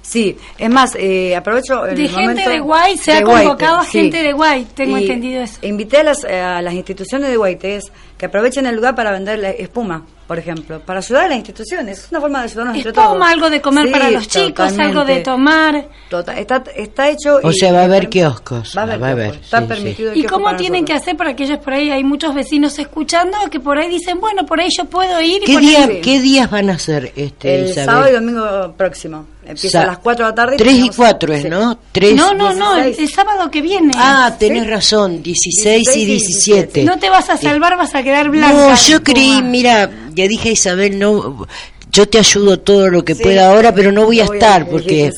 Sí, 0.07 0.37
es 0.59 0.69
más, 0.71 0.95
eh, 0.97 1.35
aprovecho 1.35 1.87
el 1.87 1.97
de 1.97 2.09
gente 2.09 2.21
momento- 2.21 2.51
de 2.51 2.61
Guay, 2.61 2.99
se 2.99 3.13
ha 3.13 3.17
de 3.17 3.25
Guaite, 3.25 3.43
convocado 3.49 3.79
a 3.79 3.85
sí. 3.85 4.01
gente 4.03 4.23
de 4.23 4.33
Guay, 4.35 4.67
tengo 4.75 4.99
Y 4.99 5.03
entendido 5.03 5.43
eso. 5.43 5.59
Invité 5.63 5.97
a 5.97 6.03
las, 6.05 6.25
eh, 6.25 6.39
a 6.41 6.61
las 6.61 6.75
instituciones 6.75 7.31
de 7.31 7.37
Guaites 7.39 7.91
que 8.19 8.27
aprovechen 8.27 8.67
el 8.67 8.77
lugar 8.77 8.95
para 8.95 9.13
vender 9.13 9.39
la 9.39 9.51
espuma, 9.51 10.05
por 10.29 10.39
ejemplo, 10.39 10.79
para 10.81 10.99
ayudar 11.01 11.25
a 11.25 11.29
las 11.29 11.39
instituciones. 11.39 11.99
Es 11.99 12.11
una 12.11 12.21
forma 12.21 12.39
de 12.41 12.45
ayudarnos 12.45 12.77
entre 12.77 12.93
todos. 12.93 13.07
Espuma, 13.09 13.31
algo 13.31 13.49
de 13.51 13.61
comer 13.63 13.87
Sí, 13.87 13.93
para 13.93 14.11
los 14.11 14.29
chicos, 14.29 14.79
algo 14.79 15.05
de 15.05 15.21
totalmente. 15.21 15.23
tomar. 15.23 15.89
Tota- 16.11 16.35
está, 16.39 16.63
está 16.77 17.09
hecho. 17.09 17.41
O 17.43 17.51
y- 17.51 17.55
sea, 17.55 17.73
va 17.73 17.79
a 17.81 17.83
y- 17.83 17.85
haber 17.87 18.09
kioscos. 18.11 18.75
Va 18.77 18.83
a 18.83 18.85
haber, 18.85 18.99
kioscos. 18.99 19.17
kioscos, 19.25 19.45
Está 19.47 19.61
sí, 19.63 19.67
permitido 19.67 20.15
¿Y 20.15 20.25
cómo 20.25 20.55
tienen 20.57 20.85
que 20.85 20.93
nosotros. 20.93 21.03
hacer 21.03 21.17
para 21.17 21.31
aquellos 21.31 21.59
por 21.61 21.73
ahí? 21.73 21.91
Hay 21.91 22.05
muchos 22.05 22.35
vecinos 22.35 22.79
escuchando 22.79 23.39
que 23.51 23.59
por 23.59 23.79
ahí 23.79 23.89
dicen, 23.89 24.21
bueno, 24.21 24.45
por 24.47 24.61
ahí 24.61 24.69
yo 24.77 24.85
puedo 24.85 25.21
ir 25.23 25.43
y 25.43 25.47
¿Qué, 25.47 25.55
poner- 25.55 25.89
día- 25.89 26.01
¿Qué 26.03 26.21
días 26.21 26.51
van 26.51 26.69
a 26.71 26.79
ser, 26.79 27.11
este, 27.17 27.55
El 27.57 27.71
Isabel? 27.71 27.85
sábado 27.87 28.11
y 28.11 28.13
domingo 28.13 28.75
próximo. 28.77 29.27
Empieza 29.47 29.83
a 29.83 29.87
las 29.87 29.99
4 29.99 30.25
de 30.25 30.31
la 30.31 30.35
tarde. 30.35 30.57
Tres 30.57 30.73
y 30.73 30.77
tenemos- 30.77 30.97
cuatro 30.97 31.33
es, 31.35 31.43
sí. 31.43 31.49
¿no? 31.49 31.79
Tres, 31.93 32.15
No, 32.15 32.33
no, 32.35 32.53
no, 32.55 32.77
el, 32.77 32.85
16. 32.87 33.09
el 33.11 33.15
sábado 33.15 33.51
que 33.51 33.61
viene. 33.63 33.93
Ah, 33.97 34.35
tenés 34.39 34.67
razón, 34.67 35.23
16 35.23 35.97
y 35.97 36.05
17. 36.07 36.85
No 36.85 36.99
te 36.99 37.11
vas 37.11 37.29
a 37.31 37.37
salvar, 37.37 37.77
vas 37.77 37.95
a 37.95 38.03
quedar 38.03 38.31
blanca. 38.31 38.55
No, 38.55 38.75
yo 38.89 39.03
creí, 39.03 39.43
mira, 39.43 39.91
ya 40.15 40.27
dije 40.29 40.49
a 40.49 40.53
Isabel, 40.53 40.99
no, 40.99 41.47
yo 41.95 42.09
te 42.09 42.19
ayudo 42.19 42.59
todo 42.61 42.89
lo 42.91 43.05
que 43.05 43.15
Sí, 43.15 43.23
pueda 43.23 43.51
ahora, 43.51 43.73
pero 43.75 43.93
no 43.93 44.05
voy 44.05 44.21
a 44.21 44.27
voy 44.27 44.37
estar 44.37 44.69
porque 44.69 45.11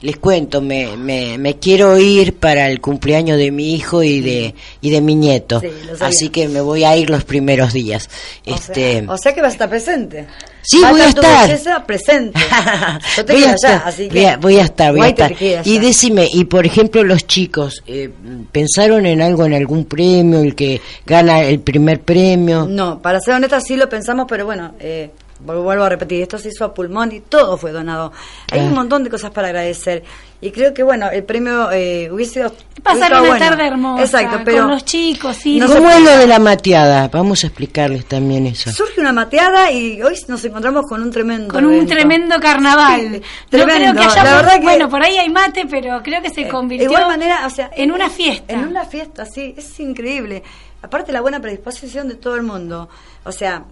les 0.00 0.16
cuento, 0.18 0.60
me, 0.60 0.96
me, 0.96 1.38
me 1.38 1.54
quiero 1.58 1.98
ir 1.98 2.34
para 2.34 2.68
el 2.70 2.80
cumpleaños 2.80 3.36
de 3.36 3.50
mi 3.50 3.74
hijo 3.74 4.02
y 4.04 4.20
de 4.20 4.54
y 4.80 4.90
de 4.90 5.00
mi 5.00 5.16
nieto, 5.16 5.60
Sí, 5.60 5.68
así 6.00 6.28
que 6.28 6.46
me 6.48 6.60
voy 6.60 6.84
a 6.84 6.96
ir 6.96 7.10
los 7.10 7.24
primeros 7.24 7.72
días. 7.72 8.08
O 8.46 8.54
Este, 8.54 9.00
sea, 9.00 9.10
o 9.12 9.16
sea 9.18 9.34
que 9.34 9.40
vas 9.40 9.50
a 9.50 9.54
estar 9.54 9.68
presente. 9.70 10.26
Sí, 10.62 10.80
voy 10.88 11.00
a 11.00 11.08
estar. 11.08 11.86
presente. 11.86 12.38
Yo 13.16 13.24
te 13.24 13.32
voy, 13.32 13.42
a 13.42 13.46
allá, 13.46 13.54
estar, 13.54 13.82
así 13.86 14.08
que. 14.08 14.14
voy, 14.20 14.24
a, 14.26 14.36
voy 14.36 14.56
a 14.58 14.62
estar, 14.62 14.92
voy 14.92 15.00
a 15.02 15.08
estar. 15.08 15.32
Y 15.40 15.54
allá. 15.54 15.80
decime, 15.80 16.28
y 16.32 16.44
por 16.44 16.64
ejemplo 16.66 17.02
los 17.02 17.26
chicos, 17.26 17.82
eh, 17.86 18.10
¿pensaron 18.52 19.04
en 19.06 19.20
algo, 19.20 19.46
en 19.46 19.54
algún 19.54 19.84
premio, 19.84 20.40
el 20.40 20.54
que 20.54 20.80
gana 21.06 21.40
el 21.42 21.58
primer 21.60 22.00
premio? 22.02 22.66
No, 22.66 23.00
para 23.02 23.18
ser 23.20 23.34
honesta 23.34 23.60
sí 23.60 23.76
lo 23.76 23.88
pensamos, 23.88 24.26
pero 24.28 24.44
bueno, 24.44 24.74
eh, 24.78 25.10
vuelvo 25.40 25.82
a 25.84 25.88
repetir, 25.88 26.22
esto 26.22 26.38
se 26.38 26.48
hizo 26.48 26.64
a 26.64 26.74
pulmón 26.74 27.12
y 27.12 27.20
todo 27.20 27.56
fue 27.56 27.72
donado. 27.72 28.12
Hay 28.50 28.60
un 28.60 28.74
montón 28.74 29.04
de 29.04 29.10
cosas 29.10 29.30
para 29.30 29.48
agradecer. 29.48 30.02
Y 30.40 30.52
creo 30.52 30.72
que 30.72 30.84
bueno, 30.84 31.10
el 31.10 31.24
premio 31.24 31.70
eh, 31.72 32.08
hubiese 32.12 32.34
sido... 32.34 32.52
Pasar 32.82 33.10
una 33.10 33.20
bueno. 33.22 33.38
tarde 33.38 33.66
hermosa 33.66 34.04
Exacto, 34.04 34.40
pero... 34.44 34.62
con 34.62 34.70
los 34.70 34.84
chicos, 34.84 35.36
sí. 35.36 35.58
No 35.58 35.66
¿Cómo 35.66 35.90
se 35.90 35.96
es 35.98 36.02
lo 36.04 36.16
de 36.16 36.26
la 36.28 36.38
mateada? 36.38 37.08
Vamos 37.08 37.42
a 37.42 37.48
explicarles 37.48 38.06
también 38.06 38.46
eso. 38.46 38.70
Surge 38.70 39.00
una 39.00 39.12
mateada 39.12 39.72
y 39.72 40.00
hoy 40.00 40.14
nos 40.28 40.44
encontramos 40.44 40.86
con 40.88 41.02
un 41.02 41.10
tremendo 41.10 41.52
con 41.52 41.64
un 41.64 41.72
evento. 41.74 41.94
tremendo 41.94 42.38
carnaval. 42.38 43.00
Sí, 43.00 43.08
no 43.08 43.20
tremendo. 43.50 43.92
creo 43.92 43.94
que 43.94 44.12
haya 44.12 44.24
La 44.24 44.36
verdad 44.36 44.52
que- 44.58 44.62
bueno, 44.62 44.88
por 44.88 45.02
ahí 45.02 45.16
hay 45.18 45.28
mate, 45.28 45.66
pero 45.68 46.00
creo 46.04 46.22
que 46.22 46.30
se 46.30 46.44
De 46.44 46.48
convirtió 46.48 46.86
igual 46.86 47.08
manera, 47.08 47.44
o 47.44 47.50
sea, 47.50 47.70
en 47.74 47.90
una 47.90 48.08
fiesta. 48.08 48.52
En 48.52 48.60
una 48.60 48.84
fiesta, 48.84 49.24
sí, 49.26 49.54
es 49.56 49.80
increíble. 49.80 50.44
Aparte 50.82 51.10
la 51.10 51.20
buena 51.20 51.40
predisposición 51.40 52.06
de 52.06 52.14
todo 52.14 52.36
el 52.36 52.42
mundo. 52.44 52.88
O 53.24 53.32
sea, 53.32 53.64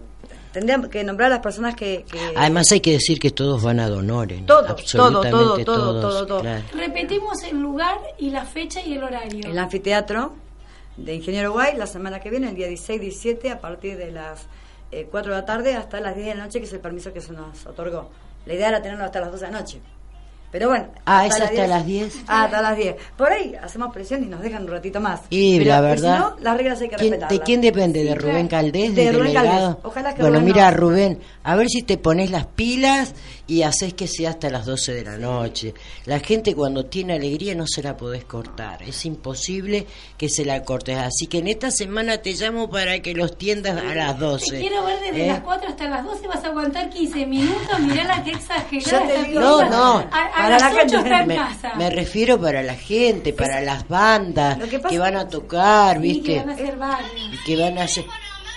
tendríamos 0.58 0.88
que 0.88 1.04
nombrar 1.04 1.26
a 1.30 1.34
las 1.36 1.42
personas 1.42 1.74
que... 1.76 2.04
que- 2.10 2.32
Además 2.34 2.66
hay 2.72 2.80
que 2.80 2.92
decir 2.92 3.18
que 3.18 3.30
todos 3.30 3.62
van 3.62 3.78
a 3.78 3.88
donores. 3.88 4.40
¿no? 4.40 4.46
Todo, 4.46 4.62
todo, 4.62 4.72
Absolutamente 4.72 5.30
todo, 5.30 5.64
todo, 5.64 6.00
todos, 6.00 6.00
todo, 6.14 6.26
todo. 6.26 6.40
claro. 6.40 6.62
Repetimos 6.74 7.42
el 7.44 7.60
lugar 7.60 7.98
y 8.18 8.30
la 8.30 8.44
fecha 8.46 8.80
y 8.80 8.94
el 8.94 9.04
horario. 9.04 9.46
el 9.50 9.58
anfiteatro 9.58 10.32
de 10.96 11.14
Ingeniero 11.14 11.52
Guay 11.52 11.76
la 11.76 11.86
semana 11.86 12.20
que 12.20 12.30
viene, 12.30 12.48
el 12.48 12.54
día 12.54 12.68
16-17, 12.68 13.50
a 13.52 13.60
partir 13.60 13.98
de 13.98 14.10
las 14.10 14.46
eh, 14.92 15.06
4 15.10 15.32
de 15.34 15.40
la 15.40 15.44
tarde 15.44 15.74
hasta 15.74 16.00
las 16.00 16.14
10 16.14 16.26
de 16.28 16.34
la 16.36 16.44
noche, 16.44 16.58
que 16.58 16.64
es 16.66 16.72
el 16.72 16.80
permiso 16.80 17.12
que 17.12 17.20
se 17.20 17.32
nos 17.34 17.66
otorgó. 17.66 18.10
La 18.46 18.54
idea 18.54 18.68
era 18.68 18.80
tenerlo 18.80 19.04
hasta 19.04 19.20
las 19.20 19.30
12 19.32 19.44
de 19.46 19.52
la 19.52 19.58
noche. 19.60 19.80
Pero 20.56 20.70
bueno. 20.70 20.86
Ah, 21.04 21.26
¿es 21.26 21.38
hasta 21.38 21.66
las 21.66 21.84
10? 21.84 22.14
Ah, 22.26 22.44
hasta 22.44 22.62
las 22.62 22.78
10. 22.78 22.96
Por 23.14 23.30
ahí 23.30 23.54
hacemos 23.62 23.92
presión 23.92 24.22
y 24.24 24.26
nos 24.26 24.40
dejan 24.40 24.62
un 24.62 24.70
ratito 24.70 25.02
más. 25.02 25.20
Y 25.28 25.58
Pero, 25.58 25.68
la 25.70 25.76
si 25.76 25.82
verdad. 26.02 26.18
no, 26.18 26.36
las 26.40 26.56
reglas 26.56 26.80
hay 26.80 26.88
que 26.88 26.96
¿quién- 26.96 27.10
respetarlas. 27.10 27.38
¿De 27.38 27.44
quién 27.44 27.60
depende? 27.60 28.04
¿De 28.04 28.14
Rubén. 28.14 28.48
Caldés? 28.48 28.94
De 28.94 29.12
Rubén 29.12 29.26
delegado? 29.34 29.48
Caldés. 29.50 29.76
Ojalá 29.84 30.14
que 30.14 30.22
bueno, 30.22 30.38
Rubén 30.38 30.44
mira, 30.54 30.70
nos- 30.70 30.80
Rubén, 30.80 31.18
a 31.44 31.56
ver 31.56 31.68
si 31.68 31.82
te 31.82 31.98
pones 31.98 32.30
las 32.30 32.46
pilas 32.46 33.14
y 33.48 33.62
haces 33.62 33.94
que 33.94 34.08
sea 34.08 34.30
hasta 34.30 34.50
las 34.50 34.66
12 34.66 34.92
de 34.94 35.04
la 35.04 35.16
noche. 35.18 35.72
La 36.04 36.18
gente 36.20 36.54
cuando 36.54 36.86
tiene 36.86 37.14
alegría 37.14 37.54
no 37.54 37.64
se 37.66 37.82
la 37.82 37.96
podés 37.96 38.24
cortar. 38.24 38.82
Es 38.82 39.04
imposible 39.04 39.86
que 40.18 40.28
se 40.28 40.44
la 40.44 40.62
cortes. 40.64 40.96
Así 40.98 41.26
que 41.28 41.38
en 41.38 41.48
esta 41.48 41.70
semana 41.70 42.18
te 42.18 42.32
llamo 42.32 42.68
para 42.70 43.00
que 43.00 43.14
los 43.14 43.38
tiendas 43.38 43.80
a 43.80 43.94
las 43.94 44.18
12. 44.18 44.50
Te 44.50 44.60
quiero 44.60 44.84
ver 44.84 45.00
desde 45.00 45.24
¿Eh? 45.24 45.28
las 45.28 45.40
4 45.40 45.68
hasta 45.70 45.88
las 45.88 46.04
12, 46.04 46.26
vas 46.26 46.44
a 46.44 46.48
aguantar 46.48 46.90
15 46.90 47.26
minutos, 47.26 47.80
mirá 47.80 48.04
la 48.04 48.24
que 48.24 48.30
exagerada. 48.32 49.06
Te 49.06 49.22
digo, 49.24 49.40
No, 49.40 49.68
no. 49.70 49.98
A, 49.98 50.02
a 50.02 50.32
Para 50.36 50.48
las 50.50 50.62
la 50.62 50.68
8 50.70 50.78
gente. 50.80 50.96
está 50.98 51.20
en 51.22 51.28
me, 51.28 51.36
casa. 51.36 51.74
me 51.76 51.90
refiero 51.90 52.40
para 52.40 52.62
la 52.62 52.74
gente, 52.74 53.32
para 53.32 53.60
las 53.60 53.86
bandas 53.88 54.58
que 54.68 54.80
que, 54.80 54.98
van 54.98 55.16
a 55.16 55.28
tocar, 55.28 56.00
¿viste? 56.00 56.44
que 57.44 57.56
van 57.56 57.78
a 57.78 57.84
hacer 57.84 58.04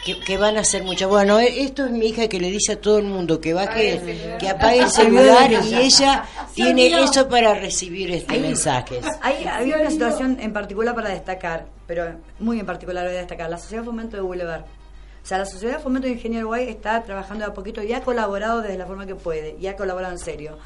que 0.06 0.14
van 0.16 0.18
a 0.18 0.22
hacer 0.22 0.26
que, 0.26 0.38
van 0.38 0.58
a 0.58 0.60
hacer 0.62 0.84
mucho 0.84 1.10
bueno 1.10 1.40
eh, 1.40 1.62
esto 1.64 1.86
es 1.86 1.92
mi 1.92 2.08
hija 2.08 2.28
que 2.28 2.40
le 2.40 2.50
dice 2.50 2.74
a 2.74 2.82
todo 2.82 3.00
el 3.00 3.06
mundo 3.06 3.40
que 3.42 3.54
baje 3.54 4.38
que 4.40 4.50
apague 4.50 4.80
el 4.80 4.90
celular 4.90 5.52
y 5.52 5.76
ella 5.76 6.24
tiene 6.54 6.88
eso 7.04 7.28
para 7.28 7.54
recibir 7.54 8.12
este 8.12 8.40
mensajes 8.40 9.06
Hay, 9.22 9.46
había 9.46 9.78
una 9.78 9.90
situación 9.90 10.38
en 10.40 10.54
particular 10.54 10.96
para 10.96 11.10
destacar, 11.10 11.66
pero 11.88 12.16
muy 12.40 12.60
en 12.60 12.66
particular 12.66 13.06
voy 13.06 13.16
a 13.16 13.20
destacar, 13.20 13.50
la 13.50 13.58
Sociedad 13.58 13.82
de 13.84 13.86
Fomento 13.88 14.16
de 14.18 14.22
Boulevard. 14.24 14.62
O 14.62 15.26
sea, 15.30 15.38
la 15.38 15.46
Sociedad 15.46 15.78
de 15.78 15.84
Fomento 15.84 16.08
de 16.08 16.14
Ingeniero 16.14 16.48
Guay 16.48 16.70
está 16.70 17.04
trabajando 17.04 17.46
de 17.46 17.52
a 17.52 17.54
poquito 17.54 17.84
y 17.84 17.94
ha 17.94 18.02
colaborado 18.02 18.62
desde 18.62 18.78
la 18.78 18.86
forma 18.86 19.06
que 19.06 19.16
puede, 19.16 19.58
y 19.60 19.68
ha 19.68 19.76
colaborado 19.76 20.14
en 20.14 20.20
serio. 20.20 20.58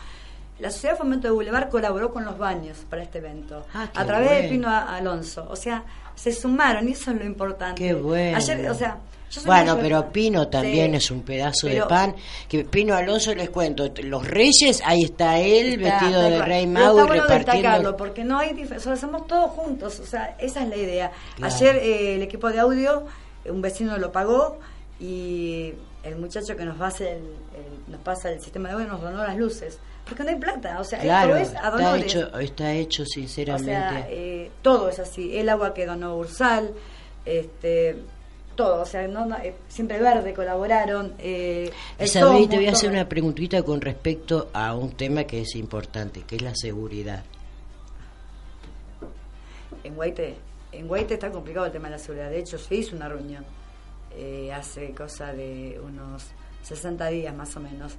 La 0.60 0.70
Sociedad 0.70 0.94
de 0.94 1.00
Fomento 1.00 1.28
de 1.28 1.32
Boulevard 1.34 1.70
colaboró 1.70 2.12
con 2.14 2.24
los 2.24 2.38
baños 2.38 2.78
para 2.90 3.02
este 3.04 3.18
evento, 3.18 3.66
Ah, 3.74 3.90
a 3.94 4.06
través 4.06 4.30
de 4.30 4.36
bueno. 4.36 4.50
Pino 4.50 4.70
A- 4.70 4.96
Alonso. 4.96 5.48
O 5.50 5.56
sea, 5.56 5.84
se 6.16 6.32
sumaron 6.32 6.88
y 6.88 6.92
eso 6.94 7.12
es 7.12 7.18
lo 7.18 7.26
importante. 7.26 7.82
Qué 7.84 7.94
bueno. 7.94 8.38
Ayer, 8.38 8.70
o 8.70 8.74
sea, 8.76 8.98
bueno, 9.46 9.78
pero 9.82 10.12
Pino 10.12 10.48
también 10.48 10.92
Sí. 10.92 10.98
es 10.98 11.10
un 11.12 11.24
pedazo 11.24 11.66
de 11.68 11.82
pan. 11.84 12.16
Que 12.48 12.64
Pino 12.66 12.94
Alonso 12.96 13.34
les 13.34 13.50
cuento, 13.50 13.92
los 14.04 14.28
Reyes, 14.28 14.80
ahí 14.86 15.02
está 15.04 15.40
él 15.40 15.82
Está, 15.84 16.00
vestido 16.02 16.22
de 16.22 16.42
rey 16.44 16.68
mago 16.68 17.00
está 17.00 17.08
bueno 17.08 17.24
destacarlo 17.28 17.62
repartiendo. 17.62 17.98
porque 17.98 18.24
no 18.24 18.38
hay 18.38 18.52
dif- 18.52 18.76
o 18.78 18.80
sea, 18.80 18.96
somos 18.96 19.26
todos 19.26 19.50
juntos 19.52 20.00
o 20.00 20.06
sea 20.06 20.36
esa 20.40 20.62
es 20.64 20.70
la 20.70 20.78
idea 20.78 21.12
Claro. 21.38 21.52
ayer 21.56 21.76
eh, 21.78 22.16
el 22.16 22.22
equipo 22.22 22.50
de 22.52 22.60
audio 22.60 23.06
un 23.46 23.62
vecino 23.64 23.98
lo 23.98 24.12
pagó 24.12 24.60
y 25.00 25.74
el 26.04 26.16
muchacho 26.18 26.56
que 26.56 26.66
nos 26.66 26.78
pasa 26.78 27.04
el, 27.06 27.18
el- 27.18 27.92
nos 27.92 28.02
pasa 28.02 28.30
el 28.32 28.40
sistema 28.40 28.70
de 28.70 28.76
audio 28.76 28.88
nos 28.88 29.02
donó 29.02 29.24
las 29.24 29.36
luces 29.36 29.80
porque 30.08 30.24
no 30.24 30.30
hay 30.30 30.36
plata 30.36 30.80
o 30.80 30.84
sea 30.84 31.00
Claro, 31.00 31.36
esto 31.36 31.58
es 31.58 31.64
a 31.64 31.70
está 31.70 31.98
hecho, 31.98 32.40
está 32.40 32.74
hecho 32.74 33.04
o 33.04 33.06
sinceramente. 33.06 33.72
sea 33.72 34.08
eh, 34.10 34.52
todo 34.62 34.90
es 34.90 35.00
así 35.00 35.38
el 35.38 35.50
agua 35.50 35.74
que 35.74 35.86
donó 35.86 36.18
Ursal 36.18 36.72
este 37.26 37.98
todo 38.56 38.82
o 38.82 38.86
sea 38.86 39.08
no, 39.08 39.26
no, 39.26 39.38
eh, 39.38 39.56
siempre 39.68 40.00
verde 40.00 40.34
colaboraron 40.34 41.14
eh, 41.20 41.72
te 41.98 42.24
voy 42.24 42.68
a 42.68 42.72
hacer 42.72 42.92
una 42.92 43.08
preguntita 43.08 43.64
con 43.64 43.82
respecto 43.82 44.50
a 44.54 44.76
un 44.76 44.92
tema 44.92 45.24
que 45.24 45.42
es 45.42 45.56
importante, 45.56 46.22
que 46.22 46.36
es 46.36 46.42
la 46.42 46.56
seguridad. 46.56 47.24
En 49.84 49.96
Guaite, 49.96 50.36
en 50.72 50.88
Guaite 50.88 51.16
está 51.16 51.32
complicado 51.32 51.66
el 51.66 51.72
tema 51.72 51.88
de 51.88 51.92
la 51.92 52.00
seguridad. 52.00 52.30
De 52.30 52.40
hecho, 52.40 52.58
se 52.58 52.76
hizo 52.76 52.96
una 52.96 53.10
reunión 53.10 53.46
eh, 54.16 54.52
hace 54.54 54.92
cosa 54.92 55.34
de 55.34 55.80
unos 55.84 56.26
60 56.64 57.08
días 57.08 57.36
más 57.36 57.56
o 57.56 57.60
menos. 57.60 57.96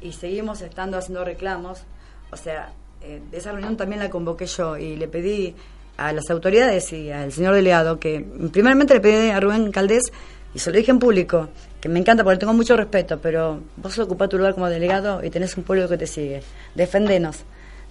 Y 0.00 0.12
seguimos 0.12 0.60
estando 0.60 0.98
haciendo 0.98 1.24
reclamos. 1.24 1.82
O 2.30 2.36
sea, 2.36 2.72
eh, 3.02 3.20
esa 3.32 3.52
reunión 3.52 3.76
también 3.76 4.00
la 4.00 4.10
convoqué 4.10 4.46
yo 4.46 4.76
y 4.76 4.96
le 4.96 5.08
pedí 5.08 5.54
a 5.96 6.12
las 6.12 6.30
autoridades 6.30 6.92
y 6.92 7.10
al 7.10 7.32
señor 7.32 7.54
delegado 7.54 7.98
que, 7.98 8.24
primeramente 8.52 8.94
le 8.94 9.00
pedí 9.00 9.30
a 9.30 9.40
Rubén 9.40 9.72
Caldés, 9.72 10.12
y 10.54 10.60
se 10.60 10.70
lo 10.70 10.78
dije 10.78 10.90
en 10.90 10.98
público, 10.98 11.48
que 11.80 11.88
me 11.88 11.98
encanta 11.98 12.24
porque 12.24 12.38
tengo 12.38 12.54
mucho 12.54 12.76
respeto, 12.76 13.18
pero 13.20 13.60
vos 13.76 13.98
ocupás 13.98 14.28
tu 14.28 14.38
lugar 14.38 14.54
como 14.54 14.68
delegado 14.68 15.22
y 15.22 15.30
tenés 15.30 15.56
un 15.56 15.64
pueblo 15.64 15.88
que 15.88 15.98
te 15.98 16.06
sigue. 16.06 16.42
Defendenos. 16.74 17.40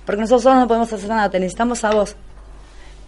Porque 0.05 0.21
nosotros 0.21 0.43
solos 0.43 0.59
no 0.59 0.67
podemos 0.67 0.91
hacer 0.91 1.09
nada, 1.09 1.29
te 1.29 1.39
necesitamos 1.39 1.83
a 1.83 1.91
vos. 1.91 2.15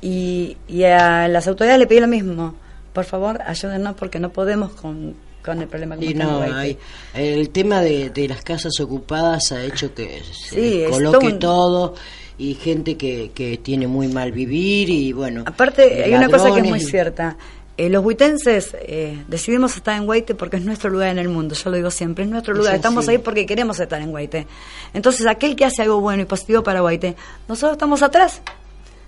Y, 0.02 0.58
y 0.68 0.84
a 0.84 1.28
las 1.28 1.48
autoridades 1.48 1.80
le 1.80 1.88
pedí 1.88 2.00
lo 2.00 2.08
mismo. 2.08 2.56
Por 2.94 3.06
favor, 3.06 3.42
ayúdennos 3.42 3.96
porque 3.96 4.20
no 4.20 4.30
podemos 4.30 4.72
con, 4.74 5.16
con 5.50 5.62
el 5.62 5.68
problema 5.68 5.98
que 5.98 6.06
Y 6.06 6.14
no, 6.14 6.42
hay, 6.42 6.78
el 7.14 7.50
tema 7.50 7.82
de, 7.82 8.10
de 8.10 8.28
las 8.28 8.42
casas 8.42 8.80
ocupadas 8.80 9.52
ha 9.52 9.64
hecho 9.64 9.94
que 9.94 10.22
se 10.24 10.56
Sí, 10.56 10.84
coloque 10.90 11.18
todo 11.20 11.34
un- 11.34 11.40
todo 11.40 11.96
y 12.38 12.54
gente 12.54 12.96
que, 12.96 13.32
que 13.34 13.58
tiene 13.58 13.86
muy 13.88 14.08
mal 14.08 14.32
vivir 14.32 14.90
y 14.90 15.12
bueno. 15.12 15.44
Aparte, 15.46 16.04
hay 16.04 16.14
una 16.14 16.30
cosa 16.30 16.54
que 16.54 16.62
es 16.62 16.68
muy 16.68 16.80
cierta. 16.80 17.38
Eh, 17.78 17.90
los 17.90 18.04
huitenses 18.04 18.76
eh, 18.82 19.24
decidimos 19.30 19.76
estar 19.78 19.96
en 19.98 20.06
Guaite 20.06 20.36
porque 20.36 20.58
es 20.58 20.66
nuestro 20.66 20.90
lugar 20.90 21.10
en 21.10 21.18
el 21.18 21.30
mundo, 21.30 21.56
yo 21.56 21.70
lo 21.70 21.78
digo 21.78 21.90
siempre, 21.92 22.26
es 22.26 22.30
nuestro 22.30 22.52
Es 22.54 22.58
lugar, 22.60 22.76
estamos 22.76 23.08
ahí 23.08 23.20
porque 23.20 23.46
queremos 23.46 23.80
estar 23.80 24.02
en 24.02 24.12
Guaite. 24.12 24.48
Entonces, 24.94 25.26
aquel 25.28 25.56
que 25.56 25.64
hace 25.64 25.84
algo 25.84 26.02
bueno 26.02 26.22
y 26.24 26.26
positivo 26.26 26.62
para 26.62 26.82
Guaite, 26.82 27.16
nosotros 27.48 27.74
estamos 27.78 28.02
atrás, 28.04 28.42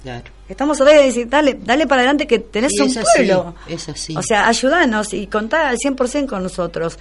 Claro. 0.04 0.24
estamos 0.50 0.82
atrás 0.82 0.96
y 1.02 1.06
decir, 1.06 1.30
dale, 1.30 1.60
dale 1.64 1.86
para 1.88 2.02
adelante 2.02 2.26
que 2.28 2.40
tenés 2.40 2.72
Sí, 2.76 2.82
un 2.82 2.90
es 2.90 2.98
así, 2.98 3.08
pueblo. 3.16 3.56
es 3.68 3.88
así. 3.90 4.16
O 4.18 4.22
sea, 4.24 4.48
ayudanos 4.48 5.14
y 5.14 5.28
contá 5.28 5.70
al 5.70 5.78
100% 5.78 6.28
con 6.28 6.44
nosotros. 6.44 6.98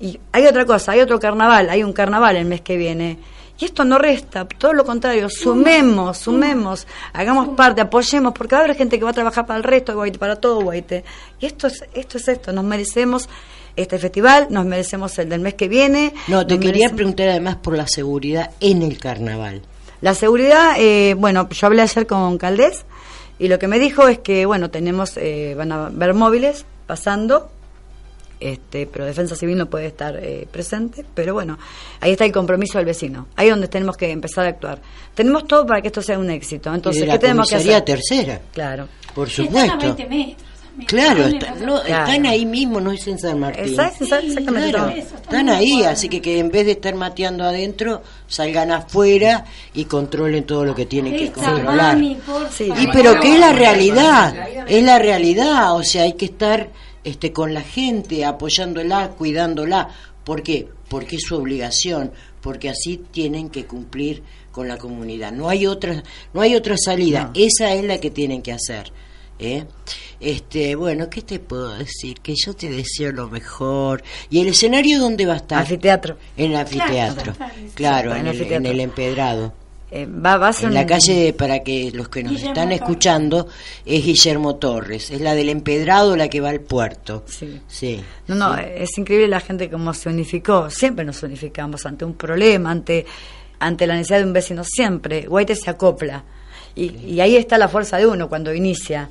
Y 0.00 0.18
hay 0.32 0.46
otra 0.46 0.64
cosa, 0.66 0.92
hay 0.92 1.00
otro 1.00 1.18
carnaval, 1.18 1.70
hay 1.70 1.82
un 1.82 1.92
carnaval 1.92 2.36
el 2.36 2.44
mes 2.44 2.60
que 2.60 2.76
viene. 2.76 3.18
Y 3.58 3.66
esto 3.66 3.84
no 3.84 3.98
resta, 3.98 4.46
todo 4.46 4.72
lo 4.72 4.84
contrario, 4.84 5.28
sumemos, 5.30 6.18
sumemos, 6.18 6.86
hagamos 7.12 7.50
parte, 7.56 7.80
apoyemos, 7.80 8.32
porque 8.34 8.56
va 8.56 8.62
a 8.62 8.64
haber 8.64 8.76
gente 8.76 8.98
que 8.98 9.04
va 9.04 9.10
a 9.10 9.14
trabajar 9.14 9.46
para 9.46 9.56
el 9.56 9.62
resto 9.62 9.92
de 9.92 9.96
Guaite, 9.96 10.18
para 10.18 10.36
todo 10.36 10.60
Guaite. 10.60 11.04
Y 11.38 11.46
esto 11.46 11.68
es 11.68 11.84
esto, 11.94 12.18
es 12.18 12.26
esto 12.28 12.52
nos 12.52 12.64
merecemos 12.64 13.28
este 13.76 13.98
festival, 13.98 14.48
nos 14.50 14.66
merecemos 14.66 15.16
el 15.20 15.28
del 15.28 15.40
mes 15.40 15.54
que 15.54 15.68
viene. 15.68 16.12
No, 16.26 16.44
te 16.44 16.58
quería 16.58 16.88
merecemos- 16.88 16.96
preguntar 16.96 17.28
además 17.28 17.56
por 17.56 17.76
la 17.76 17.86
seguridad 17.86 18.50
en 18.60 18.82
el 18.82 18.98
carnaval. 18.98 19.62
La 20.04 20.12
seguridad, 20.12 20.74
eh, 20.76 21.14
bueno, 21.16 21.48
yo 21.48 21.66
hablé 21.66 21.80
ayer 21.80 22.06
con 22.06 22.36
Caldés 22.36 22.84
y 23.38 23.48
lo 23.48 23.58
que 23.58 23.68
me 23.68 23.78
dijo 23.78 24.06
es 24.06 24.18
que, 24.18 24.44
bueno, 24.44 24.68
tenemos, 24.70 25.16
eh, 25.16 25.54
van 25.56 25.72
a 25.72 25.88
ver 25.88 26.12
móviles 26.12 26.66
pasando, 26.86 27.50
este, 28.38 28.86
pero 28.86 29.06
Defensa 29.06 29.34
Civil 29.34 29.56
no 29.56 29.70
puede 29.70 29.86
estar 29.86 30.14
eh, 30.16 30.46
presente, 30.52 31.06
pero 31.14 31.32
bueno, 31.32 31.58
ahí 32.02 32.12
está 32.12 32.26
el 32.26 32.32
compromiso 32.32 32.76
del 32.76 32.84
vecino, 32.84 33.28
ahí 33.34 33.46
es 33.46 33.52
donde 33.54 33.68
tenemos 33.68 33.96
que 33.96 34.10
empezar 34.10 34.44
a 34.44 34.50
actuar. 34.50 34.78
Tenemos 35.14 35.46
todo 35.46 35.64
para 35.66 35.80
que 35.80 35.88
esto 35.88 36.02
sea 36.02 36.18
un 36.18 36.28
éxito, 36.28 36.74
entonces, 36.74 37.04
y 37.04 37.06
de 37.06 37.12
¿qué 37.12 37.18
tenemos 37.18 37.48
que 37.48 37.56
hacer? 37.56 37.80
tercera, 37.80 38.42
Claro. 38.52 38.88
por 39.14 39.28
Están 39.28 39.46
a 39.46 39.48
supuesto. 39.48 39.96
20 40.76 40.96
metros. 40.96 41.16
también. 41.16 41.38
Claro, 41.38 41.52
está- 41.54 41.66
no, 41.66 41.78
están 41.82 42.26
ahí 42.26 42.46
mismo, 42.46 42.80
no 42.80 42.92
es 42.92 43.06
en 43.06 43.18
San 43.18 43.38
Martín. 43.40 43.64
Exacto, 43.68 44.04
exactamente. 44.04 44.70
Claro, 44.70 44.90
están 44.90 45.48
ahí, 45.48 45.82
así 45.84 46.08
que 46.08 46.20
que 46.20 46.38
en 46.38 46.50
vez 46.50 46.66
de 46.66 46.72
estar 46.72 46.94
mateando 46.94 47.44
adentro, 47.44 48.02
salgan 48.26 48.72
afuera 48.72 49.44
y 49.72 49.84
controlen 49.84 50.44
todo 50.44 50.64
lo 50.64 50.74
que 50.74 50.86
tienen 50.86 51.16
que 51.16 51.30
controlar. 51.32 51.98
Sí. 52.50 52.68
Y 52.80 52.86
pero 52.88 53.18
que 53.20 53.34
es 53.34 53.40
la 53.40 53.52
realidad, 53.52 54.34
es 54.68 54.82
la 54.84 54.98
realidad, 54.98 55.74
o 55.76 55.82
sea, 55.82 56.02
hay 56.04 56.14
que 56.14 56.26
estar 56.26 56.70
este 57.04 57.32
con 57.32 57.52
la 57.54 57.60
gente, 57.62 58.24
apoyándola, 58.24 59.10
cuidándola. 59.10 59.88
¿Por 60.24 60.42
qué? 60.42 60.66
Porque 60.88 61.16
es 61.16 61.22
su 61.22 61.36
obligación, 61.36 62.12
porque 62.40 62.70
así 62.70 63.00
tienen 63.10 63.50
que 63.50 63.66
cumplir 63.66 64.22
con 64.52 64.68
la 64.68 64.78
comunidad. 64.78 65.32
No 65.32 65.48
hay 65.48 65.66
otra, 65.66 66.02
no 66.32 66.40
hay 66.40 66.54
otra 66.54 66.76
salida, 66.78 67.30
esa 67.34 67.74
es 67.74 67.84
la 67.84 67.98
que 67.98 68.10
tienen 68.10 68.40
que 68.40 68.52
hacer. 68.52 68.90
¿Eh? 69.38 69.64
Este, 70.20 70.74
bueno, 70.74 71.10
¿qué 71.10 71.22
te 71.22 71.38
puedo 71.38 71.74
decir? 71.76 72.20
Que 72.20 72.34
yo 72.36 72.54
te 72.54 72.68
deseo 72.70 73.12
lo 73.12 73.28
mejor. 73.28 74.02
¿Y 74.30 74.40
el 74.40 74.48
escenario 74.48 74.98
dónde 75.00 75.26
va 75.26 75.34
a 75.34 75.36
estar? 75.36 75.58
Anfiteatro. 75.60 76.16
En 76.36 76.52
el 76.52 76.56
anfiteatro. 76.56 77.34
Claro, 77.74 78.12
en, 78.12 78.18
en 78.18 78.26
el, 78.26 78.28
anfiteatro. 78.32 78.56
en 78.56 78.66
el 78.66 78.80
empedrado. 78.80 79.52
Eh, 79.90 80.06
va, 80.06 80.38
va 80.38 80.48
a 80.48 80.52
ser 80.52 80.68
En 80.68 80.74
la 80.74 80.80
un- 80.80 80.86
calle, 80.88 81.32
para 81.34 81.60
que 81.62 81.90
los 81.92 82.08
que 82.08 82.22
nos 82.22 82.32
Guillermo 82.32 82.50
están 82.52 82.68
Torres. 82.68 82.80
escuchando, 82.80 83.48
es 83.84 84.04
Guillermo 84.04 84.56
Torres. 84.56 85.10
Es 85.10 85.20
la 85.20 85.34
del 85.34 85.48
empedrado, 85.50 86.16
la 86.16 86.28
que 86.28 86.40
va 86.40 86.48
al 86.48 86.60
puerto. 86.60 87.22
Sí. 87.28 87.60
Sí. 87.68 88.00
No, 88.26 88.34
no, 88.34 88.56
sí. 88.56 88.62
es 88.76 88.98
increíble 88.98 89.28
la 89.28 89.40
gente 89.40 89.70
cómo 89.70 89.92
se 89.94 90.08
unificó. 90.08 90.68
Siempre 90.70 91.04
nos 91.04 91.22
unificamos 91.22 91.84
ante 91.86 92.04
un 92.04 92.14
problema, 92.14 92.70
ante, 92.72 93.04
ante 93.60 93.86
la 93.86 93.94
necesidad 93.94 94.18
de 94.20 94.24
un 94.24 94.32
vecino. 94.32 94.64
Siempre. 94.64 95.26
Guaite 95.26 95.54
se 95.54 95.70
acopla. 95.70 96.24
Y, 96.74 96.96
y 97.06 97.20
ahí 97.20 97.36
está 97.36 97.58
la 97.58 97.68
fuerza 97.68 97.96
de 97.98 98.06
uno 98.06 98.28
cuando 98.28 98.52
inicia. 98.54 99.08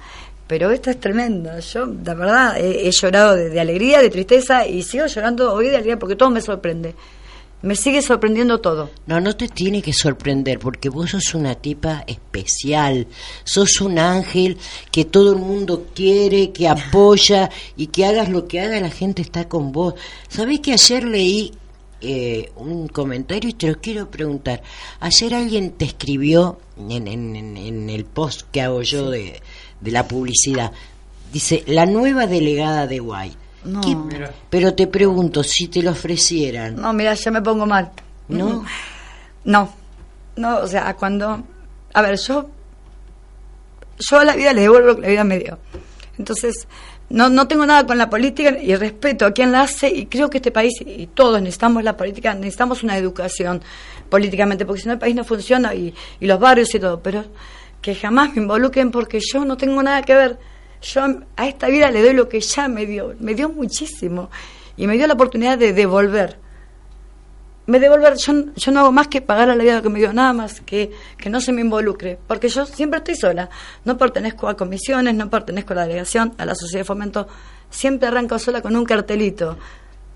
Pero 0.48 0.72
esto 0.72 0.90
es 0.90 1.00
tremendo. 1.00 1.58
Yo, 1.60 1.86
la 1.86 2.14
verdad, 2.14 2.58
he, 2.60 2.92
llorado 2.92 3.36
de, 3.36 3.50
de 3.50 3.60
alegría, 3.60 4.02
de 4.02 4.10
tristeza 4.10 4.68
y 4.68 4.84
sigo 4.84 5.06
llorando 5.06 5.54
hoy 5.54 5.68
de 5.68 5.76
alegría 5.76 5.98
porque 5.98 6.16
todo 6.16 6.30
me 6.30 6.42
sorprende. 6.42 6.94
Me 7.64 7.78
sigue 7.78 8.02
sorprendiendo 8.02 8.60
todo. 8.60 8.90
No, 9.08 9.22
no 9.22 9.38
te 9.38 9.48
tiene 9.48 9.82
que 9.82 9.94
sorprender 9.94 10.60
porque 10.60 10.90
vos 10.90 11.12
sos 11.12 11.34
una 11.34 11.56
tipa 11.56 12.04
especial, 12.08 13.08
sos 13.46 13.80
un 13.80 13.98
ángel 14.00 14.58
que 14.92 15.06
todo 15.06 15.32
el 15.32 15.40
mundo 15.40 15.88
quiere, 15.96 16.52
que 16.52 16.68
apoya 16.68 17.50
y 17.78 17.88
que 17.88 18.06
hagas 18.06 18.28
lo 18.28 18.50
que 18.50 18.60
haga 18.60 18.82
la 18.82 18.90
gente 18.90 19.22
está 19.22 19.48
con 19.48 19.72
vos. 19.72 19.94
¿Sabés 20.28 20.60
que 20.60 20.74
ayer 20.74 21.06
leí 21.06 21.54
eh, 22.04 22.52
un 22.58 22.88
comentario 22.88 23.50
y 23.50 23.54
te 23.54 23.68
lo 23.68 23.80
quiero 23.80 24.10
preguntar? 24.12 24.62
Ayer 25.00 25.34
alguien 25.34 25.72
te 25.72 25.86
escribió 25.86 26.60
en, 26.78 27.08
en- 27.08 27.90
el 27.90 28.06
post 28.06 28.42
que 28.52 28.62
hago 28.62 28.82
yo 28.82 29.10
de, 29.10 29.42
de 29.82 29.92
la 29.92 30.08
publicidad, 30.08 30.72
dice, 31.32 31.64
la 31.68 31.86
nueva 31.86 32.28
delegada 32.28 32.86
de 32.88 33.00
Guay. 33.00 33.34
No. 33.66 33.82
¿Qué- 33.82 33.98
Pero 34.50 34.74
te 34.74 34.88
pregunto, 34.88 35.44
si 35.44 35.68
te 35.70 35.82
lo 35.82 35.92
ofrecieran, 35.92 36.76
No, 36.76 36.92
mira, 36.94 37.14
ya 37.14 37.32
me 37.32 37.42
pongo 37.42 37.66
mal. 37.66 37.92
¿no? 38.28 38.64
No, 39.46 39.74
no, 40.36 40.58
o 40.60 40.68
sea, 40.68 40.94
cuando... 40.96 41.44
A 41.94 42.02
ver, 42.02 42.18
yo... 42.18 42.50
Yo 44.00 44.20
a 44.20 44.26
la 44.26 44.36
vida 44.36 44.54
le 44.54 44.62
devuelvo 44.62 44.88
lo 44.90 44.96
que 44.96 45.02
la 45.04 45.08
vida 45.10 45.24
me 45.24 45.40
dio. 45.40 45.60
Entonces, 46.18 46.68
no, 47.10 47.30
no 47.30 47.48
tengo 47.48 47.66
nada 47.66 47.86
con 47.86 47.98
la 47.98 48.10
política 48.10 48.58
y 48.60 48.76
respeto 48.76 49.26
a 49.26 49.32
quien 49.32 49.52
la 49.52 49.62
hace 49.62 49.88
y 49.90 50.06
creo 50.08 50.30
que 50.30 50.38
este 50.38 50.52
país 50.52 50.74
y 50.86 51.08
todos 51.08 51.42
necesitamos 51.42 51.84
la 51.84 51.96
política, 51.96 52.34
necesitamos 52.34 52.84
una 52.84 52.98
educación 52.98 53.62
políticamente, 54.10 54.66
porque 54.66 54.82
si 54.82 54.88
no 54.88 54.94
el 54.94 55.00
país 55.00 55.16
no 55.16 55.24
funciona 55.24 55.74
y, 55.74 55.94
y 56.20 56.26
los 56.26 56.40
barrios 56.40 56.74
y 56.74 56.80
todo, 56.80 57.02
pero 57.02 57.26
que 57.82 57.94
jamás 57.96 58.34
me 58.36 58.42
involucren 58.42 58.92
porque 58.92 59.20
yo 59.20 59.46
no 59.46 59.58
tengo 59.58 59.84
nada 59.84 60.02
que 60.02 60.16
ver. 60.16 60.40
Yo 60.82 61.02
a 61.38 61.48
esta 61.48 61.68
vida 61.68 61.92
le 61.92 62.02
doy 62.02 62.14
lo 62.14 62.28
que 62.28 62.42
ya 62.42 62.68
me 62.68 62.86
dio, 62.86 63.16
me 63.20 63.36
dio 63.36 63.50
muchísimo 63.50 64.30
y 64.76 64.88
me 64.88 64.98
dio 64.98 65.08
la 65.08 65.14
oportunidad 65.14 65.58
de 65.58 65.74
devolver 65.74 66.43
me 67.66 67.80
devolver, 67.80 68.16
yo, 68.18 68.34
yo 68.56 68.72
no 68.72 68.82
hago 68.82 68.92
más 68.92 69.08
que 69.08 69.22
pagar 69.22 69.50
a 69.50 69.56
la 69.56 69.64
vida 69.64 69.76
lo 69.78 69.82
que 69.84 69.90
me 69.90 70.00
dio, 70.00 70.12
nada 70.14 70.34
más 70.34 70.60
que, 70.62 70.92
que 71.18 71.30
no 71.30 71.40
se 71.40 71.52
me 71.54 71.62
involucre, 71.62 72.20
porque 72.28 72.50
yo 72.50 72.66
siempre 72.66 72.98
estoy 72.98 73.16
sola, 73.16 73.50
no 73.86 73.98
pertenezco 73.98 74.48
a 74.50 74.58
comisiones, 74.58 75.16
no 75.16 75.30
pertenezco 75.30 75.74
a 75.74 75.78
la 75.78 75.82
delegación, 75.84 76.34
a 76.38 76.46
la 76.46 76.56
sociedad 76.56 76.82
de 76.82 76.86
fomento, 76.86 77.28
siempre 77.70 78.08
arranco 78.08 78.38
sola 78.38 78.62
con 78.62 78.76
un 78.76 78.84
cartelito, 78.84 79.58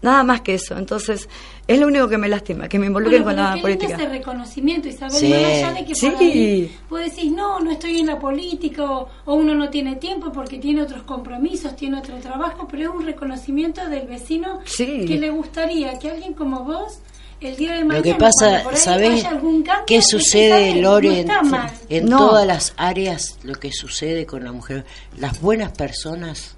nada 0.01 0.23
más 0.23 0.41
que 0.41 0.53
eso, 0.55 0.77
entonces 0.77 1.27
es 1.65 1.79
lo 1.79 1.87
único 1.87 2.07
que 2.07 2.17
me 2.19 2.27
lastima, 2.29 2.67
que 2.67 2.77
me 2.77 2.85
involucren 2.85 3.23
Bueno, 3.23 3.43
con 3.43 3.45
pero 3.45 3.55
la 3.55 3.61
qué 3.63 3.67
lindo 3.69 3.79
política. 3.87 4.03
ese 4.03 4.19
reconocimiento, 4.19 4.87
Isabel, 4.89 5.11
Sí. 5.15 5.29
más 5.29 5.43
allá 5.43 5.73
de 5.73 5.85
que 5.85 5.95
Sí. 5.95 6.09
por 6.09 6.19
ahí 6.21 6.77
vos 6.89 6.99
decís, 6.99 7.31
no, 7.31 7.59
no 7.61 7.71
estoy 7.71 7.99
en 8.01 8.07
la 8.07 8.19
política 8.19 8.83
o, 8.91 9.09
o 9.25 9.33
uno 9.35 9.55
no 9.55 9.69
tiene 9.69 9.95
tiempo 9.95 10.31
porque 10.33 10.59
tiene 10.59 10.81
otros 10.83 11.03
compromisos, 11.03 11.75
tiene 11.77 11.97
otro 11.97 12.17
trabajo, 12.17 12.67
pero 12.69 12.83
es 12.83 12.89
un 12.95 13.05
reconocimiento 13.05 13.87
del 13.89 14.05
vecino 14.07 14.59
Sí. 14.65 15.05
que 15.07 15.17
le 15.17 15.29
gustaría 15.31 15.97
que 15.97 16.11
alguien 16.11 16.33
como 16.33 16.63
vos 16.63 16.99
el 17.41 17.55
día 17.55 17.73
de 17.75 17.85
mañana 17.85 17.97
Lo 17.97 18.03
que 18.03 18.15
pasa, 18.15 18.63
por 18.63 18.73
ahí 18.73 18.79
¿sabes 18.79 19.09
haya 19.11 19.29
algún 19.29 19.63
cambio, 19.63 19.85
qué 19.85 19.95
que 19.97 20.01
sucede, 20.01 20.75
Lore, 20.81 21.23
no 21.23 21.67
en, 21.89 22.05
No. 22.05 22.17
todas 22.17 22.47
las 22.47 22.73
áreas? 22.77 23.37
Lo 23.43 23.55
que 23.55 23.71
sucede 23.71 24.25
con 24.25 24.43
la 24.43 24.51
mujer, 24.51 24.85
las 25.17 25.39
buenas 25.41 25.71
personas 25.73 26.55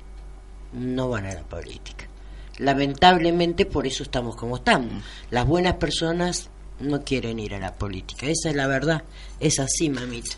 no 0.74 1.10
van 1.10 1.26
a 1.26 1.34
la 1.34 1.42
política. 1.44 2.06
Lamentablemente 2.58 3.66
por 3.66 3.88
eso 3.88 4.04
estamos 4.04 4.36
como 4.36 4.58
estamos. 4.58 5.04
Las 5.32 5.46
buenas 5.48 5.76
personas 5.76 6.50
no 6.80 7.04
quieren 7.04 7.40
ir 7.40 7.56
a 7.56 7.60
la 7.60 7.76
política. 7.76 8.28
Esa 8.28 8.50
es 8.50 8.56
la 8.56 8.68
verdad. 8.68 9.04
Es 9.40 9.60
así, 9.60 9.90
mamita. 9.90 10.36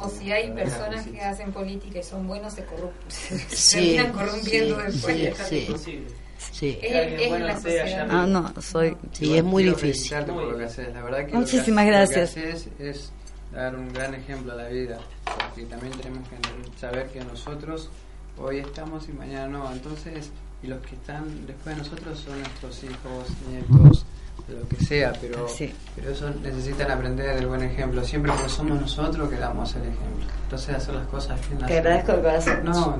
O 0.00 0.08
si 0.08 0.30
hay 0.32 0.50
personas 0.52 1.06
que 1.06 1.20
hacen 1.20 1.52
política 1.52 1.98
y 1.98 2.02
son 2.02 2.26
buenos, 2.26 2.52
se, 2.54 2.64
corru- 2.66 2.90
se 3.08 3.38
Sí, 3.56 3.74
terminan 3.96 4.12
corrompiendo 4.12 4.76
sí, 4.90 5.12
después. 5.22 5.80
sí. 5.84 6.04
Sí. 6.38 6.78
Es 6.82 7.30
la 7.30 7.54
sociedad. 7.54 8.08
Ah, 8.10 8.26
no, 8.26 8.52
soy... 8.60 8.96
Sí, 9.12 9.36
es 9.36 9.44
muy 9.44 9.64
difícil. 9.64 10.16
por 10.24 10.44
lo 10.44 10.58
que 10.58 10.64
haces. 10.64 10.92
La 10.94 11.02
verdad 11.02 11.26
que 11.26 11.34
Muchísimas 11.34 11.84
lo 11.84 11.90
que, 11.90 11.96
gracias. 11.96 12.36
Lo 12.36 12.42
que 12.42 12.48
haces 12.50 12.68
es 12.78 13.12
dar 13.52 13.76
un 13.76 13.92
gran 13.92 14.14
ejemplo 14.14 14.52
a 14.52 14.56
la 14.56 14.68
vida. 14.68 14.98
Porque 15.24 15.64
también 15.64 15.92
tenemos 15.94 16.28
que 16.28 16.36
saber 16.78 17.08
que 17.08 17.20
nosotros 17.20 17.90
hoy 18.38 18.58
estamos 18.58 19.08
y 19.08 19.12
mañana 19.12 19.48
no. 19.48 19.72
Entonces, 19.72 20.30
y 20.62 20.66
los 20.66 20.80
que 20.84 20.94
están 20.94 21.46
después 21.46 21.76
de 21.76 21.82
nosotros 21.82 22.18
son 22.18 22.38
nuestros 22.40 22.84
hijos, 22.84 23.28
nietos, 23.48 24.06
lo 24.48 24.66
que 24.68 24.76
sea. 24.84 25.12
Pero, 25.20 25.48
Sí. 25.48 25.72
pero 25.94 26.10
eso 26.10 26.30
necesitan 26.42 26.90
aprender 26.90 27.34
del 27.34 27.46
buen 27.46 27.62
ejemplo. 27.62 28.02
Siempre 28.04 28.32
porque 28.32 28.48
somos 28.48 28.80
nosotros 28.80 29.28
que 29.28 29.36
damos 29.36 29.74
el 29.76 29.82
ejemplo. 29.82 30.26
Entonces, 30.44 30.74
hacer 30.76 30.94
las 30.94 31.06
cosas 31.08 31.38
bien. 31.48 31.66
Te 31.66 31.78
agradezco 31.78 32.12
de 32.12 32.22
corazón. 32.22 32.64
No, 32.64 32.96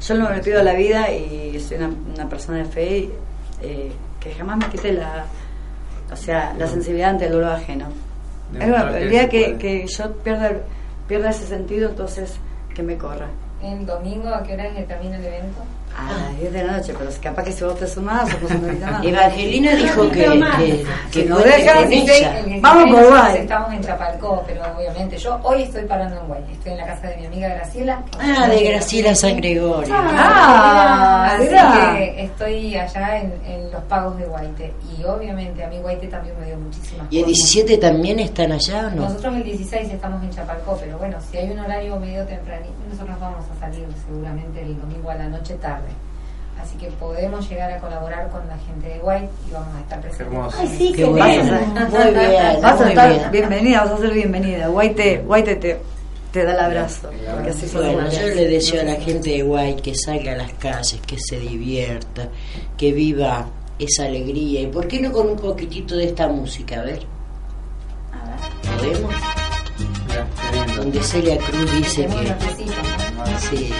Yo 0.00 0.14
no 0.14 0.30
me 0.30 0.38
pido 0.40 0.60
a 0.60 0.62
la 0.62 0.74
vida 0.74 1.10
y 1.12 1.58
soy 1.60 1.76
una, 1.78 1.90
una 2.14 2.28
persona 2.28 2.58
de 2.58 2.64
fe 2.64 3.10
eh, 3.62 3.92
que 4.20 4.32
jamás 4.34 4.58
me 4.58 4.66
quite 4.66 4.92
la, 4.92 5.26
o 6.12 6.16
sea, 6.16 6.54
la 6.58 6.66
sensibilidad 6.66 7.10
ante 7.10 7.26
el 7.26 7.32
dolor 7.32 7.52
ajeno. 7.52 7.86
Es 8.52 8.58
Demostrar 8.58 8.92
que 8.92 9.02
el 9.02 9.10
día 9.10 9.28
que, 9.28 9.56
que 9.58 9.86
yo 9.86 10.12
pierda, 10.16 10.50
pierda 11.08 11.30
ese 11.30 11.46
sentido, 11.46 11.88
entonces 11.90 12.34
que 12.74 12.82
me 12.82 12.96
corra. 12.98 13.28
El 13.62 13.86
domingo, 13.86 14.28
¿a 14.28 14.42
qué 14.42 14.54
hora 14.54 14.74
se 14.74 14.82
termina 14.82 15.16
el 15.16 15.24
evento? 15.24 15.62
A 15.96 16.12
las 16.12 16.38
10 16.38 16.52
de 16.52 16.64
la 16.64 16.72
noche, 16.78 16.94
pero 16.98 17.10
capaz 17.20 17.44
que 17.44 17.52
si 17.56 17.64
vos 17.64 17.78
te 17.78 17.86
sumás, 17.86 18.28
somos 18.30 18.50
una 18.50 18.68
horita 18.68 18.90
más. 18.90 19.04
Evangelina 19.04 19.74
dijo 19.74 20.10
que, 20.10 20.24
que, 20.24 20.86
que 21.12 21.28
cuente 21.28 21.48
dejan, 21.48 21.76
con 21.82 21.88
sí, 21.88 22.06
ella. 22.08 22.38
El 22.38 22.44
16 22.46 22.62
Vamos 22.62 22.90
por 22.90 23.08
Guay. 23.08 23.36
Estamos 23.38 23.72
en 23.72 23.80
Chapalcó, 23.82 24.44
pero 24.46 24.62
obviamente 24.76 25.16
yo 25.18 25.38
hoy 25.42 25.62
estoy 25.62 25.84
parando 25.84 26.20
en 26.20 26.26
Guay. 26.26 26.42
Estoy 26.52 26.72
en 26.72 26.78
la 26.78 26.86
casa 26.86 27.08
de 27.08 27.16
mi 27.18 27.26
amiga 27.26 27.48
Graciela. 27.48 28.02
Ah, 28.18 28.48
de 28.48 28.62
Graciela 28.64 29.14
San 29.14 29.36
Gregorio. 29.36 29.94
Ah, 29.94 31.32
así 31.34 31.44
mirá. 31.44 31.94
que 31.94 32.24
estoy 32.24 32.76
allá 32.76 33.18
en, 33.18 33.32
en 33.46 33.70
los 33.70 33.82
pagos 33.84 34.16
de 34.18 34.24
Guaite. 34.26 34.72
Y 34.98 35.04
obviamente 35.04 35.64
a 35.64 35.68
mí 35.68 35.78
Guaite 35.78 36.06
también 36.08 36.38
me 36.40 36.46
dio 36.46 36.56
muchísimas 36.56 37.06
¿Y 37.10 37.18
el 37.18 37.24
cosas. 37.24 37.38
17 37.38 37.78
también 37.78 38.18
están 38.18 38.52
allá 38.52 38.86
o 38.86 38.90
no? 38.90 39.02
Nosotros 39.02 39.34
el 39.36 39.42
16 39.44 39.90
estamos 39.92 40.22
en 40.22 40.30
Chapalcó, 40.30 40.76
pero 40.80 40.98
bueno, 40.98 41.18
si 41.30 41.38
hay 41.38 41.50
un 41.50 41.58
horario 41.58 41.98
medio 41.98 42.24
tempranito, 42.24 42.74
nosotros 42.90 43.18
vamos 43.20 43.44
a 43.54 43.60
salir 43.60 43.86
seguramente 44.06 44.62
el 44.62 44.78
domingo 44.80 45.10
a 45.10 45.14
la 45.14 45.28
noche 45.28 45.54
tarde. 45.54 45.81
Así 46.62 46.76
que 46.76 46.86
podemos 46.92 47.48
llegar 47.50 47.72
a 47.72 47.78
colaborar 47.80 48.30
con 48.30 48.46
la 48.46 48.56
gente 48.58 48.88
de 48.88 49.00
White 49.00 49.28
y 49.48 49.52
vamos 49.52 49.74
a 49.76 49.80
estar 49.80 50.00
presentes. 50.00 50.26
hermoso. 50.26 50.56
Ay, 50.60 50.68
sí, 50.78 50.88
Qué 50.92 50.96
qué 50.96 51.04
bueno. 51.04 51.24
bueno. 51.44 51.88
Muy 51.90 52.10
bien, 52.14 52.62
Vas 52.62 52.72
a 52.72 52.82
muy 52.84 52.88
estar 52.90 53.08
bien. 53.10 53.30
bienvenida, 53.32 53.80
vas 53.84 53.90
a 53.92 53.98
ser 53.98 54.12
bienvenida. 54.12 54.66
Guaite, 54.68 55.18
Guaite 55.18 55.56
te, 55.56 55.80
te 56.32 56.44
da 56.44 56.52
el 56.52 56.60
abrazo. 56.60 57.10
Así 57.48 57.66
Bueno, 57.74 58.08
yo 58.10 58.26
le 58.28 58.48
deseo 58.48 58.80
a 58.80 58.84
la 58.84 58.94
gente 58.94 59.30
de 59.30 59.42
Guay 59.42 59.74
que 59.76 59.92
salga 59.96 60.32
a 60.32 60.36
las 60.36 60.52
calles, 60.54 61.00
que 61.06 61.18
se 61.18 61.38
divierta, 61.40 62.28
que 62.76 62.92
viva 62.92 63.46
esa 63.78 64.04
alegría. 64.04 64.60
¿Y 64.60 64.66
por 64.68 64.86
qué 64.86 65.00
no 65.00 65.10
con 65.10 65.30
un 65.30 65.36
poquitito 65.36 65.96
de 65.96 66.04
esta 66.04 66.28
música? 66.28 66.80
A 66.80 66.84
ver. 66.84 67.00
¿Podemos? 68.78 69.12
Mirá, 70.08 70.26
qué 70.36 70.56
lindo. 70.56 70.82
Donde 70.82 71.02
Celia 71.02 71.36
Cruz 71.38 71.72
dice 71.74 72.06
que... 72.06 72.34
Sí. 73.38 73.72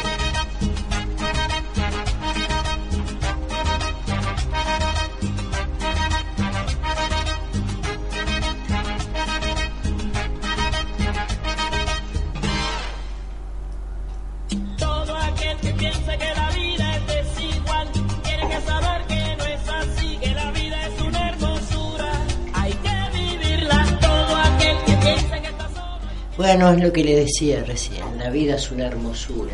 Bueno, 26.43 26.72
es 26.72 26.82
lo 26.82 26.93
que 26.93 27.05
le 27.05 27.14
decía 27.14 27.62
recién, 27.62 28.18
la 28.18 28.28
vida 28.28 28.57
es 28.57 28.72
una 28.72 28.86
hermosura. 28.86 29.53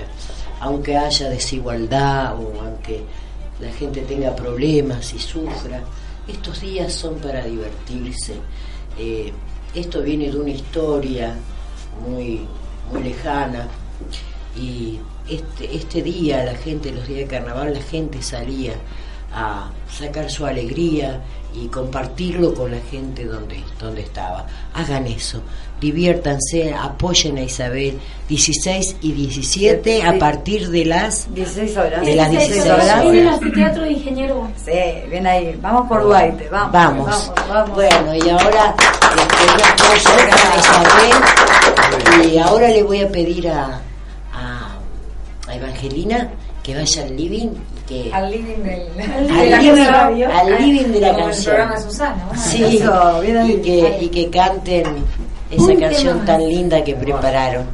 Aunque 0.59 0.97
haya 0.97 1.29
desigualdad 1.29 2.35
o 2.35 2.63
aunque 2.63 3.03
la 3.61 3.71
gente 3.73 4.01
tenga 4.01 4.35
problemas 4.35 5.13
y 5.13 5.19
sufra, 5.19 5.83
estos 6.27 6.63
días 6.63 6.91
son 6.91 7.17
para 7.17 7.45
divertirse. 7.45 8.37
Eh, 8.99 9.31
esto 9.75 10.01
viene 10.01 10.31
de 10.31 10.41
una 10.41 10.49
historia 10.49 11.37
muy, 12.09 12.47
muy 12.91 13.03
lejana 13.03 13.69
y 14.57 14.99
este, 15.29 15.77
este 15.77 16.03
día, 16.03 16.43
la 16.43 16.55
gente, 16.55 16.91
los 16.91 17.07
días 17.07 17.29
de 17.29 17.37
carnaval, 17.37 17.75
la 17.75 17.83
gente 17.83 18.23
salía 18.23 18.73
a 19.33 19.71
sacar 19.91 20.31
su 20.31 20.47
alegría 20.47 21.21
y 21.55 21.67
compartirlo 21.69 22.55
con 22.55 22.71
la 22.71 22.79
gente 22.91 23.25
donde, 23.25 23.63
donde 23.81 24.03
estaba. 24.03 24.47
Hagan 24.75 25.07
eso, 25.07 25.43
diviértanse, 25.81 26.75
apoyen 26.75 27.39
a 27.39 27.43
Isabel 27.43 27.99
16 28.29 28.97
y 29.01 29.13
17 29.13 30.03
a 30.03 30.19
partir 30.19 30.69
de 30.69 30.85
las 30.85 31.33
16 31.35 31.77
horas. 31.77 32.05
De 32.05 32.15
las 32.15 32.31
16 32.31 32.67
horas. 32.67 32.91
Anfiteatro 32.91 33.83
de 33.83 33.93
Ingeniero. 33.93 34.49
Sí, 34.65 34.73
bien 35.11 35.27
ahí. 35.27 35.59
Vamos 35.61 35.89
por 35.89 36.05
Guaite, 36.05 36.49
vamos. 36.49 36.73
Vamos. 36.73 37.07
Vamos, 37.07 37.33
vamos. 37.49 37.75
Bueno, 37.75 38.15
y 38.15 38.29
ahora 38.29 38.75
este, 39.97 40.09
para 40.31 40.57
Isabel. 40.59 42.33
Y 42.33 42.39
ahora 42.39 42.69
le 42.69 42.83
voy 42.83 43.01
a 43.01 43.09
pedir 43.09 43.49
a, 43.49 43.81
a, 44.33 44.79
a 45.47 45.55
Evangelina 45.55 46.31
que 46.63 46.75
vaya 46.75 47.03
al 47.05 47.17
living 47.17 47.51
que 47.89 48.11
Al 48.13 48.31
living 48.31 48.63
del, 48.63 48.89
Al 49.11 49.27
de 49.27 49.55
al 49.55 49.77
la 49.77 49.91
radio. 49.91 50.29
al 50.33 50.63
living 50.63 50.93
de 50.93 51.01
la 51.01 51.09
Como 51.09 51.19
el 51.21 51.25
canción. 51.31 51.55
programa 51.55 51.75
de 51.77 51.83
Susana. 51.83 52.29
¿no? 52.33 52.39
Sí, 52.41 52.65
y 52.65 53.57
que, 53.63 53.99
y 54.03 54.09
que 54.09 54.31
canten 54.31 54.85
esa 55.51 55.63
Un 55.65 55.81
canción 55.81 56.25
tan 56.25 56.47
linda 56.49 56.85
que 56.85 56.95
prepararon. 56.95 57.67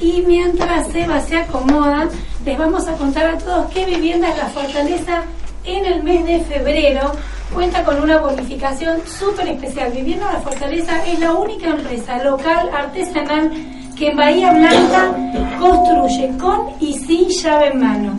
Y 0.00 0.22
mientras 0.26 0.94
Eva 0.94 1.20
se 1.20 1.36
acomoda, 1.38 2.08
les 2.44 2.58
vamos 2.58 2.86
a 2.88 2.92
contar 2.94 3.26
a 3.26 3.38
todos 3.38 3.70
que 3.72 3.86
Viviendas 3.86 4.36
La 4.36 4.46
Fortaleza 4.46 5.22
en 5.64 5.86
el 5.86 6.02
mes 6.02 6.26
de 6.26 6.40
febrero 6.40 7.12
cuenta 7.54 7.82
con 7.84 8.02
una 8.02 8.18
bonificación 8.18 8.98
súper 9.06 9.48
especial. 9.48 9.92
Viviendas 9.92 10.34
La 10.34 10.40
Fortaleza 10.40 11.02
es 11.06 11.18
la 11.20 11.32
única 11.32 11.68
empresa 11.70 12.22
local 12.22 12.68
artesanal 12.76 13.50
que 13.96 14.08
en 14.08 14.16
Bahía 14.16 14.50
Blanca 14.52 15.14
construye 15.58 16.30
con 16.38 16.66
y 16.80 16.92
sin 16.98 17.28
llave 17.28 17.68
en 17.68 17.80
mano. 17.80 18.18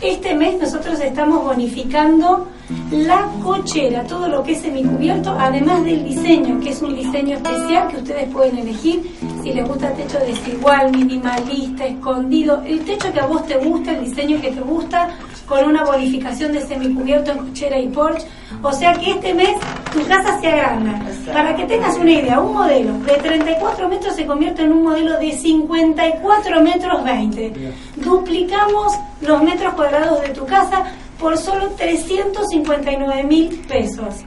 Este 0.00 0.34
mes 0.34 0.58
nosotros 0.58 0.98
estamos 1.00 1.44
bonificando 1.44 2.48
la 2.90 3.28
cochera, 3.42 4.02
todo 4.04 4.28
lo 4.28 4.42
que 4.42 4.52
es 4.52 4.62
semicubierto, 4.62 5.30
además 5.38 5.84
del 5.84 6.04
diseño, 6.04 6.58
que 6.58 6.70
es 6.70 6.80
un 6.80 6.96
diseño 6.96 7.36
especial 7.36 7.88
que 7.88 7.98
ustedes 7.98 8.32
pueden 8.32 8.56
elegir. 8.58 9.14
Si 9.42 9.52
les 9.52 9.68
gusta 9.68 9.92
techo 9.92 10.18
desigual, 10.20 10.90
minimalista, 10.90 11.84
escondido, 11.84 12.62
el 12.64 12.80
techo 12.84 13.12
que 13.12 13.20
a 13.20 13.26
vos 13.26 13.46
te 13.46 13.58
gusta, 13.58 13.92
el 13.92 14.06
diseño 14.06 14.40
que 14.40 14.50
te 14.52 14.60
gusta, 14.62 15.10
con 15.50 15.64
una 15.64 15.82
bonificación 15.82 16.52
de 16.52 16.62
semicubierto 16.62 17.32
en 17.32 17.38
cochera 17.38 17.76
y 17.76 17.88
porche. 17.88 18.24
O 18.62 18.72
sea 18.72 18.92
que 18.92 19.10
este 19.10 19.34
mes 19.34 19.50
tu 19.92 20.06
casa 20.06 20.40
se 20.40 20.46
agranda. 20.46 21.02
Para 21.32 21.56
que 21.56 21.64
tengas 21.64 21.98
una 21.98 22.12
idea, 22.12 22.40
un 22.40 22.54
modelo 22.54 22.92
de 23.00 23.14
34 23.14 23.88
metros 23.88 24.14
se 24.14 24.26
convierte 24.26 24.62
en 24.62 24.72
un 24.72 24.84
modelo 24.84 25.18
de 25.18 25.32
54 25.32 26.60
metros 26.60 27.04
20. 27.04 27.74
Duplicamos 27.96 28.92
los 29.22 29.42
metros 29.42 29.74
cuadrados 29.74 30.22
de 30.22 30.28
tu 30.28 30.46
casa 30.46 30.84
por 31.18 31.36
solo 31.36 31.70
359 31.76 33.24
mil 33.24 33.48
pesos. 33.66 34.22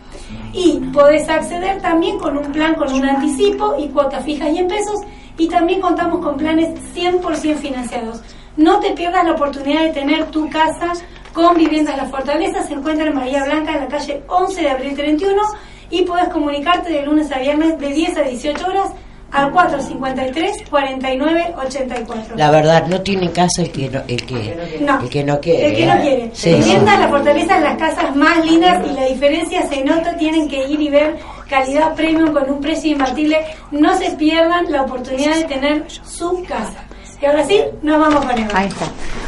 Y 0.51 0.79
podés 0.91 1.29
acceder 1.29 1.81
también 1.81 2.19
con 2.19 2.37
un 2.37 2.51
plan 2.51 2.75
con 2.75 2.91
un 2.91 3.05
anticipo 3.05 3.75
y 3.79 3.87
cuotas 3.87 4.25
fijas 4.25 4.51
y 4.51 4.57
en 4.57 4.67
pesos. 4.67 4.99
Y 5.37 5.47
también 5.47 5.79
contamos 5.79 6.19
con 6.19 6.35
planes 6.35 6.69
100% 6.93 7.55
financiados. 7.55 8.21
No 8.57 8.79
te 8.79 8.91
pierdas 8.91 9.25
la 9.25 9.31
oportunidad 9.33 9.81
de 9.83 9.89
tener 9.89 10.25
tu 10.25 10.49
casa 10.49 10.93
con 11.33 11.55
Viviendas 11.57 11.97
La 11.97 12.05
Fortaleza. 12.05 12.63
Se 12.63 12.73
encuentra 12.73 13.07
en 13.07 13.15
Bahía 13.15 13.43
Blanca, 13.45 13.73
en 13.73 13.79
la 13.81 13.87
calle 13.87 14.21
11 14.27 14.61
de 14.61 14.69
abril 14.69 14.95
31. 14.95 15.41
Y 15.89 16.03
podés 16.03 16.29
comunicarte 16.29 16.91
de 16.91 17.01
lunes 17.03 17.31
a 17.31 17.39
viernes 17.39 17.77
de 17.79 17.87
10 17.89 18.17
a 18.17 18.21
18 18.23 18.67
horas 18.67 18.89
al 19.31 19.51
453 19.51 20.69
49 20.69 21.55
84. 21.65 22.35
La 22.35 22.51
verdad, 22.51 22.85
no 22.87 23.01
tiene 23.01 23.31
casa 23.31 23.63
el 23.63 23.71
que 23.71 23.89
no, 23.89 24.01
el 24.07 24.25
que, 24.25 24.77
No. 24.81 24.99
el 25.01 25.09
que 25.09 25.23
no 25.23 25.39
quiere. 25.39 25.67
El 25.69 25.75
que 25.75 25.85
no 25.87 25.93
¿eh? 25.93 25.99
quiere. 26.01 26.29
Sí, 26.33 26.53
Viviendas 26.53 26.99
La 26.99 27.07
Fortaleza 27.09 27.59
las 27.59 27.77
casas 27.77 28.15
más 28.15 28.45
lindas 28.45 28.85
y 28.87 28.93
la 28.93 29.05
diferencia 29.05 29.67
se 29.67 29.83
nota, 29.83 30.15
tienen 30.17 30.47
que 30.47 30.67
ir 30.67 30.79
y 30.79 30.89
ver 30.89 31.17
calidad 31.49 31.95
premium 31.95 32.31
con 32.31 32.49
un 32.49 32.61
precio 32.61 32.91
imbatible. 32.91 33.37
No 33.71 33.97
se 33.97 34.11
pierdan 34.11 34.71
la 34.71 34.83
oportunidad 34.83 35.35
de 35.35 35.43
tener 35.45 35.85
su 35.89 36.43
casa. 36.47 36.82
Y 37.23 37.25
ahora 37.25 37.45
sí, 37.45 37.61
nos 37.81 37.97
vamos 38.01 38.25
con 38.25 38.37
Eva. 38.37 38.49
Ahí 38.53 38.67
está. 38.67 38.85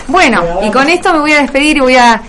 Bueno, 0.10 0.43
y 0.68 0.70
con 0.70 0.89
esto 0.89 1.14
me 1.14 1.20
voy 1.20 1.32
a 1.32 1.39
despedir 1.41 1.78
y 1.78 1.80
voy 1.80 1.96
a, 1.96 2.22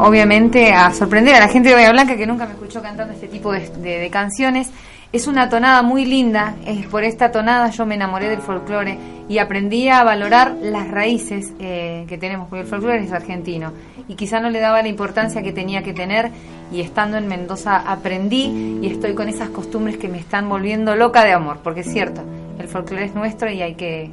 obviamente, 0.00 0.70
a 0.74 0.92
sorprender 0.92 1.34
a 1.34 1.40
la 1.40 1.48
gente 1.48 1.70
de 1.70 1.74
Bahía 1.76 1.92
Blanca 1.92 2.14
que 2.14 2.26
nunca 2.26 2.44
me 2.44 2.52
escuchó 2.52 2.82
cantando 2.82 3.14
este 3.14 3.26
tipo 3.28 3.52
de, 3.52 3.68
de- 3.78 3.98
de 4.00 4.10
canciones. 4.10 4.70
Es 5.10 5.26
una 5.26 5.48
tonada 5.48 5.80
muy 5.82 6.04
linda, 6.04 6.56
es 6.66 6.86
por 6.86 7.04
esta 7.04 7.30
tonada 7.32 7.70
yo 7.70 7.86
me 7.86 7.94
enamoré 7.94 8.28
del 8.28 8.40
folclore 8.42 8.98
y 9.30 9.38
aprendí 9.38 9.88
a 9.88 10.04
valorar 10.04 10.56
las 10.60 10.88
raíces 10.90 11.52
eh, 11.58 12.04
que 12.06 12.18
tenemos, 12.18 12.48
porque 12.48 12.62
el 12.62 12.66
folclore 12.68 13.02
es 13.02 13.12
argentino 13.12 13.72
y 14.08 14.14
quizá 14.14 14.40
no 14.40 14.48
le 14.50 14.60
daba 14.60 14.82
la 14.82 14.88
importancia 14.88 15.42
que 15.42 15.52
tenía 15.52 15.82
que 15.82 15.92
tener 15.94 16.30
y 16.70 16.80
estando 16.82 17.16
en 17.18 17.28
Mendoza 17.28 17.76
aprendí 17.76 18.78
y 18.82 18.86
estoy 18.90 19.14
con 19.14 19.28
esas 19.28 19.48
costumbres 19.50 19.96
que 19.98 20.08
me 20.08 20.18
están 20.18 20.48
volviendo 20.48 20.96
loca 20.96 21.24
de 21.24 21.32
amor, 21.32 21.58
porque 21.62 21.80
es 21.80 21.92
cierto, 21.92 22.22
el 22.58 22.68
folclore 22.68 23.04
es 23.04 23.14
nuestro 23.14 23.50
y 23.50 23.60
hay 23.60 23.74
que 23.74 24.10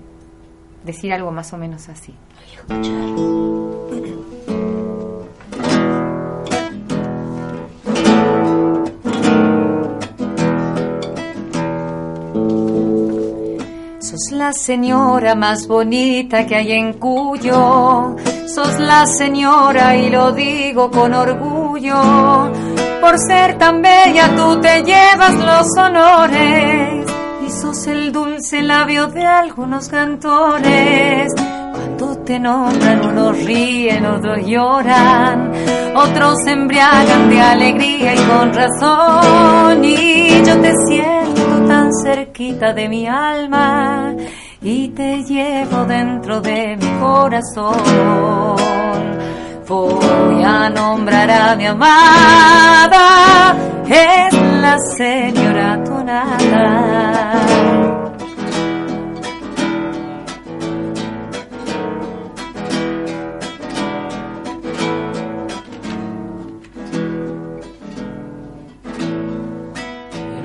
decir 0.84 1.14
algo 1.14 1.32
más 1.32 1.54
o 1.54 1.58
menos 1.58 1.90
así. 1.90 2.14
Sos 14.02 14.32
la 14.32 14.52
señora 14.54 15.36
más 15.36 15.68
bonita 15.68 16.46
que 16.46 16.56
hay 16.56 16.74
en 16.74 16.94
Cuyo. 16.94 18.16
Sos 18.48 18.80
la 18.80 19.06
señora 19.06 19.96
y 19.96 20.10
lo 20.10 20.32
digo 20.32 20.90
con 20.90 21.14
orgullo. 21.14 22.52
Por 23.00 23.18
ser 23.18 23.58
tan 23.58 23.82
bella 23.82 24.36
tú 24.36 24.60
te 24.60 24.84
llevas 24.84 25.36
los 25.36 25.68
honores. 25.78 26.99
Sos 27.50 27.88
el 27.88 28.12
dulce 28.12 28.62
labio 28.62 29.08
de 29.08 29.26
algunos 29.26 29.90
cantores. 29.90 31.34
Cuando 31.36 32.18
te 32.20 32.40
nombran, 32.40 33.06
unos 33.08 33.44
ríen, 33.44 34.06
otros 34.06 34.46
lloran, 34.46 35.52
otros 35.96 36.46
embriagan 36.46 37.30
de 37.30 37.42
alegría 37.42 38.14
y 38.14 38.18
con 38.20 38.54
razón. 38.54 39.84
Y 39.84 40.44
yo 40.46 40.62
te 40.62 40.74
siento 40.88 41.68
tan 41.68 41.92
cerquita 42.04 42.72
de 42.74 42.88
mi 42.88 43.08
alma 43.08 44.14
y 44.62 44.90
te 44.90 45.24
llevo 45.24 45.86
dentro 45.86 46.42
de 46.42 46.78
mi 46.78 47.00
corazón. 47.00 47.76
Voy 49.68 50.44
a 50.44 50.70
nombrar 50.70 51.30
a 51.30 51.56
mi 51.56 51.66
amada, 51.66 53.56
es 53.88 54.34
la 54.62 54.78
señora 54.80 55.84
En 56.10 56.16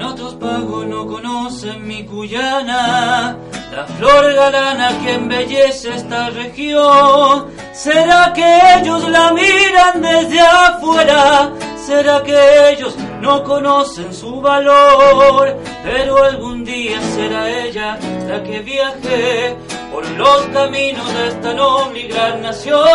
otros 0.02 0.34
pagos 0.34 0.86
no 0.86 1.06
conocen 1.06 1.86
mi 1.88 2.04
cuyana, 2.04 3.38
la 3.72 3.86
flor 3.86 4.34
galana 4.34 4.90
que 5.02 5.14
embellece 5.14 5.94
esta 5.94 6.28
región. 6.28 7.46
¿Será 7.72 8.34
que 8.34 8.58
ellos 8.80 9.08
la 9.08 9.32
miran 9.32 10.02
desde 10.02 10.40
afuera? 10.40 11.52
¿Será 11.86 12.22
que 12.22 12.70
ellos 12.72 12.94
no 13.24 13.42
conocen 13.42 14.12
su 14.12 14.40
valor? 14.42 15.56
Pero 15.82 16.22
algún 16.22 16.62
día 16.62 17.00
será 17.00 17.48
ella 17.48 17.98
la 18.28 18.42
que 18.42 18.60
viaje 18.60 19.56
por 19.90 20.06
los 20.10 20.42
caminos 20.52 21.10
de 21.14 21.28
esta 21.28 21.54
noble 21.54 22.02
gran 22.02 22.42
nación 22.42 22.86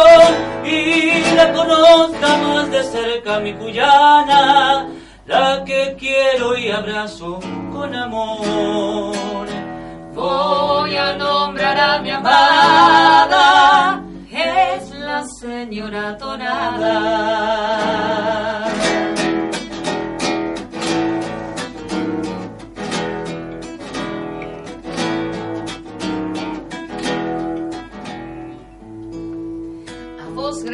y 0.64 1.34
la 1.36 1.52
conozca 1.52 2.38
más 2.38 2.70
de 2.70 2.84
cerca 2.84 3.40
mi 3.40 3.54
cuyana, 3.56 4.88
la 5.26 5.64
que 5.66 5.96
quiero 5.98 6.56
y 6.56 6.70
abrazo 6.70 7.40
con 7.74 7.96
amor. 7.96 9.48
Voy 10.14 10.96
a 10.96 11.16
nombrar 11.16 11.80
a 11.80 12.00
mi 12.04 12.12
amada, 12.12 14.04
es 14.30 14.92
la 14.92 15.26
señora 15.26 16.16
Tonada. 16.18 17.70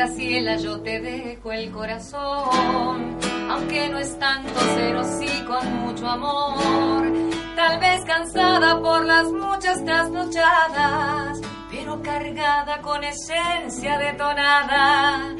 Graciela, 0.06 0.58
yo 0.58 0.80
te 0.82 1.00
dejo 1.00 1.52
el 1.52 1.72
corazón, 1.72 3.18
aunque 3.50 3.90
no 3.90 3.98
es 3.98 4.20
tanto 4.20 4.54
cero, 4.76 5.02
sí 5.04 5.44
con 5.48 5.78
mucho 5.80 6.08
amor. 6.08 7.08
Tal 7.56 7.80
vez 7.80 8.06
cansada 8.06 8.80
por 8.80 9.04
las 9.04 9.32
muchas 9.32 9.84
trasnochadas, 9.84 11.42
pero 11.72 12.04
cargada 12.04 12.84
con 12.84 13.04
esencia 13.04 13.98
detonada. 13.98 15.36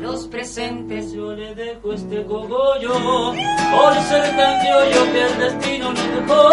Los 0.00 0.26
presentes 0.28 1.12
Yo 1.12 1.32
le 1.32 1.54
dejo 1.54 1.92
este 1.92 2.24
cogollo 2.24 2.92
por 2.92 3.94
ser 4.02 4.36
tan 4.36 4.60
criollo 4.60 5.12
que 5.12 5.22
el 5.22 5.38
destino 5.38 5.92
nos 5.92 6.06
dejó 6.12 6.50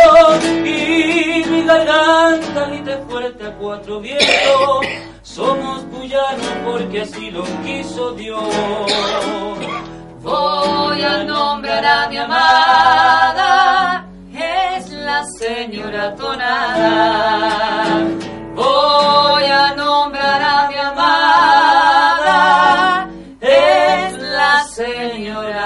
y 0.66 1.44
mi 1.50 1.64
garganta 1.64 2.66
grite 2.66 2.98
fuerte 3.08 3.46
a 3.46 3.52
cuatro 3.58 4.00
vientos. 4.00 4.86
Somos 5.22 5.84
puyanos 5.84 6.48
porque 6.66 7.02
así 7.02 7.30
lo 7.32 7.44
quiso 7.64 8.14
Dios. 8.14 8.44
Voy 10.22 11.02
a 11.04 11.24
nombrar 11.24 11.86
a 11.86 12.10
mi 12.10 12.18
amada, 12.18 14.08
es 14.34 14.90
la 14.90 15.24
señora 15.40 16.16
Tonada. 16.16 18.04
Voy 18.56 19.44
a 19.44 19.68
nombrar 19.76 19.85
señora 25.12 25.66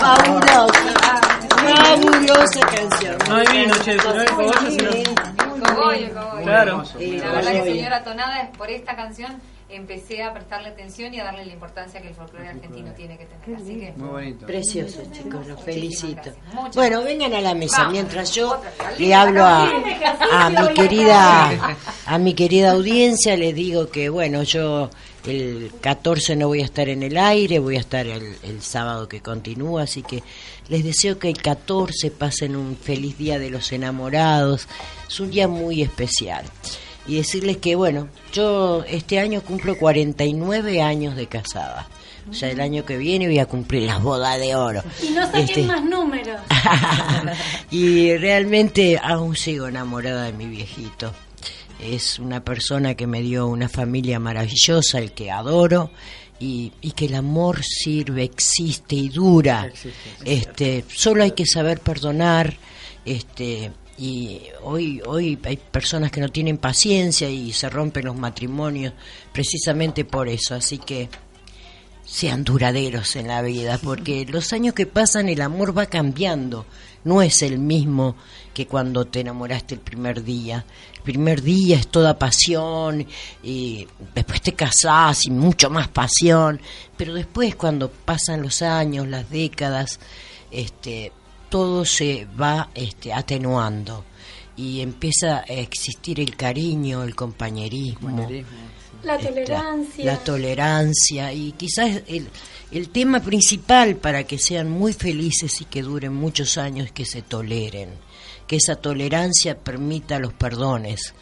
Fabulosa, 0.00 0.94
fabulosa 1.48 2.60
canción. 2.66 3.16
No 3.28 3.36
hay 3.36 3.46
vino, 3.52 3.74
che, 3.84 3.94
no 3.96 4.10
hay 4.10 4.26
cogollo, 4.26 4.70
sino- 4.70 4.90
Cogollo, 5.64 6.14
cogollo. 6.14 6.42
Claro. 6.44 6.82
Y 6.98 7.18
la 7.18 7.28
verdad 7.32 7.52
que 7.52 7.62
señora 7.64 8.04
Tonada, 8.04 8.40
es 8.42 8.56
por 8.56 8.70
esta 8.70 8.96
canción 8.96 9.40
empecé 9.68 10.22
a 10.22 10.32
prestarle 10.32 10.68
atención 10.68 11.12
y 11.14 11.20
a 11.20 11.24
darle 11.24 11.46
la 11.46 11.52
importancia 11.52 12.00
que 12.00 12.08
el 12.08 12.14
folclore 12.14 12.48
argentino 12.48 12.92
tiene 12.92 13.16
que 13.18 13.26
tener. 13.26 13.56
Así 13.60 13.74
que 13.80 13.92
Muy 13.96 14.08
bonito. 14.08 14.46
Precioso, 14.46 15.02
chicos, 15.12 15.46
los 15.46 15.60
felicito. 15.62 16.30
Bueno, 16.74 17.02
vengan 17.02 17.32
a 17.34 17.40
la 17.40 17.54
mesa 17.54 17.78
Vamos. 17.78 17.92
mientras 17.92 18.34
yo 18.34 18.52
Otra, 18.52 18.72
le 18.98 19.14
hablo 19.14 19.44
a, 19.44 19.70
a 20.32 20.50
mi 20.50 20.74
querida 20.74 21.76
a 22.06 22.18
mi 22.18 22.34
querida 22.34 22.72
audiencia, 22.72 23.36
les 23.36 23.54
digo 23.54 23.88
que 23.90 24.08
bueno, 24.08 24.42
yo 24.42 24.90
el 25.26 25.72
14 25.80 26.36
no 26.36 26.48
voy 26.48 26.60
a 26.60 26.66
estar 26.66 26.88
en 26.88 27.02
el 27.02 27.16
aire, 27.16 27.58
voy 27.58 27.76
a 27.76 27.80
estar 27.80 28.06
el, 28.06 28.36
el 28.42 28.62
sábado 28.62 29.08
que 29.08 29.20
continúa, 29.22 29.82
así 29.84 30.02
que 30.02 30.22
les 30.68 30.84
deseo 30.84 31.18
que 31.18 31.28
el 31.30 31.40
14 31.40 32.10
pasen 32.10 32.56
un 32.56 32.76
feliz 32.76 33.16
día 33.16 33.38
de 33.38 33.50
los 33.50 33.72
enamorados, 33.72 34.68
es 35.08 35.20
un 35.20 35.30
día 35.30 35.48
muy 35.48 35.82
especial. 35.82 36.44
Y 37.06 37.16
decirles 37.16 37.58
que 37.58 37.76
bueno, 37.76 38.08
yo 38.32 38.82
este 38.88 39.18
año 39.18 39.42
cumplo 39.42 39.76
49 39.76 40.80
años 40.82 41.16
de 41.16 41.26
casada. 41.26 41.88
O 42.30 42.32
sea, 42.32 42.50
el 42.50 42.60
año 42.60 42.86
que 42.86 42.96
viene 42.96 43.26
voy 43.26 43.38
a 43.38 43.44
cumplir 43.46 43.82
las 43.82 44.02
bodas 44.02 44.40
de 44.40 44.54
oro. 44.56 44.82
Y 45.02 45.10
no 45.10 45.26
saquen 45.26 45.40
Este, 45.42 45.62
más 45.64 45.84
números. 45.84 46.40
y 47.70 48.16
realmente 48.16 48.98
aún 49.02 49.36
sigo 49.36 49.68
enamorada 49.68 50.24
de 50.24 50.32
mi 50.32 50.46
viejito. 50.46 51.12
Es 51.78 52.18
una 52.18 52.42
persona 52.42 52.94
que 52.94 53.06
me 53.06 53.20
dio 53.20 53.46
una 53.46 53.68
familia 53.68 54.18
maravillosa, 54.18 54.98
el 54.98 55.12
que 55.12 55.30
adoro, 55.30 55.90
y, 56.40 56.72
y 56.80 56.92
que 56.92 57.06
el 57.06 57.14
amor 57.14 57.60
sirve, 57.62 58.22
existe 58.22 58.94
y 58.96 59.10
dura. 59.10 59.70
Este, 60.24 60.84
solo 60.88 61.24
hay 61.24 61.32
que 61.32 61.44
saber 61.44 61.80
perdonar. 61.80 62.56
Este, 63.04 63.70
y 63.96 64.42
hoy, 64.62 65.00
hoy 65.06 65.38
hay 65.44 65.56
personas 65.56 66.10
que 66.10 66.20
no 66.20 66.28
tienen 66.28 66.58
paciencia 66.58 67.28
y 67.28 67.52
se 67.52 67.68
rompen 67.70 68.06
los 68.06 68.16
matrimonios 68.16 68.92
precisamente 69.32 70.04
por 70.04 70.28
eso. 70.28 70.54
Así 70.54 70.78
que 70.78 71.08
sean 72.04 72.44
duraderos 72.44 73.16
en 73.16 73.28
la 73.28 73.40
vida, 73.42 73.78
porque 73.82 74.26
los 74.26 74.52
años 74.52 74.74
que 74.74 74.86
pasan 74.86 75.28
el 75.28 75.40
amor 75.40 75.76
va 75.76 75.86
cambiando, 75.86 76.66
no 77.04 77.22
es 77.22 77.42
el 77.42 77.58
mismo 77.58 78.16
que 78.52 78.66
cuando 78.66 79.06
te 79.06 79.20
enamoraste 79.20 79.74
el 79.74 79.80
primer 79.80 80.22
día. 80.22 80.64
El 80.96 81.02
primer 81.02 81.42
día 81.42 81.76
es 81.76 81.88
toda 81.88 82.18
pasión 82.18 83.06
y 83.42 83.86
después 84.14 84.42
te 84.42 84.54
casás 84.54 85.26
y 85.26 85.30
mucho 85.30 85.70
más 85.70 85.88
pasión, 85.88 86.60
pero 86.96 87.14
después 87.14 87.56
cuando 87.56 87.90
pasan 87.90 88.42
los 88.42 88.62
años, 88.62 89.06
las 89.06 89.30
décadas, 89.30 90.00
este 90.50 91.12
todo 91.54 91.84
se 91.84 92.26
va 92.40 92.68
este, 92.74 93.12
atenuando 93.12 94.04
y 94.56 94.80
empieza 94.80 95.38
a 95.38 95.42
existir 95.44 96.18
el 96.18 96.34
cariño, 96.34 97.04
el 97.04 97.14
compañerismo, 97.14 98.28
La 99.04 99.14
esta- 99.14 99.28
tolerancia. 99.28 100.04
la 100.04 100.16
tolerancia 100.18 101.32
y 101.32 101.52
quizás 101.52 102.02
el, 102.08 102.28
el 102.72 102.88
tema 102.88 103.20
principal 103.20 103.94
para 103.94 104.24
que 104.24 104.36
sean 104.36 104.68
muy 104.68 104.92
felices 104.94 105.60
y 105.60 105.66
que 105.66 105.82
duren 105.82 106.12
muchos 106.12 106.58
años 106.58 106.86
es 106.86 106.92
que 106.92 107.04
se 107.04 107.22
toleren, 107.22 107.90
que 108.48 108.56
esa 108.56 108.74
tolerancia 108.74 109.56
permita 109.56 110.18
los 110.18 110.32
perdones. 110.32 111.14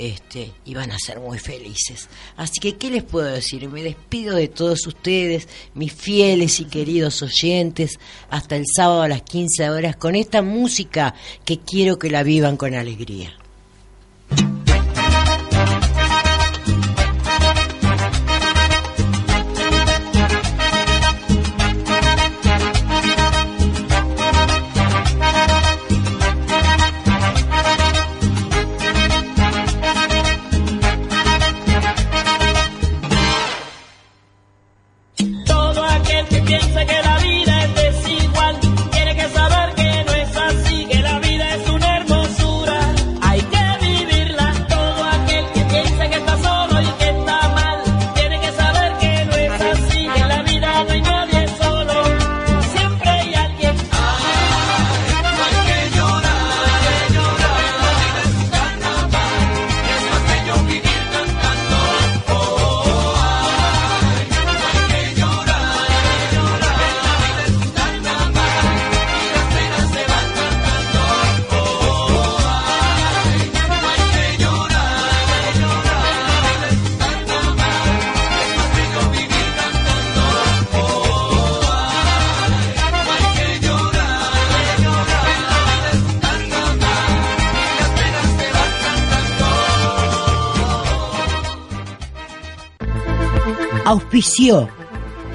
Este, 0.00 0.50
y 0.64 0.72
van 0.72 0.92
a 0.92 0.98
ser 0.98 1.20
muy 1.20 1.38
felices. 1.38 2.08
Así 2.38 2.58
que, 2.58 2.78
¿qué 2.78 2.88
les 2.88 3.02
puedo 3.02 3.26
decir? 3.26 3.68
Me 3.68 3.82
despido 3.82 4.34
de 4.34 4.48
todos 4.48 4.86
ustedes, 4.86 5.46
mis 5.74 5.92
fieles 5.92 6.58
y 6.58 6.64
queridos 6.64 7.20
oyentes, 7.20 7.98
hasta 8.30 8.56
el 8.56 8.64
sábado 8.74 9.02
a 9.02 9.08
las 9.08 9.20
15 9.20 9.68
horas 9.68 9.96
con 9.96 10.16
esta 10.16 10.40
música 10.40 11.14
que 11.44 11.58
quiero 11.58 11.98
que 11.98 12.08
la 12.08 12.22
vivan 12.22 12.56
con 12.56 12.74
alegría. 12.74 13.36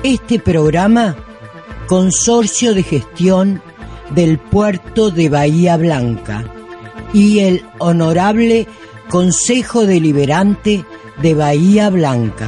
Este 0.04 0.38
programa 0.38 1.16
Consorcio 1.88 2.76
de 2.76 2.84
Gestión 2.84 3.60
del 4.12 4.38
Puerto 4.38 5.10
de 5.10 5.28
Bahía 5.28 5.76
Blanca 5.76 6.46
y 7.12 7.40
el 7.40 7.66
Honorable 7.80 8.68
Consejo 9.10 9.88
Deliberante 9.88 10.86
de 11.20 11.34
Bahía 11.34 11.90
Blanca. 11.90 12.48